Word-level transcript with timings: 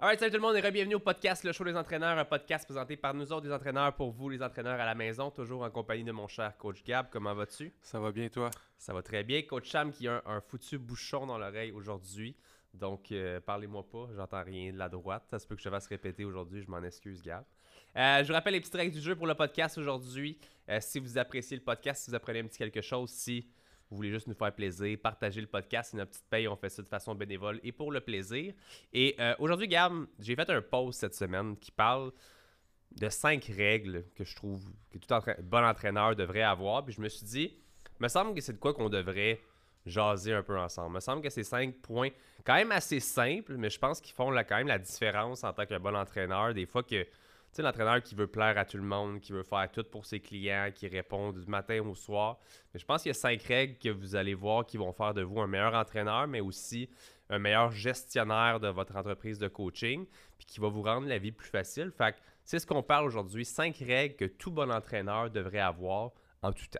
Alright, 0.00 0.20
salut 0.20 0.30
tout 0.30 0.36
le 0.36 0.42
monde 0.42 0.54
et 0.54 0.70
bienvenue 0.70 0.94
au 0.94 1.00
podcast 1.00 1.42
Le 1.42 1.50
Show 1.50 1.64
des 1.64 1.74
entraîneurs, 1.74 2.16
un 2.16 2.24
podcast 2.24 2.64
présenté 2.64 2.96
par 2.96 3.14
nous 3.14 3.32
autres, 3.32 3.48
des 3.48 3.52
entraîneurs, 3.52 3.92
pour 3.96 4.12
vous, 4.12 4.28
les 4.28 4.40
entraîneurs 4.40 4.78
à 4.78 4.86
la 4.86 4.94
maison, 4.94 5.28
toujours 5.32 5.62
en 5.62 5.70
compagnie 5.70 6.04
de 6.04 6.12
mon 6.12 6.28
cher 6.28 6.56
coach 6.56 6.84
Gab. 6.84 7.08
Comment 7.10 7.34
vas-tu? 7.34 7.72
Ça 7.82 7.98
va 7.98 8.12
bien, 8.12 8.28
toi? 8.28 8.48
Ça 8.76 8.94
va 8.94 9.02
très 9.02 9.24
bien. 9.24 9.42
Coach 9.42 9.68
Cham 9.68 9.90
qui 9.90 10.06
a 10.06 10.22
un, 10.24 10.40
foutu 10.40 10.78
bouchon 10.78 11.26
dans 11.26 11.36
l'oreille 11.36 11.72
aujourd'hui. 11.72 12.36
Donc, 12.72 13.10
euh, 13.10 13.40
parlez-moi 13.40 13.84
pas, 13.90 14.08
j'entends 14.14 14.44
rien 14.44 14.72
de 14.72 14.78
la 14.78 14.88
droite. 14.88 15.24
Ça 15.26 15.40
se 15.40 15.48
peut 15.48 15.56
que 15.56 15.62
je 15.62 15.68
vais 15.68 15.80
se 15.80 15.88
répéter 15.88 16.24
aujourd'hui, 16.24 16.62
je 16.62 16.70
m'en 16.70 16.84
excuse, 16.84 17.20
Gab. 17.20 17.42
Euh, 17.96 18.22
je 18.22 18.28
vous 18.28 18.34
rappelle 18.34 18.52
les 18.52 18.60
petites 18.60 18.76
règles 18.76 18.94
du 18.94 19.00
jeu 19.00 19.16
pour 19.16 19.26
le 19.26 19.34
podcast 19.34 19.78
aujourd'hui. 19.78 20.38
Euh, 20.68 20.78
si 20.80 21.00
vous 21.00 21.18
appréciez 21.18 21.56
le 21.56 21.64
podcast, 21.64 22.04
si 22.04 22.10
vous 22.12 22.14
apprenez 22.14 22.38
un 22.38 22.46
petit 22.46 22.58
quelque 22.58 22.82
chose, 22.82 23.10
si 23.10 23.48
vous 23.90 23.96
voulez 23.96 24.10
juste 24.10 24.26
nous 24.26 24.34
faire 24.34 24.52
plaisir, 24.52 24.98
partager 25.02 25.40
le 25.40 25.46
podcast, 25.46 25.90
c'est 25.90 25.96
notre 25.96 26.10
petite 26.10 26.28
paye, 26.28 26.48
on 26.48 26.56
fait 26.56 26.68
ça 26.68 26.82
de 26.82 26.88
façon 26.88 27.14
bénévole 27.14 27.60
et 27.62 27.72
pour 27.72 27.90
le 27.90 28.00
plaisir. 28.00 28.52
Et 28.92 29.16
euh, 29.18 29.34
aujourd'hui, 29.38 29.68
Gab, 29.68 30.06
j'ai 30.18 30.34
fait 30.34 30.50
un 30.50 30.60
post 30.60 31.00
cette 31.00 31.14
semaine 31.14 31.56
qui 31.56 31.70
parle 31.70 32.12
de 32.92 33.08
cinq 33.08 33.44
règles 33.56 34.04
que 34.14 34.24
je 34.24 34.34
trouve 34.36 34.62
que 34.90 34.98
tout 34.98 35.14
bon 35.42 35.64
entraîneur 35.64 36.16
devrait 36.16 36.42
avoir. 36.42 36.84
Puis 36.84 36.94
je 36.94 37.00
me 37.00 37.08
suis 37.08 37.26
dit, 37.26 37.54
me 38.00 38.08
semble 38.08 38.34
que 38.34 38.40
c'est 38.40 38.52
de 38.52 38.58
quoi 38.58 38.74
qu'on 38.74 38.88
devrait 38.88 39.40
jaser 39.86 40.32
un 40.32 40.42
peu 40.42 40.58
ensemble. 40.58 40.94
Me 40.94 41.00
semble 41.00 41.22
que 41.22 41.30
c'est 41.30 41.44
cinq 41.44 41.74
points 41.76 42.10
quand 42.44 42.54
même 42.54 42.72
assez 42.72 43.00
simples, 43.00 43.56
mais 43.56 43.70
je 43.70 43.78
pense 43.78 44.00
qu'ils 44.00 44.14
font 44.14 44.30
quand 44.30 44.56
même 44.56 44.68
la 44.68 44.78
différence 44.78 45.44
en 45.44 45.52
tant 45.52 45.66
qu'un 45.66 45.80
bon 45.80 45.96
entraîneur. 45.96 46.54
Des 46.54 46.66
fois 46.66 46.82
que 46.82 47.06
sais, 47.52 47.62
l'entraîneur 47.62 48.02
qui 48.02 48.14
veut 48.14 48.26
plaire 48.26 48.56
à 48.58 48.64
tout 48.64 48.76
le 48.76 48.82
monde, 48.82 49.20
qui 49.20 49.32
veut 49.32 49.42
faire 49.42 49.70
tout 49.70 49.84
pour 49.84 50.06
ses 50.06 50.20
clients, 50.20 50.70
qui 50.74 50.86
répond 50.88 51.32
du 51.32 51.46
matin 51.46 51.80
au 51.82 51.94
soir. 51.94 52.38
Mais 52.72 52.80
je 52.80 52.84
pense 52.86 53.02
qu'il 53.02 53.10
y 53.10 53.10
a 53.10 53.14
cinq 53.14 53.42
règles 53.42 53.78
que 53.78 53.88
vous 53.88 54.16
allez 54.16 54.34
voir 54.34 54.66
qui 54.66 54.76
vont 54.76 54.92
faire 54.92 55.14
de 55.14 55.22
vous 55.22 55.40
un 55.40 55.46
meilleur 55.46 55.74
entraîneur, 55.74 56.26
mais 56.26 56.40
aussi 56.40 56.88
un 57.30 57.38
meilleur 57.38 57.70
gestionnaire 57.70 58.60
de 58.60 58.68
votre 58.68 58.96
entreprise 58.96 59.38
de 59.38 59.48
coaching, 59.48 60.06
puis 60.38 60.46
qui 60.46 60.60
va 60.60 60.68
vous 60.68 60.82
rendre 60.82 61.06
la 61.06 61.18
vie 61.18 61.32
plus 61.32 61.48
facile. 61.48 61.90
Fait 61.90 62.12
que 62.12 62.18
c'est 62.44 62.58
ce 62.58 62.66
qu'on 62.66 62.82
parle 62.82 63.06
aujourd'hui. 63.06 63.44
Cinq 63.44 63.76
règles 63.78 64.16
que 64.16 64.24
tout 64.24 64.50
bon 64.50 64.70
entraîneur 64.70 65.30
devrait 65.30 65.58
avoir 65.58 66.12
en 66.42 66.52
tout 66.52 66.66
temps. 66.66 66.78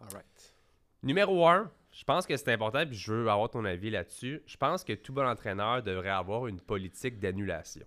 All 0.00 0.08
right. 0.12 0.54
Numéro 1.02 1.46
un, 1.48 1.70
je 1.92 2.04
pense 2.04 2.26
que 2.26 2.36
c'est 2.36 2.52
important, 2.52 2.84
puis 2.86 2.96
je 2.96 3.12
veux 3.12 3.30
avoir 3.30 3.48
ton 3.48 3.64
avis 3.64 3.88
là-dessus. 3.88 4.42
Je 4.46 4.56
pense 4.56 4.84
que 4.84 4.92
tout 4.92 5.12
bon 5.14 5.26
entraîneur 5.26 5.82
devrait 5.82 6.10
avoir 6.10 6.46
une 6.46 6.60
politique 6.60 7.18
d'annulation. 7.18 7.86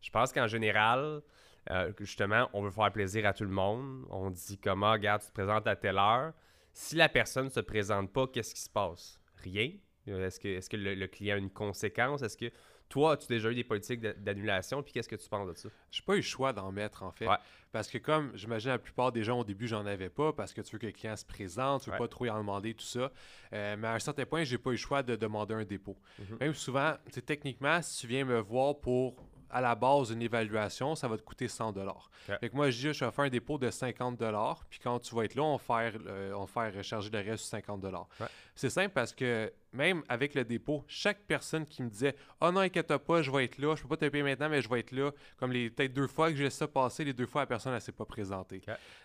Je 0.00 0.10
pense 0.10 0.32
qu'en 0.32 0.46
général, 0.46 1.22
euh, 1.70 1.92
justement, 2.00 2.48
on 2.52 2.62
veut 2.62 2.70
faire 2.70 2.92
plaisir 2.92 3.26
à 3.26 3.32
tout 3.32 3.44
le 3.44 3.50
monde. 3.50 4.04
On 4.10 4.30
dit 4.30 4.58
comment, 4.58 4.92
regarde, 4.92 5.22
tu 5.22 5.28
te 5.28 5.32
présentes 5.32 5.66
à 5.66 5.76
telle 5.76 5.98
heure. 5.98 6.32
Si 6.72 6.96
la 6.96 7.08
personne 7.08 7.46
ne 7.46 7.50
se 7.50 7.60
présente 7.60 8.12
pas, 8.12 8.26
qu'est-ce 8.26 8.54
qui 8.54 8.60
se 8.60 8.70
passe? 8.70 9.20
Rien. 9.36 9.70
Euh, 10.08 10.26
est-ce 10.26 10.68
que, 10.68 10.76
le, 10.76 11.06
client 11.06 11.36
a 11.36 11.38
une 11.38 11.50
conséquence? 11.50 12.22
Est-ce 12.22 12.36
que 12.36 12.50
toi, 12.88 13.12
as-tu 13.12 13.26
déjà 13.28 13.50
eu 13.50 13.54
des 13.54 13.64
politiques 13.64 14.00
d'annulation? 14.00 14.82
Puis 14.82 14.92
qu'est-ce 14.92 15.08
que 15.08 15.16
tu 15.16 15.28
penses 15.28 15.48
de 15.48 15.54
ça? 15.54 15.68
J'ai 15.90 16.02
pas 16.02 16.14
eu 16.14 16.16
le 16.16 16.22
choix 16.22 16.52
d'en 16.52 16.72
mettre, 16.72 17.02
en 17.02 17.12
fait. 17.12 17.26
Parce 17.70 17.88
que 17.88 17.96
comme 17.96 18.32
j'imagine 18.34 18.70
la 18.70 18.78
plupart 18.78 19.12
des 19.12 19.24
gens 19.24 19.40
au 19.40 19.44
début, 19.44 19.66
j'en 19.66 19.86
avais 19.86 20.10
pas 20.10 20.34
parce 20.34 20.52
que 20.52 20.60
tu 20.60 20.72
veux 20.72 20.78
que 20.78 20.86
le 20.86 20.92
client 20.92 21.16
se 21.16 21.24
présente, 21.24 21.84
tu 21.84 21.90
veux 21.90 21.96
pas 21.96 22.08
trop 22.08 22.26
y 22.26 22.30
en 22.30 22.38
demander, 22.38 22.74
tout 22.74 22.84
ça. 22.84 23.10
Euh, 23.54 23.76
mais 23.78 23.88
à 23.88 23.94
un 23.94 23.98
certain 23.98 24.26
point, 24.26 24.44
j'ai 24.44 24.58
pas 24.58 24.70
eu 24.70 24.74
le 24.74 24.78
choix 24.78 25.02
de 25.02 25.16
demander 25.16 25.54
un 25.54 25.64
dépôt. 25.64 25.96
Mm-hmm. 26.20 26.40
Même 26.40 26.54
souvent, 26.54 26.94
techniquement, 27.24 27.80
si 27.80 28.00
tu 28.00 28.08
viens 28.08 28.26
me 28.26 28.38
voir 28.40 28.78
pour 28.78 29.16
à 29.52 29.60
la 29.60 29.74
base 29.74 30.10
une 30.10 30.22
évaluation, 30.22 30.94
ça 30.94 31.08
va 31.08 31.16
te 31.16 31.22
coûter 31.22 31.46
100 31.46 31.72
dollars. 31.72 32.10
moi, 32.52 32.70
je 32.70 32.88
dis, 32.88 32.94
je 32.94 33.04
vais 33.04 33.10
faire 33.10 33.24
un 33.24 33.28
dépôt 33.28 33.58
de 33.58 33.70
50 33.70 34.16
dollars, 34.16 34.64
puis 34.70 34.80
quand 34.82 34.98
tu 34.98 35.14
vas 35.14 35.24
être 35.24 35.34
là, 35.34 35.42
on 35.42 35.56
va 35.56 35.58
faire, 35.58 36.00
euh, 36.06 36.32
on 36.34 36.44
va 36.44 36.46
faire 36.46 36.74
recharger 36.78 37.10
le 37.10 37.18
reste 37.18 37.44
sur 37.44 37.50
50 37.50 37.80
dollars. 37.80 38.08
C'est 38.54 38.70
simple 38.70 38.92
parce 38.94 39.14
que 39.14 39.52
même 39.72 40.02
avec 40.08 40.34
le 40.34 40.44
dépôt, 40.44 40.84
chaque 40.86 41.20
personne 41.26 41.66
qui 41.66 41.82
me 41.82 41.88
disait 41.88 42.14
Oh 42.42 42.50
non, 42.50 42.60
inquiète 42.60 42.94
pas, 42.98 43.22
je 43.22 43.30
vais 43.30 43.44
être 43.44 43.56
là, 43.58 43.74
je 43.74 43.82
peux 43.82 43.88
pas 43.88 43.96
te 43.96 44.06
payer 44.06 44.22
maintenant, 44.22 44.50
mais 44.50 44.60
je 44.60 44.68
vais 44.68 44.80
être 44.80 44.92
là. 44.92 45.10
Comme 45.38 45.52
les 45.52 45.70
peut-être 45.70 45.94
deux 45.94 46.06
fois 46.06 46.30
que 46.30 46.36
j'ai 46.36 46.50
ça 46.50 46.68
passer, 46.68 47.04
les 47.04 47.14
deux 47.14 47.26
fois 47.26 47.42
la 47.42 47.46
personne 47.46 47.74
ne 47.74 47.78
s'est 47.78 47.92
pas 47.92 48.04
présentée. 48.04 48.60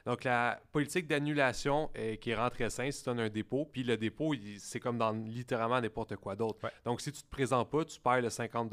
Donc 0.06 0.26
la 0.26 0.60
politique 0.72 1.08
d'annulation 1.08 1.90
qui 2.20 2.32
est 2.32 2.36
rentrée 2.36 2.70
sain 2.70 2.92
si 2.92 3.00
tu 3.02 3.06
donnes 3.06 3.22
un 3.22 3.30
dépôt, 3.30 3.66
puis 3.66 3.84
le 3.84 3.96
dépôt, 3.96 4.34
c'est 4.60 4.82
comme 4.82 4.98
dans 4.98 5.12
littéralement 5.12 5.80
n'importe 5.80 6.18
quoi 6.18 6.36
d'autre. 6.36 6.60
Donc 6.84 7.00
si 7.00 7.12
tu 7.12 7.22
te 7.22 7.30
présentes 7.30 7.70
pas, 7.70 7.86
tu 7.86 8.00
perds 8.00 8.22
le 8.22 8.30
50 8.30 8.70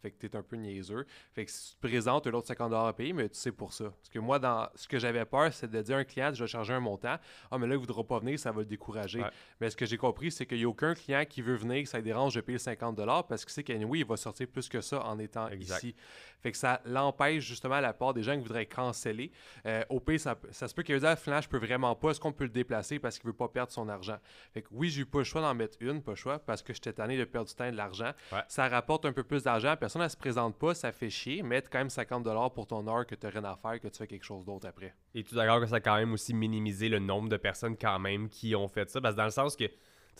fait 0.00 0.12
que 0.12 0.18
tu 0.18 0.26
es 0.26 0.36
un 0.36 0.42
peu 0.42 0.56
niaiseux. 0.56 1.06
Fait 1.34 1.44
que 1.44 1.50
si 1.50 1.70
tu 1.70 1.76
te 1.76 1.86
présentes, 1.86 2.22
tu 2.22 2.28
as 2.28 2.32
l'autre 2.32 2.46
50 2.46 2.72
à 2.72 2.92
payer, 2.92 3.12
mais 3.12 3.28
tu 3.28 3.36
sais 3.36 3.50
pour 3.50 3.72
ça. 3.72 3.84
Parce 3.90 4.08
que 4.08 4.18
moi, 4.20 4.38
dans 4.38 4.68
ce 4.74 4.86
que 4.86 4.98
j'avais 4.98 5.24
peur, 5.24 5.52
c'est 5.52 5.68
de 5.68 5.82
dire 5.82 5.96
à 5.96 6.00
un 6.00 6.04
client, 6.04 6.30
je 6.32 6.44
vais 6.44 6.48
charger 6.48 6.72
un 6.72 6.80
montant. 6.80 7.16
Ah, 7.50 7.58
mais 7.58 7.66
là, 7.66 7.74
il 7.74 7.78
ne 7.78 7.80
voudra 7.80 8.04
pas 8.04 8.20
venir, 8.20 8.38
ça 8.38 8.52
va 8.52 8.60
le 8.60 8.66
décourager. 8.66 9.22
Mais 9.60 9.70
ce 9.70 9.76
que 9.76 9.86
j'ai 9.86 9.97
compris, 9.98 10.30
c'est 10.30 10.46
qu'il 10.46 10.58
n'y 10.58 10.64
a 10.64 10.68
aucun 10.68 10.94
client 10.94 11.24
qui 11.28 11.42
veut 11.42 11.56
venir, 11.56 11.82
que 11.82 11.88
ça 11.88 12.00
dérange 12.00 12.34
de 12.34 12.40
payer 12.40 12.58
50 12.58 12.98
parce 13.28 13.44
qu'il 13.44 13.52
sait 13.52 13.62
qu'anyway, 13.62 14.00
il 14.00 14.06
va 14.06 14.16
sortir 14.16 14.46
plus 14.48 14.68
que 14.68 14.80
ça 14.80 15.04
en 15.04 15.18
étant 15.18 15.48
ici. 15.50 15.94
Fait 16.40 16.52
que 16.52 16.58
ça 16.58 16.80
l'empêche 16.84 17.44
justement 17.44 17.80
la 17.80 17.92
part 17.92 18.14
des 18.14 18.22
gens 18.22 18.34
qui 18.34 18.42
voudraient 18.42 18.66
canceller. 18.66 19.32
Euh, 19.66 19.82
au 19.88 20.00
pire, 20.00 20.20
ça, 20.20 20.36
se 20.52 20.74
peut 20.74 20.82
qu'il 20.82 20.94
ait 20.94 21.00
dit, 21.00 21.06
ah, 21.06 21.40
je 21.40 21.48
peux 21.48 21.58
vraiment 21.58 21.94
pas, 21.94 22.10
est-ce 22.10 22.20
qu'on 22.20 22.32
peut 22.32 22.44
le 22.44 22.50
déplacer 22.50 22.98
parce 22.98 23.18
qu'il 23.18 23.26
veut 23.26 23.36
pas 23.36 23.48
perdre 23.48 23.72
son 23.72 23.88
argent? 23.88 24.18
Fait 24.52 24.62
que 24.62 24.68
oui, 24.70 24.88
j'ai 24.88 25.02
eu 25.02 25.06
pas 25.06 25.18
le 25.18 25.24
choix 25.24 25.40
d'en 25.40 25.54
mettre 25.54 25.76
une, 25.80 26.02
pas 26.02 26.12
le 26.12 26.16
choix, 26.16 26.38
parce 26.38 26.62
que 26.62 26.72
j'étais 26.72 26.92
tanné 26.92 27.18
de 27.18 27.24
perdre 27.24 27.48
du 27.48 27.54
temps 27.54 27.64
et 27.64 27.72
de 27.72 27.76
l'argent. 27.76 28.12
Ça 28.46 28.68
rapporte 28.68 29.04
un 29.04 29.12
peu 29.12 29.24
plus 29.24 29.42
d'argent, 29.42 29.74
personne 29.76 30.02
ne 30.02 30.08
se 30.08 30.16
présente 30.16 30.56
pas, 30.58 30.74
ça 30.74 30.92
fait 30.92 31.10
chier, 31.10 31.42
mettre 31.42 31.70
quand 31.70 31.78
même 31.78 31.90
50 31.90 32.24
pour 32.54 32.66
ton 32.66 32.86
heure 32.88 33.06
que 33.06 33.14
tu 33.14 33.26
n'as 33.26 33.32
rien 33.32 33.44
à 33.44 33.56
faire, 33.56 33.80
que 33.80 33.88
tu 33.88 33.98
fais 33.98 34.06
quelque 34.06 34.24
chose 34.24 34.44
d'autre 34.44 34.66
après. 34.68 34.94
Et 35.14 35.24
tu 35.24 35.34
d'accord 35.34 35.60
que 35.60 35.66
ça 35.66 35.76
a 35.76 35.80
quand 35.80 35.96
même 35.96 36.12
aussi 36.12 36.34
minimisé 36.34 36.88
le 36.88 36.98
nombre 36.98 37.28
de 37.28 37.36
personnes 37.36 37.76
quand 37.76 37.98
même 37.98 38.28
qui 38.28 38.54
ont 38.54 38.68
fait 38.68 38.88
ça? 38.90 39.00
Parce 39.00 39.14
que 39.14 39.18
dans 39.18 39.24
le 39.24 39.30
sens 39.30 39.56
que 39.56 39.64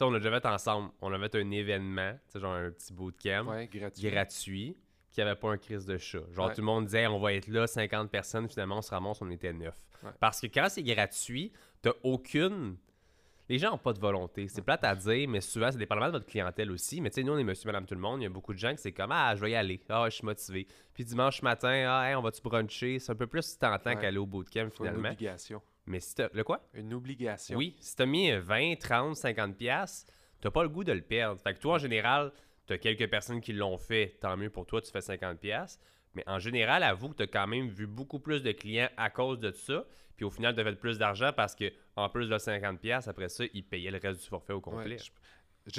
on 0.04 0.14
a 0.14 0.18
déjà 0.18 0.40
fait 0.40 0.46
ensemble. 0.46 0.90
On 1.00 1.12
a 1.12 1.18
fait 1.18 1.36
un 1.36 1.50
événement, 1.50 2.12
genre 2.34 2.54
un 2.54 2.70
petit 2.70 2.92
bootcamp 2.92 3.44
gratuit. 3.70 4.10
gratuit 4.10 4.76
qui 5.10 5.22
avait 5.22 5.34
pas 5.34 5.50
un 5.50 5.58
crise 5.58 5.86
de 5.86 5.98
chat. 5.98 6.20
Genre, 6.32 6.52
tout 6.52 6.60
le 6.60 6.66
monde 6.66 6.86
disait, 6.86 7.06
on 7.06 7.18
va 7.18 7.32
être 7.32 7.48
là, 7.48 7.66
50 7.66 8.10
personnes. 8.10 8.48
Finalement, 8.48 8.78
on 8.78 8.82
se 8.82 8.90
ramasse, 8.90 9.20
on 9.22 9.30
était 9.30 9.52
9. 9.52 9.74
Parce 10.20 10.40
que 10.40 10.46
quand 10.46 10.66
c'est 10.68 10.82
gratuit, 10.82 11.52
t'as 11.82 11.92
aucune. 12.02 12.76
Les 13.48 13.58
gens 13.58 13.70
n'ont 13.70 13.78
pas 13.78 13.94
de 13.94 13.98
volonté. 13.98 14.46
C'est 14.48 14.60
plate 14.60 14.84
à 14.84 14.94
dire, 14.94 15.26
mais 15.26 15.40
souvent, 15.40 15.72
c'est 15.72 15.78
dépendamment 15.78 16.08
de 16.08 16.12
votre 16.12 16.26
clientèle 16.26 16.70
aussi. 16.70 17.00
Mais 17.00 17.08
tu 17.08 17.14
sais, 17.14 17.22
nous, 17.22 17.32
on 17.32 17.38
est 17.38 17.44
monsieur, 17.44 17.66
madame, 17.66 17.86
tout 17.86 17.94
le 17.94 18.00
monde. 18.00 18.20
Il 18.20 18.24
y 18.24 18.26
a 18.26 18.30
beaucoup 18.30 18.52
de 18.52 18.58
gens 18.58 18.72
qui 18.72 18.78
c'est 18.82 18.92
comme, 18.92 19.10
ah, 19.10 19.34
je 19.34 19.40
vais 19.40 19.52
y 19.52 19.54
aller. 19.54 19.80
Ah, 19.88 20.04
je 20.10 20.16
suis 20.16 20.24
motivé. 20.26 20.66
Puis 20.92 21.04
dimanche 21.04 21.40
matin, 21.40 21.86
ah, 21.88 22.12
on 22.18 22.20
va-tu 22.20 22.42
bruncher? 22.42 22.98
C'est 22.98 23.10
un 23.10 23.16
peu 23.16 23.26
plus 23.26 23.56
tentant 23.58 23.96
qu'aller 23.96 24.18
au 24.18 24.26
bootcamp, 24.26 24.68
finalement. 24.70 25.08
Une 25.08 25.14
obligation. 25.14 25.62
Mais 25.88 26.00
si 26.00 26.14
t'as. 26.14 26.28
Le 26.32 26.44
quoi? 26.44 26.62
Une 26.74 26.94
obligation. 26.94 27.56
Oui, 27.56 27.76
si 27.80 27.96
t'as 27.96 28.06
mis 28.06 28.30
20, 28.30 28.76
30, 28.78 29.16
50 29.16 29.56
pièces, 29.56 30.06
t'as 30.40 30.50
pas 30.50 30.62
le 30.62 30.68
goût 30.68 30.84
de 30.84 30.92
le 30.92 31.02
perdre. 31.02 31.40
Fait 31.40 31.54
que 31.54 31.60
toi, 31.60 31.74
en 31.74 31.78
général, 31.78 32.32
t'as 32.66 32.78
quelques 32.78 33.08
personnes 33.08 33.40
qui 33.40 33.52
l'ont 33.52 33.78
fait, 33.78 34.18
tant 34.20 34.36
mieux 34.36 34.50
pour 34.50 34.66
toi, 34.66 34.80
tu 34.80 34.90
fais 34.90 35.00
50 35.00 35.38
pièces. 35.38 35.80
Mais 36.14 36.24
en 36.26 36.38
général, 36.38 36.82
avoue 36.82 37.10
que 37.10 37.16
tu 37.16 37.22
as 37.22 37.26
quand 37.26 37.46
même 37.46 37.68
vu 37.68 37.86
beaucoup 37.86 38.18
plus 38.18 38.42
de 38.42 38.52
clients 38.52 38.88
à 38.96 39.10
cause 39.10 39.38
de 39.38 39.50
ça. 39.50 39.84
Puis 40.16 40.24
au 40.24 40.30
final, 40.30 40.54
tu 40.54 40.60
as 40.60 40.64
fait 40.64 40.74
plus 40.74 40.98
d'argent 40.98 41.32
parce 41.32 41.54
que 41.54 41.72
en 41.96 42.08
plus 42.08 42.28
de 42.28 42.36
50$, 42.36 43.08
après 43.08 43.28
ça, 43.28 43.44
ils 43.54 43.64
payaient 43.64 43.90
le 43.90 43.98
reste 43.98 44.20
du 44.20 44.26
forfait 44.26 44.52
au 44.52 44.60
complet. 44.60 44.98
Je 44.98 45.10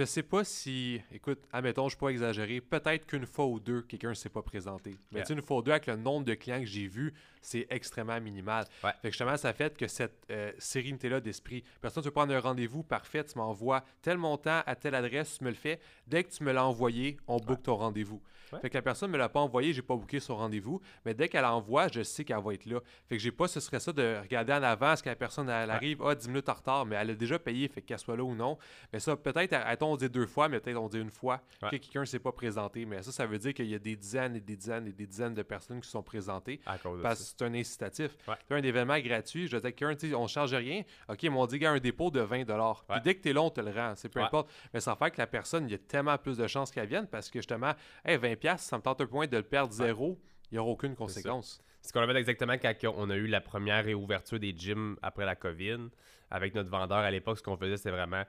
sais 0.03 0.23
pas 0.23 0.43
si, 0.43 1.01
écoute, 1.11 1.39
admettons, 1.51 1.83
je 1.83 1.85
ne 1.85 1.89
suis 1.89 1.97
pas 1.99 2.09
exagérer, 2.09 2.61
peut-être 2.61 3.05
qu'une 3.05 3.25
fois 3.25 3.45
ou 3.45 3.59
deux, 3.59 3.81
quelqu'un 3.81 4.09
ne 4.09 4.13
s'est 4.13 4.29
pas 4.29 4.41
présenté. 4.41 4.97
Mais 5.11 5.23
une 5.29 5.41
fois 5.41 5.57
ou 5.57 5.61
deux, 5.61 5.71
avec 5.71 5.87
le 5.87 5.95
nombre 5.95 6.25
de 6.25 6.33
clients 6.33 6.59
que 6.59 6.65
j'ai 6.65 6.87
vus, 6.87 7.13
c'est 7.41 7.65
extrêmement 7.69 8.19
minimal. 8.19 8.65
Fait 8.81 8.93
que 9.03 9.09
justement, 9.09 9.37
ça 9.37 9.53
fait 9.53 9.75
que 9.77 9.87
cette 9.87 10.25
euh, 10.29 10.51
sérénité-là 10.57 11.21
d'esprit, 11.21 11.63
personne 11.81 12.01
ne 12.01 12.05
veut 12.05 12.11
prendre 12.11 12.33
un 12.33 12.39
rendez-vous, 12.39 12.83
parfait, 12.83 13.23
tu 13.23 13.37
m'envoies 13.37 13.83
tel 14.01 14.17
montant 14.17 14.61
à 14.65 14.75
telle 14.75 14.95
adresse, 14.95 15.37
tu 15.37 15.43
me 15.43 15.49
le 15.49 15.55
fais. 15.55 15.79
Dès 16.07 16.23
que 16.23 16.31
tu 16.31 16.43
me 16.43 16.51
l'as 16.51 16.65
envoyé, 16.65 17.17
on 17.27 17.37
book 17.37 17.63
ton 17.63 17.75
rendez-vous. 17.75 18.21
Fait 18.57 18.69
que 18.69 18.77
la 18.77 18.81
personne 18.81 19.09
ne 19.09 19.13
me 19.13 19.17
l'a 19.19 19.29
pas 19.29 19.39
envoyé, 19.39 19.73
j'ai 19.73 19.81
pas 19.81 19.95
booké 19.95 20.19
son 20.19 20.35
rendez-vous, 20.35 20.81
mais 21.05 21.13
dès 21.13 21.29
qu'elle 21.29 21.45
envoie, 21.45 21.87
je 21.87 22.01
sais 22.01 22.23
qu'elle 22.23 22.41
va 22.41 22.53
être 22.53 22.65
là. 22.65 22.79
Fait 23.07 23.17
que 23.17 23.21
j'ai 23.21 23.31
pas, 23.31 23.47
ce 23.47 23.59
serait 23.59 23.79
ça 23.79 23.93
de 23.93 24.17
regarder 24.21 24.53
en 24.53 24.63
avance 24.63 25.01
que 25.01 25.09
la 25.09 25.15
personne 25.15 25.49
elle 25.49 25.69
arrive, 25.69 26.01
ah, 26.03 26.15
10 26.15 26.27
minutes 26.27 26.49
en 26.49 26.53
retard, 26.53 26.85
mais 26.85 26.95
elle 26.95 27.11
a 27.11 27.15
déjà 27.15 27.37
payé, 27.37 27.67
fait 27.67 27.81
qu'elle 27.81 27.99
soit 27.99 28.17
là 28.17 28.23
ou 28.23 28.35
non. 28.35 28.57
Mais 28.91 28.99
ça, 28.99 29.15
peut-être, 29.15 29.53
on 29.85 29.95
dit 29.95 30.09
deux 30.09 30.25
fois, 30.25 30.49
mais 30.49 30.59
peut-être 30.59 30.77
on 30.77 30.87
dit 30.87 30.99
une 30.99 31.09
fois 31.11 31.41
que 31.61 31.69
quelqu'un 31.69 32.01
ne 32.01 32.05
s'est 32.05 32.19
pas 32.19 32.31
présenté. 32.31 32.85
Mais 32.85 33.01
ça, 33.03 33.11
ça 33.11 33.25
veut 33.25 33.37
dire 33.37 33.53
qu'il 33.53 33.67
y 33.67 33.75
a 33.75 33.79
des 33.79 33.95
dizaines 33.95 34.35
et 34.35 34.39
des 34.39 34.55
dizaines 34.55 34.87
et 34.87 34.91
des 34.91 35.07
dizaines 35.07 35.33
de 35.33 35.43
personnes 35.43 35.81
qui 35.81 35.89
sont 35.89 36.03
présentées. 36.03 36.59
parce 37.01 37.19
que 37.19 37.25
c'est 37.25 37.41
un 37.43 37.53
incitatif. 37.53 38.11
Ouais. 38.27 38.35
un 38.49 38.63
événement 38.63 38.99
gratuit, 38.99 39.47
je 39.47 39.57
disais 39.57 39.73
quelqu'un, 39.73 40.15
on 40.15 40.23
ne 40.23 40.27
charge 40.27 40.53
rien. 40.53 40.83
OK, 41.07 41.23
mais 41.23 41.29
on 41.29 41.45
dit 41.45 41.55
qu'il 41.55 41.63
y 41.63 41.67
a 41.67 41.71
un 41.71 41.79
dépôt 41.79 42.11
de 42.11 42.21
20 42.21 42.45
Puis 42.45 43.01
dès 43.03 43.15
que 43.15 43.21
tu 43.21 43.29
es 43.29 43.33
long, 43.33 43.45
on 43.45 43.49
te 43.49 43.61
le 43.61 43.71
rend. 43.71 43.93
C'est 43.95 44.09
peu 44.09 44.21
importe. 44.21 44.49
Mais 44.73 44.79
ça 44.79 44.95
fait 44.95 45.11
que 45.11 45.17
la 45.17 45.27
personne, 45.27 45.67
il 45.67 45.71
y 45.71 45.75
a 45.75 45.79
tellement 45.79 46.17
plus 46.17 46.37
de 46.37 46.47
chances 46.47 46.71
qu'elle 46.71 46.87
vienne 46.87 47.07
parce 47.07 47.29
que 47.29 47.39
justement, 47.39 47.73
hey, 48.05 48.17
20$, 48.17 48.57
ça 48.57 48.77
me 48.77 48.81
tente 48.81 49.01
un 49.01 49.05
point 49.05 49.27
de 49.27 49.37
le 49.37 49.43
perdre 49.43 49.73
zéro. 49.73 50.19
Il 50.51 50.55
n'y 50.55 50.59
aura 50.59 50.71
aucune 50.71 50.95
conséquence. 50.95 51.61
C'est 51.81 51.89
ce 51.89 51.93
qu'on 51.93 52.01
a 52.01 52.07
fait 52.07 52.19
exactement 52.19 52.53
quand 52.53 52.73
on 52.95 53.09
a 53.09 53.15
eu 53.15 53.27
la 53.27 53.41
première 53.41 53.85
réouverture 53.85 54.39
des 54.39 54.53
gyms 54.55 54.97
après 55.01 55.25
la 55.25 55.35
COVID. 55.35 55.89
Avec 56.31 56.53
notre 56.53 56.69
vendeur 56.69 56.99
à 56.99 57.09
l'époque, 57.09 57.37
ce 57.37 57.43
qu'on 57.43 57.57
faisait, 57.57 57.77
c'était 57.77 57.91
vraiment 57.91 58.23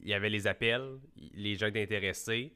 il 0.00 0.08
y 0.08 0.14
avait 0.14 0.30
les 0.30 0.46
appels, 0.46 0.98
les 1.34 1.56
gens 1.56 1.66
étaient 1.66 1.82
intéressés. 1.82 2.52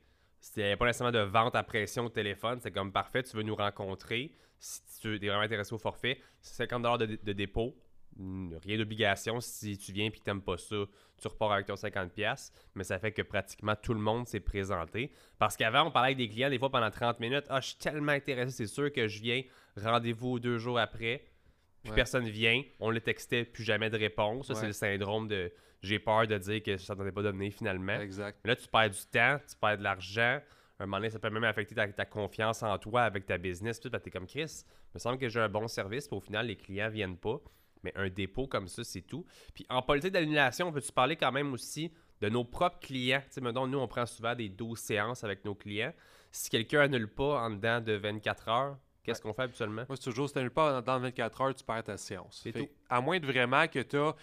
Il 0.56 0.60
n'y 0.60 0.64
avait 0.64 0.76
pas 0.76 0.86
nécessairement 0.86 1.12
de 1.12 1.24
vente 1.24 1.54
à 1.54 1.62
pression 1.62 2.06
au 2.06 2.08
téléphone. 2.08 2.58
C'est 2.62 2.70
comme 2.70 2.92
parfait, 2.92 3.22
tu 3.22 3.36
veux 3.36 3.42
nous 3.42 3.56
rencontrer. 3.56 4.32
Si 4.58 4.80
tu 5.00 5.14
es 5.14 5.18
vraiment 5.18 5.40
intéressé 5.40 5.74
au 5.74 5.78
forfait, 5.78 6.18
c'est 6.40 6.54
50 6.68 7.00
de, 7.00 7.18
de 7.22 7.32
dépôt. 7.32 7.76
rien 8.18 8.78
d'obligation. 8.78 9.40
Si 9.40 9.76
tu 9.78 9.92
viens 9.92 10.06
et 10.06 10.10
que 10.10 10.16
tu 10.16 10.22
n'aimes 10.26 10.42
pas 10.42 10.56
ça, 10.56 10.76
tu 11.20 11.28
repars 11.28 11.52
avec 11.52 11.66
ton 11.66 11.74
50$. 11.74 12.52
Mais 12.74 12.84
ça 12.84 12.98
fait 12.98 13.12
que 13.12 13.22
pratiquement 13.22 13.74
tout 13.76 13.94
le 13.94 14.00
monde 14.00 14.26
s'est 14.26 14.40
présenté. 14.40 15.12
Parce 15.38 15.56
qu'avant, 15.56 15.86
on 15.86 15.90
parlait 15.90 16.08
avec 16.08 16.18
des 16.18 16.28
clients 16.28 16.50
des 16.50 16.58
fois 16.58 16.70
pendant 16.70 16.90
30 16.90 17.20
minutes. 17.20 17.44
Ah, 17.48 17.60
je 17.60 17.68
suis 17.68 17.78
tellement 17.78 18.12
intéressé, 18.12 18.50
c'est 18.50 18.66
sûr 18.66 18.92
que 18.92 19.08
je 19.08 19.20
viens. 19.20 19.42
Rendez-vous 19.76 20.38
deux 20.40 20.58
jours 20.58 20.78
après. 20.78 21.24
Puis 21.82 21.92
personne 21.92 22.28
vient. 22.28 22.62
On 22.78 22.90
le 22.90 23.00
textait, 23.00 23.44
plus 23.44 23.64
jamais 23.64 23.88
de 23.88 23.96
réponse. 23.96 24.48
Ça, 24.48 24.54
c'est 24.54 24.66
le 24.66 24.72
syndrome 24.72 25.28
de 25.28 25.50
j'ai 25.82 25.98
peur 25.98 26.26
de 26.26 26.36
dire 26.38 26.62
que 26.62 26.76
ça 26.76 26.94
ne 26.94 27.10
pas 27.10 27.22
donné 27.22 27.50
finalement. 27.50 28.00
Exact. 28.00 28.38
là, 28.44 28.56
tu 28.56 28.68
perds 28.68 28.90
du 28.90 29.06
temps, 29.10 29.38
tu 29.48 29.56
perds 29.56 29.78
de 29.78 29.82
l'argent. 29.82 30.40
un 30.78 30.86
moment 30.86 30.98
donné, 30.98 31.10
ça 31.10 31.18
peut 31.18 31.30
même 31.30 31.44
affecter 31.44 31.74
ta, 31.74 32.04
confiance 32.04 32.62
en 32.62 32.76
toi 32.78 33.02
avec 33.02 33.26
ta 33.26 33.38
business. 33.38 33.80
Puis 33.80 33.90
tu 33.90 33.96
es 33.96 34.10
comme 34.10 34.26
Chris, 34.26 34.64
il 34.64 34.94
me 34.94 34.98
semble 34.98 35.18
que 35.18 35.28
j'ai 35.28 35.40
un 35.40 35.48
bon 35.48 35.68
service, 35.68 36.06
puis 36.06 36.16
au 36.16 36.20
final, 36.20 36.46
les 36.46 36.56
clients 36.56 36.90
viennent 36.90 37.16
pas. 37.16 37.40
Mais 37.82 37.92
un 37.96 38.10
dépôt 38.10 38.46
comme 38.46 38.68
ça, 38.68 38.84
c'est 38.84 39.00
tout. 39.00 39.24
Puis 39.54 39.64
en 39.70 39.80
politique 39.80 40.12
d'annulation, 40.12 40.68
on 40.68 40.72
peut-tu 40.72 40.92
parler 40.92 41.16
quand 41.16 41.32
même 41.32 41.52
aussi 41.54 41.90
de 42.20 42.28
nos 42.28 42.44
propres 42.44 42.78
clients? 42.80 43.22
Tu 43.26 43.34
sais, 43.34 43.40
maintenant, 43.40 43.66
nous, 43.66 43.78
on 43.78 43.88
prend 43.88 44.06
souvent 44.06 44.34
des 44.34 44.48
12 44.48 44.78
séances 44.78 45.24
avec 45.24 45.44
nos 45.44 45.54
clients. 45.54 45.92
Si 46.30 46.50
quelqu'un 46.50 46.82
annule 46.82 47.08
pas 47.08 47.40
en 47.42 47.50
dedans 47.50 47.80
de 47.80 47.92
24 47.94 48.48
heures, 48.48 48.76
Qu'est-ce 49.10 49.22
qu'on 49.22 49.32
fait 49.32 49.42
habituellement? 49.42 49.84
Moi, 49.88 49.96
c'est 49.96 50.04
toujours, 50.04 50.28
si 50.28 50.34
tu 50.34 50.50
pas 50.50 50.80
dans 50.80 50.98
24 51.00 51.40
heures, 51.40 51.54
tu 51.54 51.64
perds 51.64 51.84
ta 51.84 51.96
séance. 51.96 52.40
C'est 52.42 52.52
tout. 52.52 52.68
À 52.88 53.00
moins 53.00 53.18
de 53.18 53.26
vraiment 53.26 53.66
que 53.68 53.80
tu 53.80 53.96
as 53.96 54.14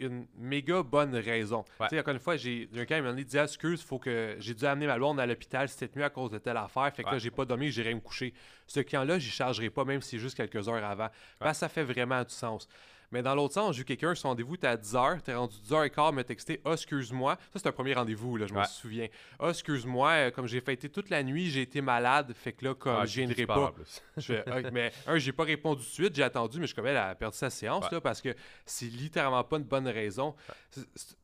une 0.00 0.26
méga 0.36 0.82
bonne 0.82 1.14
raison. 1.14 1.64
sais 1.88 1.98
Encore 1.98 2.14
une 2.14 2.20
fois, 2.20 2.36
j'ai 2.36 2.68
un 2.76 2.84
cas, 2.84 2.98
il 2.98 3.02
m'a 3.02 3.12
dit 3.12 3.36
Excuse, 3.36 3.82
faut 3.82 3.98
que 3.98 4.36
j'ai 4.38 4.54
dû 4.54 4.64
amener 4.64 4.86
ma 4.86 4.96
blonde 4.96 5.20
à 5.20 5.26
l'hôpital 5.26 5.68
cette 5.68 5.94
nuit 5.94 6.04
à 6.04 6.10
cause 6.10 6.30
de 6.30 6.38
telle 6.38 6.56
affaire. 6.56 6.90
Fait 6.94 7.04
que 7.04 7.10
là, 7.10 7.18
j'ai 7.18 7.30
pas 7.30 7.44
dormi, 7.44 7.70
j'irai 7.70 7.94
me 7.94 8.00
coucher. 8.00 8.32
Ce 8.66 8.80
client-là, 8.80 9.18
j'y 9.18 9.30
chargerai 9.30 9.70
pas, 9.70 9.84
même 9.84 10.00
si 10.02 10.10
c'est 10.10 10.18
juste 10.18 10.36
quelques 10.36 10.68
heures 10.68 10.84
avant. 10.84 11.08
Que 11.40 11.52
ça 11.52 11.68
fait 11.68 11.84
vraiment 11.84 12.22
du 12.22 12.34
sens. 12.34 12.68
Mais 13.10 13.22
dans 13.22 13.34
l'autre 13.34 13.54
sens, 13.54 13.74
j'ai 13.74 13.82
eu 13.82 13.84
quelqu'un, 13.84 14.14
son 14.14 14.28
rendez-vous 14.28 14.54
était 14.54 14.66
à 14.66 14.76
10h, 14.76 15.22
t'es 15.22 15.34
rendu 15.34 15.56
10h15, 15.56 16.12
m'a 16.12 16.24
texté 16.24 16.60
Ah, 16.64 16.72
excuse-moi. 16.72 17.36
Ça, 17.52 17.58
c'est 17.58 17.68
un 17.68 17.72
premier 17.72 17.94
rendez-vous, 17.94 18.36
là, 18.36 18.46
je 18.46 18.54
me 18.54 18.62
souviens. 18.64 19.08
Ah, 19.38 19.50
excuse-moi, 19.50 20.10
euh, 20.10 20.30
comme 20.30 20.46
j'ai 20.46 20.60
fêté 20.60 20.88
toute 20.88 21.08
la 21.10 21.22
nuit, 21.22 21.50
j'ai 21.50 21.62
été 21.62 21.80
malade, 21.80 22.32
fait 22.34 22.52
que 22.52 22.66
là, 22.66 22.74
comme 22.74 22.98
ah, 23.00 23.06
je 23.06 23.20
viendrai 23.20 23.46
pas. 23.46 23.72
je 24.16 24.34
mais 24.70 24.92
un, 25.06 25.18
j'ai 25.18 25.32
pas 25.32 25.44
répondu 25.44 25.82
tout 25.82 25.88
de 25.88 25.92
suite, 25.92 26.14
j'ai 26.14 26.22
attendu, 26.22 26.58
mais 26.58 26.64
je 26.64 26.68
suis 26.68 26.76
comme 26.76 26.86
elle 26.86 26.96
a 26.96 27.14
perdu 27.14 27.36
sa 27.36 27.50
séance, 27.50 27.90
là, 27.90 28.00
parce 28.00 28.20
que 28.20 28.34
c'est 28.66 28.86
littéralement 28.86 29.42
pas 29.44 29.56
une 29.56 29.64
bonne 29.64 29.88
raison. 29.88 30.34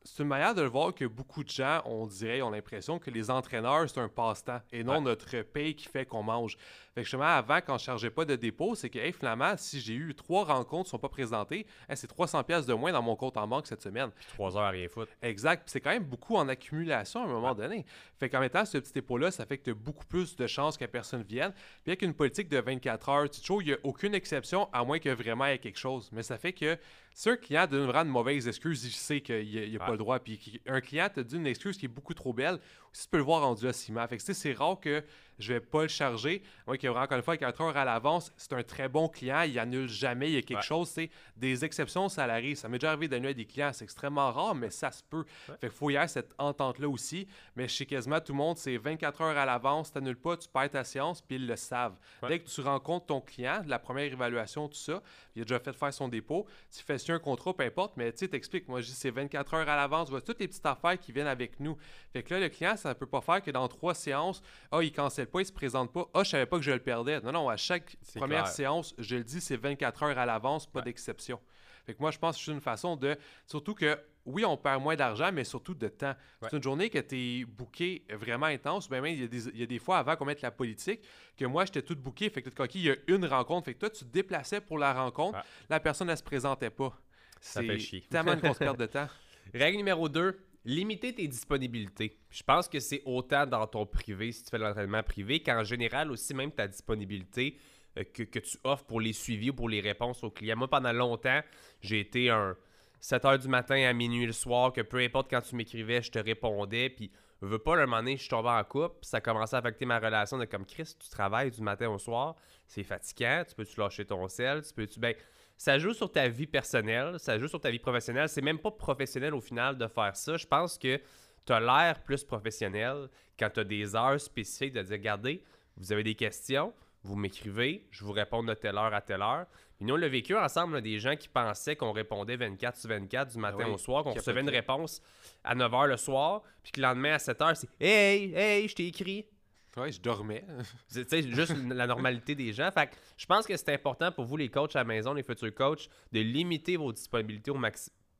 C'est 0.06 0.22
une 0.22 0.28
manière 0.28 0.54
de 0.54 0.60
le 0.60 0.68
voir 0.68 0.94
que 0.94 1.06
beaucoup 1.06 1.42
de 1.42 1.48
gens, 1.48 1.80
on 1.86 2.06
dirait, 2.06 2.42
ont 2.42 2.50
l'impression 2.50 2.98
que 2.98 3.10
les 3.10 3.30
entraîneurs, 3.30 3.88
c'est 3.88 4.00
un 4.00 4.08
passe-temps 4.10 4.60
et 4.70 4.84
non 4.84 5.00
notre 5.00 5.40
paye 5.40 5.74
qui 5.74 5.88
fait 5.88 6.04
qu'on 6.04 6.22
mange. 6.22 6.58
Fait 6.94 7.00
que 7.00 7.04
justement, 7.04 7.24
avant, 7.24 7.56
quand 7.56 7.78
je 7.78 7.84
chargeais 7.84 8.10
pas 8.10 8.26
de 8.26 8.36
dépôt, 8.36 8.74
c'est 8.74 8.90
que, 8.90 8.98
hey, 8.98 9.12
finalement, 9.12 9.54
si 9.56 9.80
j'ai 9.80 9.94
eu 9.94 10.14
trois 10.14 10.44
rencontres 10.44 10.84
qui 10.84 10.90
sont 10.90 10.98
pas 10.98 11.08
présentées, 11.08 11.66
c'est 11.94 12.06
300 12.06 12.44
pièces 12.44 12.66
de 12.66 12.74
moins 12.74 12.92
dans 12.92 13.00
mon 13.00 13.16
compte 13.16 13.38
en 13.38 13.48
banque 13.48 13.66
cette 13.66 13.80
semaine. 13.80 14.10
trois 14.34 14.54
heures 14.58 14.64
à 14.64 14.70
rien 14.70 14.88
foutre. 14.88 15.10
Exact. 15.22 15.62
Puis 15.64 15.72
c'est 15.72 15.80
quand 15.80 15.90
même 15.90 16.04
beaucoup 16.04 16.36
en 16.36 16.48
accumulation 16.48 17.20
à 17.20 17.24
un 17.24 17.28
moment 17.28 17.54
donné. 17.54 17.86
Fait 18.20 18.28
qu'en 18.28 18.40
mettant 18.40 18.66
ce 18.66 18.76
petit 18.76 18.92
dépôt-là, 18.92 19.30
ça 19.30 19.46
fait 19.46 19.56
que 19.56 19.64
tu 19.64 19.70
as 19.70 19.74
beaucoup 19.74 20.04
plus 20.04 20.36
de 20.36 20.46
chances 20.46 20.76
que 20.76 20.84
personne 20.84 21.22
vienne. 21.22 21.52
Puis 21.82 21.92
avec 21.92 22.02
une 22.02 22.14
politique 22.14 22.50
de 22.50 22.58
24 22.58 23.08
heures, 23.08 23.30
tu 23.30 23.40
il 23.60 23.66
n'y 23.66 23.72
a 23.72 23.78
aucune 23.84 24.14
exception, 24.14 24.68
à 24.72 24.84
moins 24.84 24.98
que 24.98 25.08
vraiment 25.08 25.46
il 25.46 25.52
y 25.52 25.54
ait 25.54 25.58
quelque 25.58 25.78
chose. 25.78 26.10
Mais 26.12 26.22
ça 26.22 26.36
fait 26.36 26.52
que 26.52 26.78
si 27.16 27.31
un 27.31 27.37
client 27.37 27.66
donne 27.69 27.87
vraiment 27.87 28.02
une 28.02 28.08
mauvaise 28.08 28.49
excuse, 28.49 28.84
il 28.84 28.90
sait 28.90 29.20
qu'il 29.20 29.46
n'y 29.46 29.76
a, 29.76 29.78
pas 29.78 29.93
le 29.93 29.96
droit. 29.96 30.19
Puis 30.19 30.61
un 30.66 30.81
client 30.81 31.08
te 31.08 31.20
dit 31.20 31.37
une 31.37 31.46
excuse 31.46 31.78
qui 31.78 31.87
est 31.87 31.88
beaucoup 31.88 32.12
trop 32.12 32.32
belle, 32.32 32.58
si 32.93 33.05
tu 33.05 33.08
peux 33.08 33.19
le 33.19 33.22
voir 33.22 33.43
rendu 33.43 33.69
à 33.69 33.72
ciment. 33.72 34.06
Fait 34.08 34.16
que 34.16 34.32
c'est 34.32 34.52
rare 34.52 34.81
que 34.81 35.02
je 35.38 35.52
vais 35.52 35.60
pas 35.60 35.82
le 35.82 35.88
charger. 35.88 36.42
Moi, 36.66 36.76
qui 36.76 36.88
encore 36.88 37.16
une 37.16 37.22
fois, 37.22 37.36
4 37.36 37.60
heures 37.60 37.76
à 37.76 37.84
l'avance, 37.84 38.32
c'est 38.36 38.52
un 38.52 38.62
très 38.62 38.88
bon 38.88 39.08
client, 39.08 39.42
il 39.42 39.58
annule 39.58 39.88
jamais, 39.88 40.31
il 40.31 40.34
y 40.34 40.38
a 40.38 40.42
quelque 40.42 40.64
chose, 40.64 40.88
c'est 40.88 41.10
des 41.36 41.64
exceptions, 41.64 42.08
ça 42.08 42.26
l'arrive. 42.26 42.56
Ça 42.56 42.69
m'est 42.69 42.78
déjà 42.78 42.90
arrivé 42.90 43.08
d'annuler 43.08 43.34
des 43.34 43.44
clients, 43.44 43.70
c'est 43.72 43.84
extrêmement 43.84 44.32
rare, 44.32 44.54
mais 44.54 44.70
ça 44.70 44.90
se 44.90 45.02
peut. 45.02 45.25
Fait 45.46 45.58
qu'il 45.60 45.70
faut 45.70 45.90
y 45.90 45.96
avoir 45.96 46.08
cette 46.08 46.34
entente-là 46.38 46.88
aussi. 46.88 47.26
Mais 47.56 47.69
chez 47.69 47.86
quasiment 47.86 48.20
tout 48.20 48.32
le 48.32 48.38
monde, 48.38 48.56
c'est 48.56 48.76
24 48.76 49.20
heures 49.20 49.36
à 49.36 49.44
l'avance, 49.44 49.92
tu 49.92 49.98
n'annules 49.98 50.16
pas, 50.16 50.36
tu 50.36 50.48
perds 50.48 50.70
ta 50.70 50.84
séance, 50.84 51.20
puis 51.20 51.36
ils 51.36 51.46
le 51.46 51.56
savent. 51.56 51.98
Dès 52.26 52.38
que 52.38 52.48
tu 52.48 52.60
rencontres 52.60 53.06
ton 53.06 53.20
client, 53.20 53.62
la 53.66 53.78
première 53.78 54.12
évaluation, 54.12 54.69
tout 54.69 54.76
ça, 54.76 55.02
il 55.34 55.42
a 55.42 55.44
déjà 55.44 55.58
fait 55.58 55.72
faire 55.72 55.92
son 55.92 56.08
dépôt, 56.08 56.46
tu 56.70 56.82
fais 56.82 56.98
un 57.12 57.19
contrat, 57.19 57.54
peu 57.54 57.64
importe, 57.64 57.96
mais 57.96 58.12
tu 58.12 58.19
sais, 58.19 58.28
t'expliques, 58.28 58.69
moi 58.69 58.81
je 58.81 58.86
dis 58.86 58.92
c'est 58.92 59.10
24 59.10 59.54
heures 59.54 59.69
à 59.69 59.76
l'avance, 59.76 60.08
vois 60.10 60.20
toutes 60.20 60.40
les 60.40 60.48
petites 60.48 60.64
affaires 60.64 60.98
qui 60.98 61.12
viennent 61.12 61.26
avec 61.26 61.60
nous. 61.60 61.76
Fait 62.12 62.22
que 62.22 62.32
là, 62.34 62.40
le 62.40 62.48
client, 62.48 62.76
ça 62.76 62.90
ne 62.90 62.94
peut 62.94 63.06
pas 63.06 63.20
faire 63.20 63.42
que 63.42 63.50
dans 63.50 63.66
trois 63.69 63.94
séances, 63.94 64.42
ah, 64.70 64.82
il 64.82 64.92
cancelle 64.92 65.23
pas, 65.26 65.40
il 65.40 65.46
se 65.46 65.52
présente 65.52 65.92
pas, 65.92 66.08
ah, 66.14 66.22
je 66.24 66.30
savais 66.30 66.46
pas 66.46 66.56
que 66.56 66.62
je 66.62 66.70
le 66.70 66.78
perdais. 66.78 67.20
Non, 67.20 67.32
non, 67.32 67.48
à 67.48 67.56
chaque 67.56 67.96
première 68.14 68.46
séance, 68.46 68.94
je 68.98 69.16
le 69.16 69.24
dis, 69.24 69.40
c'est 69.40 69.56
24 69.56 70.02
heures 70.02 70.18
à 70.18 70.26
l'avance, 70.26 70.66
pas 70.66 70.82
d'exception. 70.82 71.40
Fait 71.84 71.94
que 71.94 72.00
moi, 72.00 72.10
je 72.10 72.18
pense 72.18 72.38
que 72.38 72.44
c'est 72.44 72.50
une 72.50 72.60
façon 72.60 72.96
de. 72.96 73.16
Surtout 73.46 73.74
que, 73.74 73.98
oui, 74.24 74.44
on 74.44 74.56
perd 74.56 74.82
moins 74.82 74.96
d'argent, 74.96 75.30
mais 75.32 75.44
surtout 75.44 75.74
de 75.74 75.88
temps. 75.88 76.14
C'est 76.42 76.56
une 76.56 76.62
journée 76.62 76.88
que 76.88 76.98
tu 76.98 77.16
es 77.16 77.44
booké 77.44 78.04
vraiment 78.10 78.46
intense. 78.46 78.88
Ben, 78.88 79.04
il, 79.04 79.20
y 79.20 79.24
a 79.24 79.26
des, 79.26 79.48
il 79.48 79.58
y 79.58 79.62
a 79.62 79.66
des 79.66 79.78
fois, 79.78 79.98
avant 79.98 80.16
qu'on 80.16 80.24
mette 80.24 80.40
la 80.40 80.50
politique, 80.50 81.00
que 81.36 81.44
moi, 81.44 81.66
j'étais 81.66 81.82
tout 81.82 81.96
booké. 81.96 82.30
Fait 82.30 82.40
que 82.40 82.48
coquille, 82.48 82.82
il 82.82 82.86
y 82.86 82.90
a 82.90 82.96
une 83.08 83.26
rencontre. 83.26 83.66
Fait 83.66 83.74
que 83.74 83.80
toi, 83.80 83.90
tu 83.90 84.04
te 84.04 84.10
déplaçais 84.10 84.60
pour 84.60 84.78
la 84.78 84.94
rencontre. 84.94 85.38
La 85.68 85.78
personne, 85.78 86.08
elle 86.08 86.16
se 86.16 86.22
présentait 86.22 86.70
pas. 86.70 86.98
Ça 87.40 87.62
fait 87.62 87.78
chier. 87.78 88.00
tellement 88.08 88.32
une 88.32 88.40
grosse 88.40 88.58
perte 88.58 88.78
de 88.78 88.86
temps. 88.86 89.08
Règle 89.52 89.76
numéro 89.76 90.08
2, 90.08 90.38
limiter 90.64 91.14
tes 91.14 91.28
disponibilités. 91.28 92.19
Je 92.31 92.43
pense 92.43 92.69
que 92.69 92.81
c'est 92.81 93.02
autant 93.05 93.46
dans 93.46 93.66
ton 93.66 93.87
privé, 93.87 94.32
si 94.32 94.44
tu 94.44 94.50
fais 94.50 94.58
l'entraînement 94.58 95.02
privé, 95.02 95.40
qu'en 95.40 95.64
général 95.64 96.11
aussi, 96.11 96.34
même 96.34 96.52
ta 96.52 96.66
disponibilité 96.66 97.58
euh, 97.99 98.05
que, 98.05 98.38
tu 98.38 98.58
offres 98.64 98.84
pour 98.84 99.00
les 99.00 99.12
suivis 99.12 99.50
ou 99.50 99.55
pour 99.55 99.69
les 99.69 99.81
réponses 99.81 100.25
aux 100.25 100.31
clients. 100.31 100.56
Moi, 100.56 100.69
pendant 100.69 100.93
longtemps, 100.93 101.40
j'ai 101.81 102.00
été 102.00 102.31
un 102.31 102.56
7 103.00 103.22
h 103.25 103.38
du 103.43 103.49
matin 103.49 103.76
à 103.87 103.93
minuit 103.93 104.26
le 104.26 104.32
soir, 104.32 104.72
que 104.72 104.81
peu 104.81 104.99
importe 104.99 105.28
quand 105.31 105.43
tu 105.43 105.55
m'écrivais, 105.56 106.02
je 106.02 106.11
te 106.11 106.19
répondais. 106.19 106.88
Puis, 106.88 107.10
je 107.43 107.46
veux 107.46 107.58
pas, 107.58 107.76
un 107.76 107.84
moment 107.84 107.99
donné, 107.99 108.17
je 108.17 108.22
suis 108.22 108.31
tombé 108.31 108.49
en 108.49 108.64
couple, 108.64 108.96
ça 109.02 109.19
a 109.19 109.20
commencé 109.20 109.55
à 109.55 109.58
affecter 109.58 109.84
ma 109.84 109.99
relation 109.99 110.38
de 110.38 110.46
comme 110.46 110.64
Chris, 110.64 110.94
tu 110.99 111.10
travailles 111.10 111.50
du 111.50 111.60
matin 111.60 111.90
au 111.90 111.99
soir, 111.99 112.37
c'est 112.67 112.84
fatigant, 112.84 113.44
tu 113.46 113.55
peux-tu 113.55 113.78
lâcher 113.78 114.06
ton 114.06 114.26
sel, 114.28 114.62
tu 114.62 114.72
peux-tu. 114.72 114.99
Ben, 114.99 115.14
ça 115.56 115.78
joue 115.78 115.92
sur 115.92 116.10
ta 116.10 116.28
vie 116.28 116.46
personnelle, 116.46 117.18
ça 117.18 117.38
joue 117.38 117.48
sur 117.48 117.60
ta 117.60 117.70
vie 117.70 117.78
professionnelle. 117.78 118.28
C'est 118.28 118.42
même 118.42 118.58
pas 118.58 118.70
professionnel 118.70 119.34
au 119.34 119.40
final 119.40 119.78
de 119.78 119.86
faire 119.86 120.16
ça. 120.16 120.36
Je 120.36 120.46
pense 120.46 120.78
que 120.78 121.00
tu 121.46 121.52
as 121.52 121.60
l'air 121.60 122.02
plus 122.02 122.24
professionnel 122.24 123.08
quand 123.38 123.50
tu 123.50 123.60
as 123.60 123.64
des 123.64 123.94
heures 123.94 124.20
spécifiques 124.20 124.72
de 124.72 124.82
dire 124.82 124.96
regardez, 124.96 125.42
vous 125.76 125.92
avez 125.92 126.02
des 126.02 126.14
questions, 126.14 126.72
vous 127.02 127.16
m'écrivez, 127.16 127.86
je 127.90 128.04
vous 128.04 128.12
réponds 128.12 128.42
de 128.42 128.54
telle 128.54 128.76
heure 128.76 128.94
à 128.94 129.00
telle 129.00 129.22
heure. 129.22 129.46
Et 129.80 129.84
nous, 129.84 129.94
on 129.94 129.96
l'a 129.96 130.08
vécu 130.08 130.36
ensemble, 130.36 130.80
des 130.80 130.98
gens 130.98 131.16
qui 131.16 131.28
pensaient 131.28 131.76
qu'on 131.76 131.92
répondait 131.92 132.36
24 132.36 132.76
sur 132.76 132.88
24 132.88 133.32
du 133.32 133.38
matin 133.38 133.64
ah 133.66 133.70
au 133.70 133.78
soir, 133.78 134.04
qu'on 134.04 134.12
recevait 134.12 134.40
une 134.40 134.48
réponse 134.48 135.02
à 135.42 135.54
9 135.54 135.70
h 135.70 135.86
le 135.88 135.96
soir, 135.96 136.42
puis 136.62 136.72
que 136.72 136.80
le 136.80 136.86
lendemain 136.86 137.14
à 137.14 137.18
7 137.18 137.38
h, 137.40 137.54
c'est 137.56 137.68
Hey, 137.80 138.32
hey, 138.34 138.68
je 138.68 138.74
t'ai 138.74 138.86
écrit. 138.86 139.26
Oui, 139.76 139.92
je 139.92 140.00
dormais. 140.00 140.44
c'est 140.88 141.22
juste 141.30 141.54
la 141.68 141.86
normalité 141.86 142.34
des 142.34 142.52
gens. 142.52 142.70
Fait 142.70 142.90
je 143.16 143.26
pense 143.26 143.46
que 143.46 143.56
c'est 143.56 143.72
important 143.72 144.12
pour 144.12 144.24
vous, 144.24 144.36
les 144.36 144.48
coachs 144.48 144.76
à 144.76 144.81
la 144.81 144.84
maison, 144.84 145.14
les 145.14 145.22
futurs 145.22 145.54
coachs, 145.54 145.88
de 146.12 146.20
limiter 146.20 146.76
vos 146.76 146.93
disponibilités 146.93 147.50
au 147.50 147.58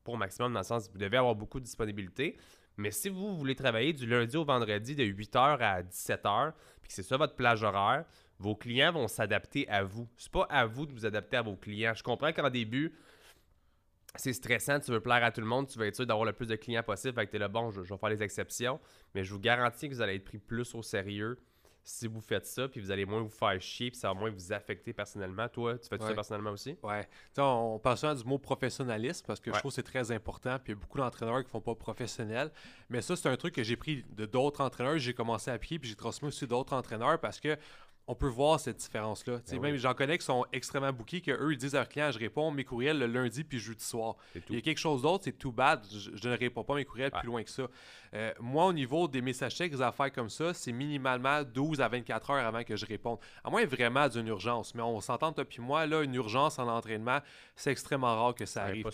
pour 0.03 0.19
maximum, 0.19 0.53
dans 0.53 0.61
le 0.61 0.65
sens 0.65 0.91
vous 0.93 0.99
devez 0.99 1.17
avoir 1.17 1.35
beaucoup 1.35 1.61
de 1.61 1.65
disponibilité. 1.65 2.37
Mais 2.77 2.91
si 2.91 3.09
vous 3.09 3.37
voulez 3.37 3.55
travailler 3.55 3.93
du 3.93 4.07
lundi 4.07 4.37
au 4.37 4.45
vendredi 4.45 4.95
de 4.97 5.05
8h 5.05 5.59
à 5.61 5.83
17h, 5.83 6.53
puis 6.81 6.89
que 6.89 6.95
c'est 6.95 7.03
ça 7.03 7.17
votre 7.17 7.37
plage 7.37 7.63
horaire, 7.63 8.05
vos 8.39 8.57
clients 8.57 8.93
vont 8.93 9.09
s'adapter 9.09 9.69
à 9.69 9.85
vous. 9.85 10.09
C'est 10.17 10.33
pas 10.33 10.47
à 10.51 10.67
vous 10.67 10.87
de 10.87 10.93
vous 10.93 11.07
adapter 11.07 11.37
à 11.37 11.43
vos 11.43 11.57
clients. 11.57 11.95
Je 11.95 12.03
comprends 12.03 12.33
qu'en 12.33 12.51
début, 12.51 12.93
c'est 14.17 14.33
stressant, 14.33 14.81
tu 14.81 14.93
veux 14.93 15.01
plaire 15.01 15.25
à 15.25 15.31
tout 15.31 15.41
le 15.41 15.47
monde, 15.47 15.67
tu 15.69 15.79
veux 15.79 15.87
être 15.87 15.97
sûr 15.97 16.07
d'avoir 16.07 16.25
le 16.25 16.33
plus 16.33 16.47
de 16.47 16.57
clients 16.57 16.83
possible. 16.83 17.15
Fait 17.15 17.27
que 17.27 17.31
tu 17.31 17.37
es 17.37 17.41
là, 17.41 17.49
bon, 17.49 17.71
je, 17.71 17.81
vais 17.81 17.97
faire 17.97 18.09
les 18.09 18.23
exceptions. 18.23 18.81
Mais 19.15 19.25
je 19.25 19.33
vous 19.33 19.41
garantis 19.41 19.89
que 19.89 19.95
vous 19.95 20.01
allez 20.01 20.17
être 20.17 20.25
pris 20.25 20.39
plus 20.39 20.75
au 20.75 20.83
sérieux 20.83 21.39
si 21.87 22.07
vous 22.07 22.21
faites 22.21 22.47
ça, 22.47 22.67
puis 22.67 22.81
vous 22.81 22.91
allez 22.91 23.05
moins 23.05 23.21
vous 23.21 23.29
faire 23.29 23.61
chier, 23.61 23.91
puis 23.91 24.01
ça 24.01 24.09
va 24.09 24.15
moins 24.15 24.31
vous 24.31 24.53
affecter 24.53 24.95
personnellement. 24.95 25.47
Toi, 25.49 25.79
tu 25.79 25.89
fais 25.89 25.99
ça 25.99 26.15
personnellement 26.15 26.53
aussi? 26.53 26.79
Ouais. 26.83 27.07
on 27.37 27.79
parle 27.79 27.99
souvent 27.99 28.15
du 28.15 28.25
mot 28.25 28.39
professionnalisme 28.39 29.27
parce 29.27 29.39
que 29.39 29.53
je 29.53 29.59
trouve 29.59 29.71
que 29.71 29.75
c'est 29.75 29.83
très 29.83 30.11
important, 30.11 30.59
puis 30.59 30.73
il 30.73 30.77
y 30.77 30.79
a 30.79 30.81
beaucoup 30.81 30.97
d'entraîneurs 30.97 31.45
qui 31.45 31.51
font 31.51 31.61
pas 31.61 31.75
professionnel. 31.75 32.51
Mais 32.89 33.03
ça, 33.03 33.17
c'est 33.17 33.29
un 33.29 33.37
truc 33.37 33.55
que 33.55 33.63
j'ai 33.63 33.77
pris 33.77 34.03
de 34.17 34.25
d'autres 34.25 34.63
entraîneurs. 34.63 34.99
J'ai 34.99 35.13
commencé 35.13 35.51
à 35.51 35.59
pied, 35.59 35.79
puis 35.79 35.91
j'ai 35.91 35.97
transmis 35.97 36.29
aussi 36.29 36.47
d'autres 36.47 36.73
entraîneurs 36.73 37.21
parce 37.21 37.39
que 37.39 37.59
on 38.07 38.15
peut 38.15 38.29
voir 38.29 38.61
cette 38.61 38.77
différence-là. 38.77 39.41
Ben 39.51 39.61
même 39.61 39.77
j'en 39.77 39.95
connais 39.95 40.19
qui 40.19 40.25
sont 40.25 40.45
extrêmement 40.53 40.93
bookés, 40.93 41.21
qu'eux, 41.21 41.53
ils 41.53 41.57
disent 41.57 41.75
à 41.75 41.79
leurs 41.79 41.89
clients 41.89 42.11
Je 42.11 42.19
réponds 42.19 42.51
mes 42.51 42.65
courriels 42.65 42.99
le 42.99 43.07
lundi 43.07 43.45
puis 43.45 43.59
jeudi 43.59 43.85
soir. 43.85 44.17
Il 44.51 44.57
y 44.57 44.59
a 44.59 44.61
quelque 44.61 44.79
chose 44.79 45.03
d'autre, 45.03 45.25
c'est 45.25 45.39
tout 45.39 45.53
bad, 45.53 45.85
je, 45.91 46.29
ne 46.29 46.37
réponds 46.37 46.65
pas 46.65 46.75
mes 46.75 46.85
courriels 46.85 47.11
plus 47.11 47.27
loin 47.27 47.43
que 47.43 47.51
ça. 47.51 47.69
Euh, 48.15 48.33
moi, 48.41 48.67
au 48.67 48.73
niveau 48.73 49.09
des 49.09 49.23
messages 49.23 49.57
textes, 49.57 49.79
des 49.79 49.83
affaires 49.83 50.13
comme 50.13 50.31
ça, 50.31 50.55
c'est 50.55 50.73
minimalement 50.73 51.43
12 51.43 51.81
à 51.81 51.89
24 51.89 52.31
heures 52.31 52.47
avant 52.47 52.63
que 52.63 52.77
je 52.77 52.87
réponde. 52.87 53.19
À 53.43 53.51
moins 53.51 53.65
vraiment 53.65 54.09
d'une 54.09 54.29
urgence. 54.29 54.75
Mais 54.75 54.83
on 54.83 55.01
s'entend, 55.01 55.33
toi 55.33 55.45
puis 55.45 55.61
moi, 55.61 55.87
là, 55.87 56.03
une 56.03 56.15
urgence 56.15 56.59
en 56.59 56.69
entraînement, 56.69 57.21
c'est 57.57 57.71
extrêmement 57.71 58.15
rare 58.15 58.35
que 58.35 58.47
ça, 58.47 58.65
arrive. 58.65 58.87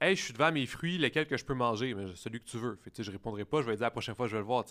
Hey, 0.00 0.16
je 0.16 0.22
suis 0.22 0.32
devant 0.32 0.52
mes 0.52 0.66
fruits, 0.66 0.98
lesquels 0.98 1.26
que 1.26 1.36
je 1.36 1.44
peux 1.44 1.54
manger, 1.54 1.94
mais 1.94 2.14
celui 2.16 2.40
que 2.40 2.48
tu 2.48 2.58
veux. 2.58 2.78
Fait, 2.82 3.02
je 3.02 3.10
répondrai 3.10 3.44
pas, 3.44 3.62
je 3.62 3.66
vais 3.66 3.76
dire 3.76 3.84
la 3.84 3.90
prochaine 3.90 4.14
fois, 4.14 4.26
je 4.26 4.32
vais 4.32 4.40
le 4.40 4.46
voir. 4.46 4.64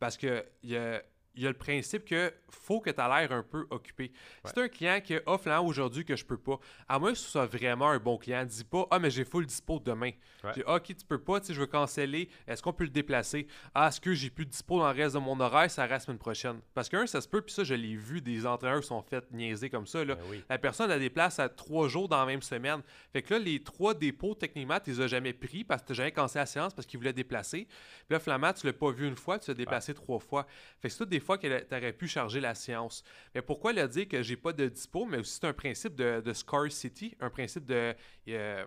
Parce 0.00 0.16
que 0.16 0.44
il 0.62 0.70
y 0.70 0.76
a 0.76 1.02
il 1.36 1.42
y 1.42 1.46
a 1.46 1.50
le 1.50 1.56
principe 1.56 2.04
que 2.04 2.32
faut 2.48 2.80
que 2.80 2.90
tu 2.90 3.00
aies 3.00 3.08
l'air 3.08 3.32
un 3.32 3.42
peu 3.42 3.66
occupé. 3.70 4.12
Si 4.44 4.52
tu 4.52 4.60
un 4.60 4.68
client 4.68 5.00
qui 5.02 5.16
offre 5.26 5.48
là 5.48 5.62
aujourd'hui 5.62 6.04
que 6.04 6.16
je 6.16 6.24
peux 6.24 6.36
pas, 6.36 6.58
à 6.88 6.98
moins 6.98 7.12
que 7.12 7.18
ce 7.18 7.28
soit 7.28 7.46
vraiment 7.46 7.90
un 7.90 7.98
bon 7.98 8.16
client, 8.16 8.44
dis 8.44 8.64
pas 8.64 8.86
Ah, 8.90 8.98
mais 8.98 9.10
j'ai 9.10 9.24
full 9.24 9.46
dispo 9.46 9.80
demain. 9.80 10.12
Dis, 10.54 10.62
ok, 10.66 10.84
tu 10.86 11.06
peux 11.06 11.18
pas, 11.18 11.40
je 11.48 11.58
veux 11.58 11.66
canceller, 11.66 12.28
est-ce 12.46 12.62
qu'on 12.62 12.72
peut 12.72 12.84
le 12.84 12.90
déplacer? 12.90 13.46
Ah, 13.74 13.88
est-ce 13.88 14.00
que 14.00 14.12
j'ai 14.14 14.30
plus 14.30 14.44
de 14.44 14.50
dispo 14.50 14.78
dans 14.78 14.92
le 14.92 14.96
reste 14.96 15.14
de 15.14 15.20
mon 15.20 15.38
horaire, 15.40 15.70
ça 15.70 15.82
reste 15.82 15.92
la 15.92 16.00
semaine 16.00 16.18
prochaine. 16.18 16.60
Parce 16.74 16.88
qu'un, 16.88 17.06
ça 17.06 17.20
se 17.20 17.28
peut, 17.28 17.40
puis 17.40 17.54
ça, 17.54 17.64
je 17.64 17.74
l'ai 17.74 17.96
vu, 17.96 18.20
des 18.20 18.46
entraîneurs 18.46 18.80
qui 18.80 18.88
sont 18.88 19.02
fait 19.02 19.24
niaiser 19.32 19.70
comme 19.70 19.86
ça. 19.86 20.04
Là. 20.04 20.16
Ben 20.16 20.42
la 20.48 20.58
personne 20.58 20.90
a 20.90 20.98
des 20.98 21.10
places 21.10 21.38
à 21.38 21.48
trois 21.48 21.88
jours 21.88 22.08
dans 22.08 22.18
la 22.18 22.26
même 22.26 22.42
semaine. 22.42 22.82
Fait 23.12 23.22
que 23.22 23.34
là, 23.34 23.40
les 23.40 23.62
trois 23.62 23.94
dépôts, 23.94 24.34
techniquement, 24.34 24.78
tu 24.80 24.90
les 24.90 25.00
as 25.00 25.06
jamais 25.06 25.32
pris 25.32 25.64
parce 25.64 25.82
que 25.82 25.88
tu 25.88 25.94
jamais 25.94 26.12
cancellé 26.12 26.42
la 26.42 26.46
séance 26.46 26.74
parce 26.74 26.86
qu'ils 26.86 26.98
voulaient 26.98 27.12
déplacer. 27.12 27.66
Puis 27.66 28.10
là, 28.10 28.20
Flamand, 28.20 28.52
tu 28.52 28.66
l'as 28.66 28.72
pas 28.72 28.90
vu 28.90 29.08
une 29.08 29.16
fois, 29.16 29.38
tu 29.38 29.50
l'as 29.50 29.54
déplacé 29.54 29.94
trois 29.94 30.18
fois. 30.18 30.46
Fait 30.80 30.88
que 30.88 30.94
c'est 30.94 31.08
des 31.08 31.20
fois 31.24 31.38
que 31.38 31.46
tu 31.46 31.74
aurais 31.74 31.92
pu 31.92 32.06
charger 32.06 32.40
la 32.40 32.54
séance. 32.54 33.02
Mais 33.34 33.42
pourquoi 33.42 33.72
le 33.72 33.86
dire 33.88 34.08
que 34.08 34.22
j'ai 34.22 34.36
pas 34.36 34.52
de 34.52 34.68
dispo, 34.68 35.04
mais 35.06 35.18
aussi 35.18 35.38
c'est 35.40 35.46
un 35.46 35.52
principe 35.52 35.94
de, 35.94 36.20
de 36.20 36.32
scarcity, 36.32 37.16
un 37.20 37.30
principe 37.30 37.66
de. 37.66 37.94
Euh, 38.28 38.64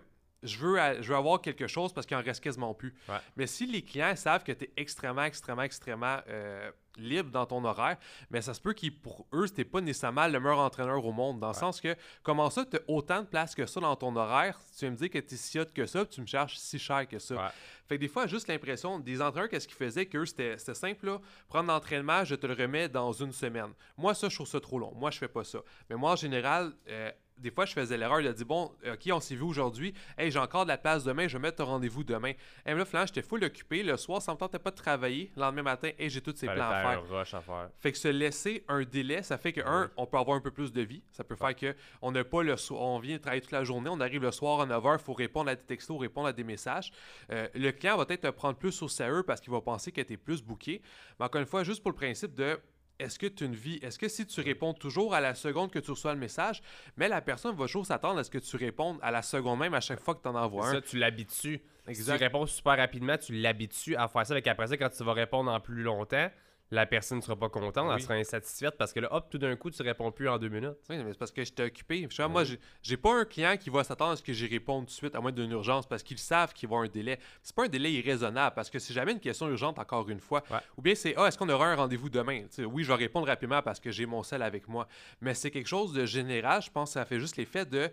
je 0.47 0.57
veux, 0.57 0.77
je 1.01 1.09
veux 1.09 1.15
avoir 1.15 1.41
quelque 1.41 1.67
chose 1.67 1.93
parce 1.93 2.07
qu'il 2.07 2.17
en 2.17 2.21
reste 2.21 2.43
quasiment 2.43 2.73
plus. 2.73 2.93
Mais 3.35 3.47
si 3.47 3.65
les 3.65 3.81
clients 3.81 4.15
savent 4.15 4.43
que 4.43 4.51
tu 4.51 4.65
es 4.65 4.71
extrêmement, 4.77 5.23
extrêmement, 5.23 5.63
extrêmement 5.63 6.17
euh, 6.29 6.71
libre 6.97 7.29
dans 7.31 7.45
ton 7.45 7.63
horaire, 7.63 7.97
mais 8.29 8.41
ça 8.41 8.53
se 8.53 8.61
peut 8.61 8.73
que 8.73 8.89
pour 8.89 9.27
eux, 9.33 9.47
c'était 9.47 9.65
pas 9.65 9.81
nécessairement 9.81 10.27
le 10.27 10.39
meilleur 10.39 10.59
entraîneur 10.59 11.03
au 11.03 11.11
monde. 11.11 11.39
Dans 11.39 11.49
le 11.49 11.53
sens 11.53 11.79
que, 11.79 11.95
comment 12.23 12.49
ça, 12.49 12.65
tu 12.65 12.77
as 12.77 12.79
autant 12.87 13.21
de 13.21 13.27
place 13.27 13.55
que 13.55 13.65
ça 13.65 13.79
dans 13.79 13.95
ton 13.95 14.15
horaire, 14.15 14.59
tu 14.77 14.85
vas 14.85 14.91
me 14.91 14.97
dire 14.97 15.09
que 15.09 15.19
tu 15.19 15.35
es 15.35 15.37
si 15.37 15.59
hot 15.59 15.65
que 15.73 15.85
ça, 15.85 16.05
tu 16.05 16.21
me 16.21 16.25
charges 16.25 16.57
si 16.57 16.79
cher 16.79 17.07
que 17.07 17.19
ça. 17.19 17.51
Fait 17.87 17.95
que 17.95 18.01
des 18.01 18.07
fois, 18.07 18.27
juste 18.27 18.47
l'impression, 18.47 18.99
des 18.99 19.21
entraîneurs, 19.21 19.49
qu'est-ce 19.49 19.67
qu'ils 19.67 19.77
faisaient, 19.77 20.05
qu'eux, 20.05 20.25
c'était 20.25 20.57
simple, 20.57 21.05
là, 21.05 21.21
prendre 21.47 21.67
l'entraînement, 21.67 22.25
je 22.25 22.35
te 22.35 22.45
le 22.45 22.53
remets 22.53 22.89
dans 22.89 23.11
une 23.11 23.31
semaine. 23.31 23.71
Moi, 23.97 24.13
ça, 24.13 24.27
je 24.27 24.35
trouve 24.35 24.47
ça 24.47 24.59
trop 24.59 24.79
long. 24.79 24.93
Moi, 24.95 25.11
je 25.11 25.17
fais 25.17 25.27
pas 25.27 25.43
ça. 25.43 25.59
Mais 25.89 25.95
moi, 25.95 26.11
en 26.11 26.15
général, 26.15 26.73
euh, 26.89 27.11
des 27.37 27.51
fois, 27.51 27.65
je 27.65 27.73
faisais 27.73 27.97
l'erreur. 27.97 28.21
Il 28.21 28.27
a 28.27 28.33
dit 28.33 28.45
Bon, 28.45 28.71
OK, 28.85 29.09
on 29.11 29.19
s'est 29.19 29.35
vu 29.35 29.43
aujourd'hui. 29.43 29.93
Hey, 30.17 30.31
j'ai 30.31 30.39
encore 30.39 30.63
de 30.63 30.69
la 30.69 30.77
place 30.77 31.03
demain. 31.03 31.27
Je 31.27 31.37
vais 31.37 31.41
mettre 31.41 31.61
un 31.61 31.65
rendez-vous 31.65 32.03
demain. 32.03 32.33
Et 32.65 32.73
là, 32.73 32.85
finalement, 32.85 33.07
j'étais 33.07 33.21
full 33.21 33.43
occupé. 33.43 33.83
Le 33.83 33.97
soir, 33.97 34.21
ça 34.21 34.33
me 34.33 34.37
tentait 34.37 34.59
pas 34.59 34.71
de 34.71 34.75
travailler. 34.75 35.31
Le 35.35 35.41
lendemain 35.41 35.63
matin, 35.63 35.89
et 35.97 36.09
j'ai 36.09 36.21
tous 36.21 36.35
ces 36.35 36.47
plans 36.47 36.69
à 36.69 36.81
faire. 36.81 37.03
Un 37.03 37.17
rush 37.17 37.33
à 37.33 37.41
faire. 37.41 37.69
Fait 37.79 37.91
que 37.91 37.97
se 37.97 38.07
laisser 38.07 38.63
un 38.67 38.83
délai, 38.83 39.23
ça 39.23 39.37
fait 39.37 39.53
que, 39.53 39.61
un, 39.61 39.89
on 39.97 40.05
peut 40.05 40.17
avoir 40.17 40.37
un 40.37 40.41
peu 40.41 40.51
plus 40.51 40.71
de 40.71 40.81
vie. 40.81 41.03
Ça 41.11 41.23
peut 41.23 41.35
faire 41.35 41.55
que 41.55 41.75
on 42.01 42.11
n'a 42.11 42.23
pas 42.23 42.43
le 42.43 42.57
soir. 42.57 42.81
On 42.81 42.99
vient 42.99 43.17
travailler 43.19 43.41
toute 43.41 43.51
la 43.51 43.63
journée. 43.63 43.89
On 43.89 43.99
arrive 43.99 44.21
le 44.21 44.31
soir 44.31 44.61
à 44.61 44.65
9h. 44.65 44.97
Il 44.99 45.03
faut 45.03 45.13
répondre 45.13 45.49
à 45.49 45.55
des 45.55 45.63
textos, 45.63 45.99
répondre 45.99 46.27
à 46.27 46.33
des 46.33 46.43
messages. 46.43 46.91
Euh, 47.31 47.47
le 47.53 47.71
client 47.71 47.97
va 47.97 48.05
peut-être 48.05 48.21
te 48.21 48.27
prendre 48.27 48.57
plus 48.57 48.81
au 48.81 48.87
sérieux 48.87 49.23
parce 49.23 49.41
qu'il 49.41 49.51
va 49.51 49.61
penser 49.61 49.91
que 49.91 50.01
tu 50.01 50.13
es 50.13 50.17
plus 50.17 50.43
booké. 50.43 50.81
Mais 51.19 51.25
encore 51.25 51.41
une 51.41 51.47
fois, 51.47 51.63
juste 51.63 51.81
pour 51.81 51.91
le 51.91 51.97
principe 51.97 52.33
de 52.33 52.59
est-ce 52.99 53.19
que 53.19 53.27
tu 53.27 53.45
une 53.45 53.55
vie? 53.55 53.79
Est-ce 53.81 53.99
que 53.99 54.07
si 54.07 54.25
tu 54.25 54.41
réponds 54.41 54.73
toujours 54.73 55.13
à 55.13 55.21
la 55.21 55.35
seconde 55.35 55.71
que 55.71 55.79
tu 55.79 55.91
reçois 55.91 56.13
le 56.13 56.19
message, 56.19 56.61
mais 56.97 57.07
la 57.07 57.21
personne 57.21 57.55
va 57.55 57.65
toujours 57.65 57.85
s'attendre 57.85 58.19
à 58.19 58.23
ce 58.23 58.29
que 58.29 58.37
tu 58.37 58.55
répondes 58.55 58.97
à 59.01 59.11
la 59.11 59.21
seconde 59.21 59.59
même 59.59 59.73
à 59.73 59.81
chaque 59.81 59.99
fois 59.99 60.15
que 60.15 60.21
tu 60.21 60.27
en 60.27 60.35
envoies 60.35 60.67
un? 60.67 60.73
Ça, 60.73 60.81
tu 60.81 60.97
l'habitues. 60.97 61.61
Si 61.91 62.03
tu 62.03 62.11
réponds 62.11 62.45
super 62.45 62.77
rapidement, 62.77 63.17
tu 63.17 63.33
l'habitues 63.33 63.95
à 63.95 64.07
faire 64.07 64.25
ça. 64.25 64.33
Avec 64.33 64.47
après 64.47 64.67
ça, 64.67 64.77
quand 64.77 64.89
tu 64.89 65.03
vas 65.03 65.13
répondre 65.13 65.51
en 65.51 65.59
plus 65.59 65.83
longtemps, 65.83 66.29
la 66.69 66.85
personne 66.85 67.19
ne 67.19 67.23
sera 67.23 67.35
pas 67.35 67.49
contente, 67.49 67.89
elle 67.93 68.01
sera 68.01 68.15
insatisfaite 68.15 68.75
parce 68.77 68.91
que 68.91 68.99
là, 68.99 69.07
hop, 69.13 69.29
tout 69.29 69.37
d'un 69.37 69.55
coup, 69.55 69.69
tu 69.71 69.81
réponds 69.81 70.11
plus 70.11 70.27
en 70.27 70.37
deux 70.37 70.49
minutes. 70.49 70.77
Oui, 70.89 70.97
mais 70.97 71.11
c'est 71.11 71.17
parce 71.17 71.31
que 71.31 71.43
je 71.43 71.53
t'ai 71.53 71.63
occupé. 71.63 72.07
Je 72.09 72.23
moi, 72.23 72.43
j'ai 72.81 72.97
pas 72.97 73.13
un 73.13 73.25
client 73.25 73.55
qui 73.57 73.69
va 73.69 73.83
s'attendre 73.83 74.11
à 74.11 74.15
ce 74.17 74.21
que 74.23 74.33
j'y 74.33 74.47
réponde 74.47 74.85
tout 74.85 74.91
de 74.91 74.95
suite, 74.95 75.15
à 75.15 75.21
moins 75.21 75.31
d'une 75.31 75.51
urgence, 75.51 75.87
parce 75.87 76.03
qu'ils 76.03 76.17
savent 76.17 76.53
qu'il 76.53 76.67
va 76.67 76.73
y 76.73 76.75
avoir 76.75 76.89
un 76.89 76.91
délai. 76.91 77.19
C'est 77.41 77.55
pas 77.55 77.65
un 77.65 77.69
délai 77.69 77.93
irraisonnable, 77.93 78.53
parce 78.53 78.69
que 78.69 78.79
c'est 78.79 78.93
jamais 78.93 79.13
une 79.13 79.19
question 79.19 79.47
urgente, 79.47 79.79
encore 79.79 80.09
une 80.09 80.19
fois. 80.19 80.43
Ou 80.77 80.81
bien 80.81 80.95
c'est, 80.95 81.13
ah, 81.15 81.27
est-ce 81.27 81.37
qu'on 81.37 81.49
aura 81.49 81.67
un 81.67 81.75
rendez-vous 81.75 82.09
demain? 82.09 82.43
oui, 82.59 82.83
je 82.83 82.87
vais 82.89 82.95
répondre 82.95 83.27
rapidement 83.27 83.61
parce 83.61 83.79
que 83.79 83.91
j'ai 83.91 84.05
mon 84.05 84.23
sel 84.23 84.41
avec 84.41 84.67
moi. 84.67 84.87
Mais 85.21 85.33
c'est 85.33 85.51
quelque 85.51 85.67
chose 85.67 85.93
de 85.93 86.05
général, 86.05 86.61
je 86.61 86.69
pense 86.69 86.89
que 86.89 86.93
ça 86.93 87.05
fait 87.05 87.19
juste 87.19 87.37
l'effet 87.37 87.65
de. 87.65 87.89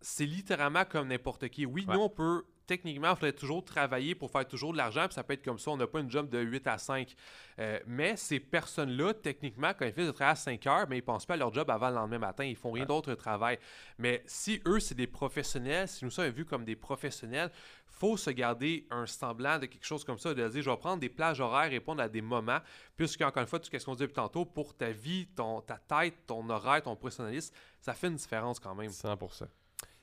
C'est 0.00 0.26
littéralement 0.26 0.84
comme 0.84 1.08
n'importe 1.08 1.48
qui. 1.48 1.66
Oui, 1.66 1.86
nous, 1.88 2.00
on 2.00 2.08
peut 2.08 2.44
techniquement, 2.66 3.10
il 3.10 3.14
faudrait 3.14 3.32
toujours 3.32 3.64
travailler 3.64 4.14
pour 4.14 4.30
faire 4.30 4.46
toujours 4.46 4.72
de 4.72 4.78
l'argent, 4.78 5.06
puis 5.06 5.14
ça 5.14 5.22
peut 5.22 5.34
être 5.34 5.44
comme 5.44 5.58
ça, 5.58 5.70
on 5.70 5.76
n'a 5.76 5.86
pas 5.86 6.00
une 6.00 6.10
job 6.10 6.28
de 6.28 6.38
8 6.38 6.66
à 6.66 6.78
5. 6.78 7.14
Euh, 7.58 7.78
mais 7.86 8.16
ces 8.16 8.40
personnes-là, 8.40 9.14
techniquement, 9.14 9.72
quand 9.78 9.86
ils 9.86 9.92
font 9.92 10.04
du 10.04 10.12
travail 10.12 10.32
à 10.32 10.36
5 10.36 10.66
heures, 10.66 10.86
mais 10.88 10.96
ils 10.96 11.00
ne 11.00 11.04
pensent 11.04 11.26
pas 11.26 11.34
à 11.34 11.36
leur 11.36 11.52
job 11.52 11.70
avant 11.70 11.88
le 11.88 11.94
lendemain 11.94 12.18
matin, 12.18 12.44
ils 12.44 12.56
font 12.56 12.72
rien 12.72 12.84
d'autre 12.84 13.14
travail. 13.14 13.58
Mais 13.98 14.22
si 14.26 14.60
eux, 14.66 14.80
c'est 14.80 14.94
des 14.94 15.06
professionnels, 15.06 15.88
si 15.88 16.04
nous 16.04 16.10
sommes 16.10 16.30
vus 16.30 16.44
comme 16.44 16.64
des 16.64 16.76
professionnels, 16.76 17.50
faut 17.86 18.16
se 18.16 18.30
garder 18.30 18.86
un 18.90 19.06
semblant 19.06 19.58
de 19.58 19.66
quelque 19.66 19.86
chose 19.86 20.04
comme 20.04 20.18
ça, 20.18 20.34
de 20.34 20.48
dire, 20.48 20.62
je 20.62 20.70
vais 20.70 20.76
prendre 20.76 21.00
des 21.00 21.08
plages 21.08 21.40
horaires, 21.40 21.70
répondre 21.70 22.02
à 22.02 22.08
des 22.08 22.20
moments, 22.20 22.58
puisque, 22.96 23.22
encore 23.22 23.40
une 23.42 23.48
fois, 23.48 23.58
tout 23.58 23.70
ce 23.72 23.84
qu'on 23.84 23.94
dit 23.94 24.02
depuis 24.02 24.14
tantôt, 24.14 24.44
pour 24.44 24.74
ta 24.74 24.90
vie, 24.90 25.26
ton, 25.34 25.62
ta 25.62 25.78
tête, 25.78 26.14
ton 26.26 26.48
horaire, 26.50 26.82
ton 26.82 26.94
professionnalisme, 26.94 27.54
ça 27.80 27.94
fait 27.94 28.08
une 28.08 28.16
différence 28.16 28.60
quand 28.60 28.74
même. 28.74 28.90
100%. 28.90 29.46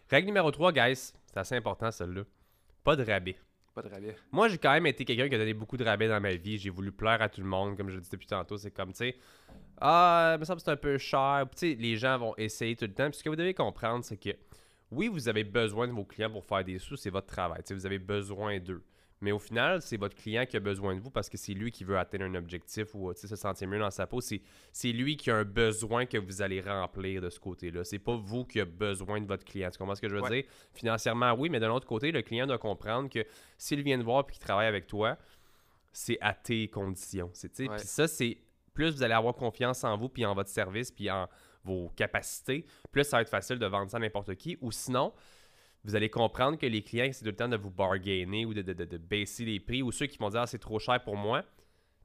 Règle 0.10 0.28
numéro 0.28 0.52
3, 0.52 0.72
guys, 0.72 0.96
c'est 0.96 1.38
assez 1.38 1.56
important 1.56 1.92
celle-là. 1.92 2.24
Pas 2.84 2.96
de 2.96 3.04
rabais. 3.04 3.38
Pas 3.74 3.82
de 3.82 3.90
rabais. 3.90 4.16
Moi, 4.32 4.50
j'ai 4.50 4.58
quand 4.58 4.72
même 4.72 4.86
été 4.86 5.06
quelqu'un 5.06 5.30
qui 5.30 5.36
a 5.36 5.38
donné 5.38 5.54
beaucoup 5.54 5.78
de 5.78 5.84
rabais 5.84 6.08
dans 6.08 6.20
ma 6.20 6.36
vie. 6.36 6.58
J'ai 6.58 6.70
voulu 6.70 6.92
plaire 6.92 7.22
à 7.22 7.30
tout 7.30 7.42
le 7.42 7.48
monde, 7.48 7.76
comme 7.78 7.90
je 7.90 7.96
le 7.96 8.02
disais 8.02 8.12
depuis 8.12 8.28
tantôt. 8.28 8.58
C'est 8.58 8.72
comme, 8.72 8.92
tu 8.92 8.98
sais, 8.98 9.16
ah, 9.80 10.38
me 10.40 10.46
semble 10.46 10.60
que 10.60 10.66
c'est 10.66 10.72
un 10.72 10.76
peu 10.76 10.98
cher. 10.98 11.46
Tu 11.56 11.58
sais, 11.58 11.76
les 11.80 11.98
gens 11.98 12.18
vont 12.18 12.34
essayer 12.38 12.76
tout 12.76 12.86
le 12.86 12.94
temps. 12.94 13.10
Puis 13.10 13.20
ce 13.20 13.24
que 13.24 13.30
vous 13.30 13.36
devez 13.36 13.54
comprendre, 13.54 14.04
c'est 14.04 14.18
que 14.18 14.32
oui, 14.92 15.08
vous 15.08 15.28
avez 15.28 15.44
besoin 15.44 15.88
de 15.88 15.94
vos 15.94 16.06
clients 16.06 16.30
pour 16.30 16.46
faire 16.46 16.64
des 16.64 16.78
sous, 16.78 16.96
c'est 16.96 17.10
votre 17.10 17.28
travail. 17.28 17.60
Tu 17.64 17.70
sais, 17.70 17.74
vous 17.74 17.86
avez 17.86 18.00
besoin 18.00 18.60
d'eux. 18.60 18.84
Mais 19.24 19.32
au 19.32 19.40
final, 19.40 19.82
c'est 19.82 19.96
votre 19.96 20.16
client 20.16 20.46
qui 20.46 20.58
a 20.58 20.60
besoin 20.60 20.96
de 20.96 21.00
vous 21.00 21.10
parce 21.10 21.30
que 21.30 21.38
c'est 21.38 21.54
lui 21.54 21.72
qui 21.72 21.86
veut 21.86 21.98
atteindre 21.98 22.26
un 22.26 22.36
objectif 22.36 22.94
ou 22.94 23.14
se 23.14 23.34
sentir 23.38 23.70
mieux 23.70 23.80
dans 23.80 23.90
sa 23.90 24.06
peau. 24.06 24.20
C'est 24.20 24.92
lui 24.92 25.16
qui 25.16 25.32
a 25.32 25.38
un 25.38 25.46
besoin 25.46 26.06
que 26.06 26.18
vous 26.18 26.42
allez 26.42 26.60
remplir 26.60 27.22
de 27.22 27.30
ce 27.30 27.40
côté-là. 27.40 27.86
C'est 27.86 28.00
pas 28.00 28.18
vous 28.18 28.44
qui 28.44 28.60
a 28.60 28.66
besoin 28.66 29.22
de 29.22 29.26
votre 29.26 29.46
client. 29.46 29.70
Tu 29.72 29.78
comprends 29.78 29.96
ce 29.96 30.02
que 30.02 30.10
je 30.10 30.16
veux 30.16 30.30
dire? 30.30 30.44
Financièrement, 30.74 31.32
oui, 31.34 31.50
mais 31.50 31.62
de 31.62 31.66
l'autre 31.66 31.88
côté, 31.88 32.12
le 32.12 32.22
client 32.22 32.46
doit 32.46 32.58
comprendre 32.58 33.10
que 33.10 33.26
s'il 33.58 33.82
vient 33.82 33.98
te 33.98 34.04
voir 34.04 34.26
et 34.28 34.32
qu'il 34.34 34.44
travaille 34.44 34.68
avec 34.68 34.88
toi, 34.88 35.18
c'est 35.94 36.18
à 36.20 36.34
tes 36.34 36.68
conditions. 36.68 37.32
Puis 37.32 37.70
ça, 37.78 38.10
c'est 38.10 38.38
plus 38.74 38.94
vous 38.94 39.04
allez 39.04 39.14
avoir 39.14 39.36
confiance 39.36 39.86
en 39.86 39.96
vous 39.96 40.10
puis 40.10 40.26
en 40.26 40.36
votre 40.36 40.50
service 40.50 40.92
puis 40.92 41.10
en 41.10 41.30
vos 41.64 41.88
capacités, 41.96 42.66
plus 42.92 43.06
ça 43.06 43.18
va 43.18 43.22
être 43.22 43.30
facile 43.30 43.58
de 43.58 43.66
vendre 43.68 43.90
ça 43.90 43.96
à 43.96 44.00
n'importe 44.02 44.36
qui. 44.36 44.58
Ou 44.60 44.74
sinon, 44.74 45.14
vous 45.84 45.96
allez 45.96 46.10
comprendre 46.10 46.58
que 46.58 46.66
les 46.66 46.82
clients, 46.82 47.10
c'est 47.12 47.26
tout 47.26 47.32
le 47.32 47.36
temps 47.36 47.50
de 47.50 47.58
vous 47.58 47.70
bargainer 47.70 48.46
ou 48.46 48.54
de, 48.54 48.98
baisser 48.98 49.46
les 49.46 49.60
prix, 49.60 49.82
ou 49.82 49.92
ceux 49.92 50.06
qui 50.06 50.18
vont 50.18 50.30
dire 50.30 50.42
ah, 50.42 50.48
c'est 50.48 50.60
trop 50.60 50.80
cher 50.80 51.04
pour 51.04 51.18
moi. 51.18 51.44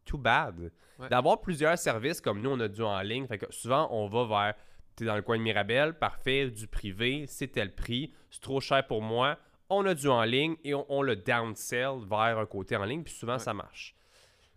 Too 0.04 0.18
bad. 0.18 0.73
D'avoir 1.11 1.40
plusieurs 1.40 1.78
services 1.78 2.20
comme 2.20 2.40
nous, 2.40 2.50
on 2.50 2.61
a 2.61 2.68
du 2.68 2.82
en 2.82 3.00
ligne. 3.02 3.26
Fait 3.26 3.38
que 3.38 3.47
souvent, 3.50 3.88
on 3.92 4.08
va 4.08 4.25
vers 4.25 4.54
tu 4.99 5.04
es 5.04 5.06
dans 5.06 5.14
le 5.14 5.23
coin 5.23 5.38
de 5.38 5.42
Mirabel, 5.42 5.94
parfait, 5.94 6.50
du 6.50 6.66
privé, 6.66 7.25
c'est 7.28 7.47
tel 7.47 7.73
prix, 7.73 8.12
c'est 8.30 8.40
trop 8.40 8.61
cher 8.61 8.85
pour 8.85 9.00
moi. 9.00 9.38
On 9.70 9.87
a 9.87 9.94
du 9.94 10.08
en 10.08 10.25
ligne 10.25 10.56
et 10.64 10.75
on, 10.75 11.02
le 11.02 11.14
downsell 11.14 12.00
vers 12.08 12.38
un 12.38 12.47
côté 12.47 12.75
en 12.75 12.85
ligne, 12.85 13.04
puis 13.04 13.14
souvent 13.14 13.38
ça 13.38 13.54
marche. 13.54 13.94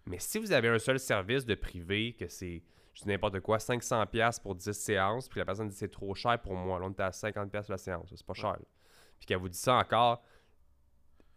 Mais 0.07 0.17
si 0.17 0.39
vous 0.39 0.51
avez 0.51 0.69
un 0.69 0.79
seul 0.79 0.99
service 0.99 1.45
de 1.45 1.53
privé, 1.53 2.13
que 2.13 2.27
c'est, 2.27 2.63
je 2.95 3.03
dis 3.03 3.09
n'importe 3.09 3.39
quoi, 3.41 3.57
500$ 3.57 4.41
pour 4.41 4.55
10 4.55 4.71
séances, 4.71 5.29
puis 5.29 5.39
la 5.39 5.45
personne 5.45 5.67
dit 5.67 5.75
c'est 5.75 5.91
trop 5.91 6.15
cher 6.15 6.41
pour 6.41 6.55
moi, 6.55 6.79
là 6.79 6.87
on 6.87 6.91
est 6.91 7.01
à 7.01 7.11
50$ 7.11 7.69
la 7.69 7.77
séance, 7.77 8.11
c'est 8.15 8.25
pas 8.25 8.33
cher 8.33 8.57
puis 9.21 9.27
qu'elle 9.27 9.37
vous 9.37 9.49
dit 9.49 9.57
ça 9.57 9.75
encore, 9.75 10.23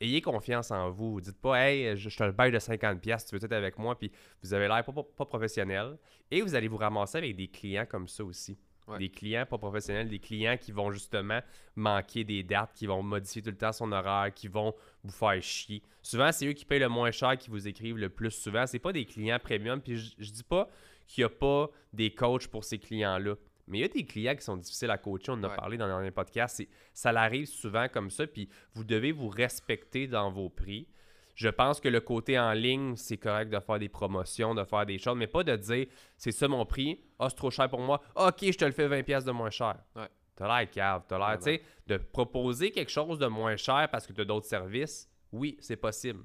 ayez 0.01 0.23
confiance 0.23 0.71
en 0.71 0.91
vous. 0.91 1.21
Dites 1.21 1.39
pas, 1.39 1.61
hey, 1.61 1.95
je, 1.97 2.09
te 2.09 2.25
le 2.25 2.33
bail 2.33 2.51
de 2.51 2.59
50$, 2.59 3.29
tu 3.29 3.37
veux 3.37 3.45
être 3.45 3.53
avec 3.53 3.79
moi, 3.79 3.97
puis 3.97 4.11
vous 4.43 4.55
avez 4.55 4.69
l'air 4.69 4.83
pas, 4.83 5.25
professionnel. 5.27 5.99
Et 6.31 6.41
vous 6.41 6.55
allez 6.55 6.67
vous 6.67 6.79
ramasser 6.79 7.19
avec 7.19 7.37
des 7.37 7.49
clients 7.49 7.85
comme 7.87 8.09
ça 8.09 8.25
aussi. 8.25 8.59
Des 8.99 9.11
clients 9.11 9.47
pas 9.47 9.59
professionnels, 9.59 10.09
des 10.09 10.19
clients 10.19 10.57
qui 10.59 10.71
vont 10.71 10.91
justement 10.93 11.41
manquer 11.75 12.25
des 12.25 12.43
dates, 12.43 12.73
qui 12.75 12.87
vont 12.87 13.03
modifier 13.03 13.43
tout 13.43 13.51
le 13.51 13.57
temps 13.57 13.73
son 13.73 13.93
horaire, 13.93 14.33
qui 14.35 14.49
vont 14.49 14.75
vous 15.03 15.13
faire 15.13 15.43
chier. 15.43 15.83
Souvent, 16.03 16.31
c'est 16.33 16.47
eux 16.47 16.53
qui 16.53 16.67
payent 16.67 16.81
le 16.81 16.89
moins 16.91 17.11
cher 17.11 17.39
qui 17.39 17.49
vous 17.49 17.69
écrivent 17.69 17.97
le 17.97 18.11
plus 18.11 18.31
souvent. 18.31 18.67
C'est 18.67 18.79
pas 18.79 18.93
des 18.93 19.07
clients 19.07 19.39
premium. 19.43 19.81
Puis 19.81 19.97
je, 19.97 20.15
je 20.19 20.31
dis 20.31 20.43
pas 20.43 20.69
qu'il 21.07 21.23
n'y 21.23 21.25
a 21.25 21.31
pas 21.31 21.71
des 21.95 22.15
coachs 22.15 22.47
pour 22.49 22.65
ces 22.65 22.79
clients-là. 22.79 23.37
Mais 23.67 23.79
il 23.79 23.81
y 23.81 23.85
a 23.85 23.89
des 23.89 24.05
clients 24.05 24.35
qui 24.35 24.43
sont 24.43 24.57
difficiles 24.57 24.91
à 24.91 24.99
coacher, 24.99 25.31
on 25.31 25.35
en 25.35 25.45
a 25.45 25.51
parlé 25.51 25.77
dans 25.77 26.01
les 26.01 26.11
podcast. 26.11 26.63
Ça 26.93 27.13
l'arrive 27.13 27.47
souvent 27.47 27.89
comme 27.89 28.11
ça, 28.11 28.27
puis 28.27 28.49
vous 28.75 28.85
devez 28.85 29.13
vous 29.13 29.29
respecter 29.29 30.07
dans 30.07 30.31
vos 30.31 30.51
prix. 30.51 30.89
Je 31.35 31.49
pense 31.49 31.81
que 31.81 31.89
le 31.89 32.01
côté 32.01 32.39
en 32.39 32.53
ligne, 32.53 32.95
c'est 32.97 33.17
correct 33.17 33.51
de 33.51 33.59
faire 33.59 33.79
des 33.79 33.89
promotions, 33.89 34.55
de 34.55 34.65
faire 34.65 34.87
des 34.87 34.99
choses, 34.99 35.17
mais 35.17 35.27
pas 35.27 35.43
de 35.43 35.57
dire 35.57 35.87
c'est 36.17 36.31
ça 36.31 36.47
mon 36.47 36.65
prix, 36.65 37.01
ah, 37.19 37.29
c'est 37.29 37.37
trop 37.37 37.51
cher 37.51 37.69
pour 37.69 37.81
moi, 37.81 38.01
ok, 38.15 38.39
je 38.41 38.59
te 38.59 38.65
le 38.65 38.73
fais 38.73 38.89
20$ 38.89 39.25
de 39.25 39.33
moins 39.33 39.51
cher. 39.51 39.77
Ouais. 39.97 40.09
T'as 40.37 40.47
l'air 40.47 40.71
cave, 40.71 41.03
t'as 41.09 41.19
l'air, 41.19 41.39
tu 41.39 41.45
sais, 41.45 41.63
de 41.87 41.97
proposer 41.97 42.71
quelque 42.71 42.91
chose 42.91 43.19
de 43.19 43.27
moins 43.27 43.57
cher 43.57 43.89
parce 43.91 44.07
que 44.07 44.13
tu 44.13 44.21
as 44.21 44.25
d'autres 44.25 44.47
services, 44.47 45.09
oui, 45.33 45.57
c'est 45.61 45.77
possible 45.77 46.25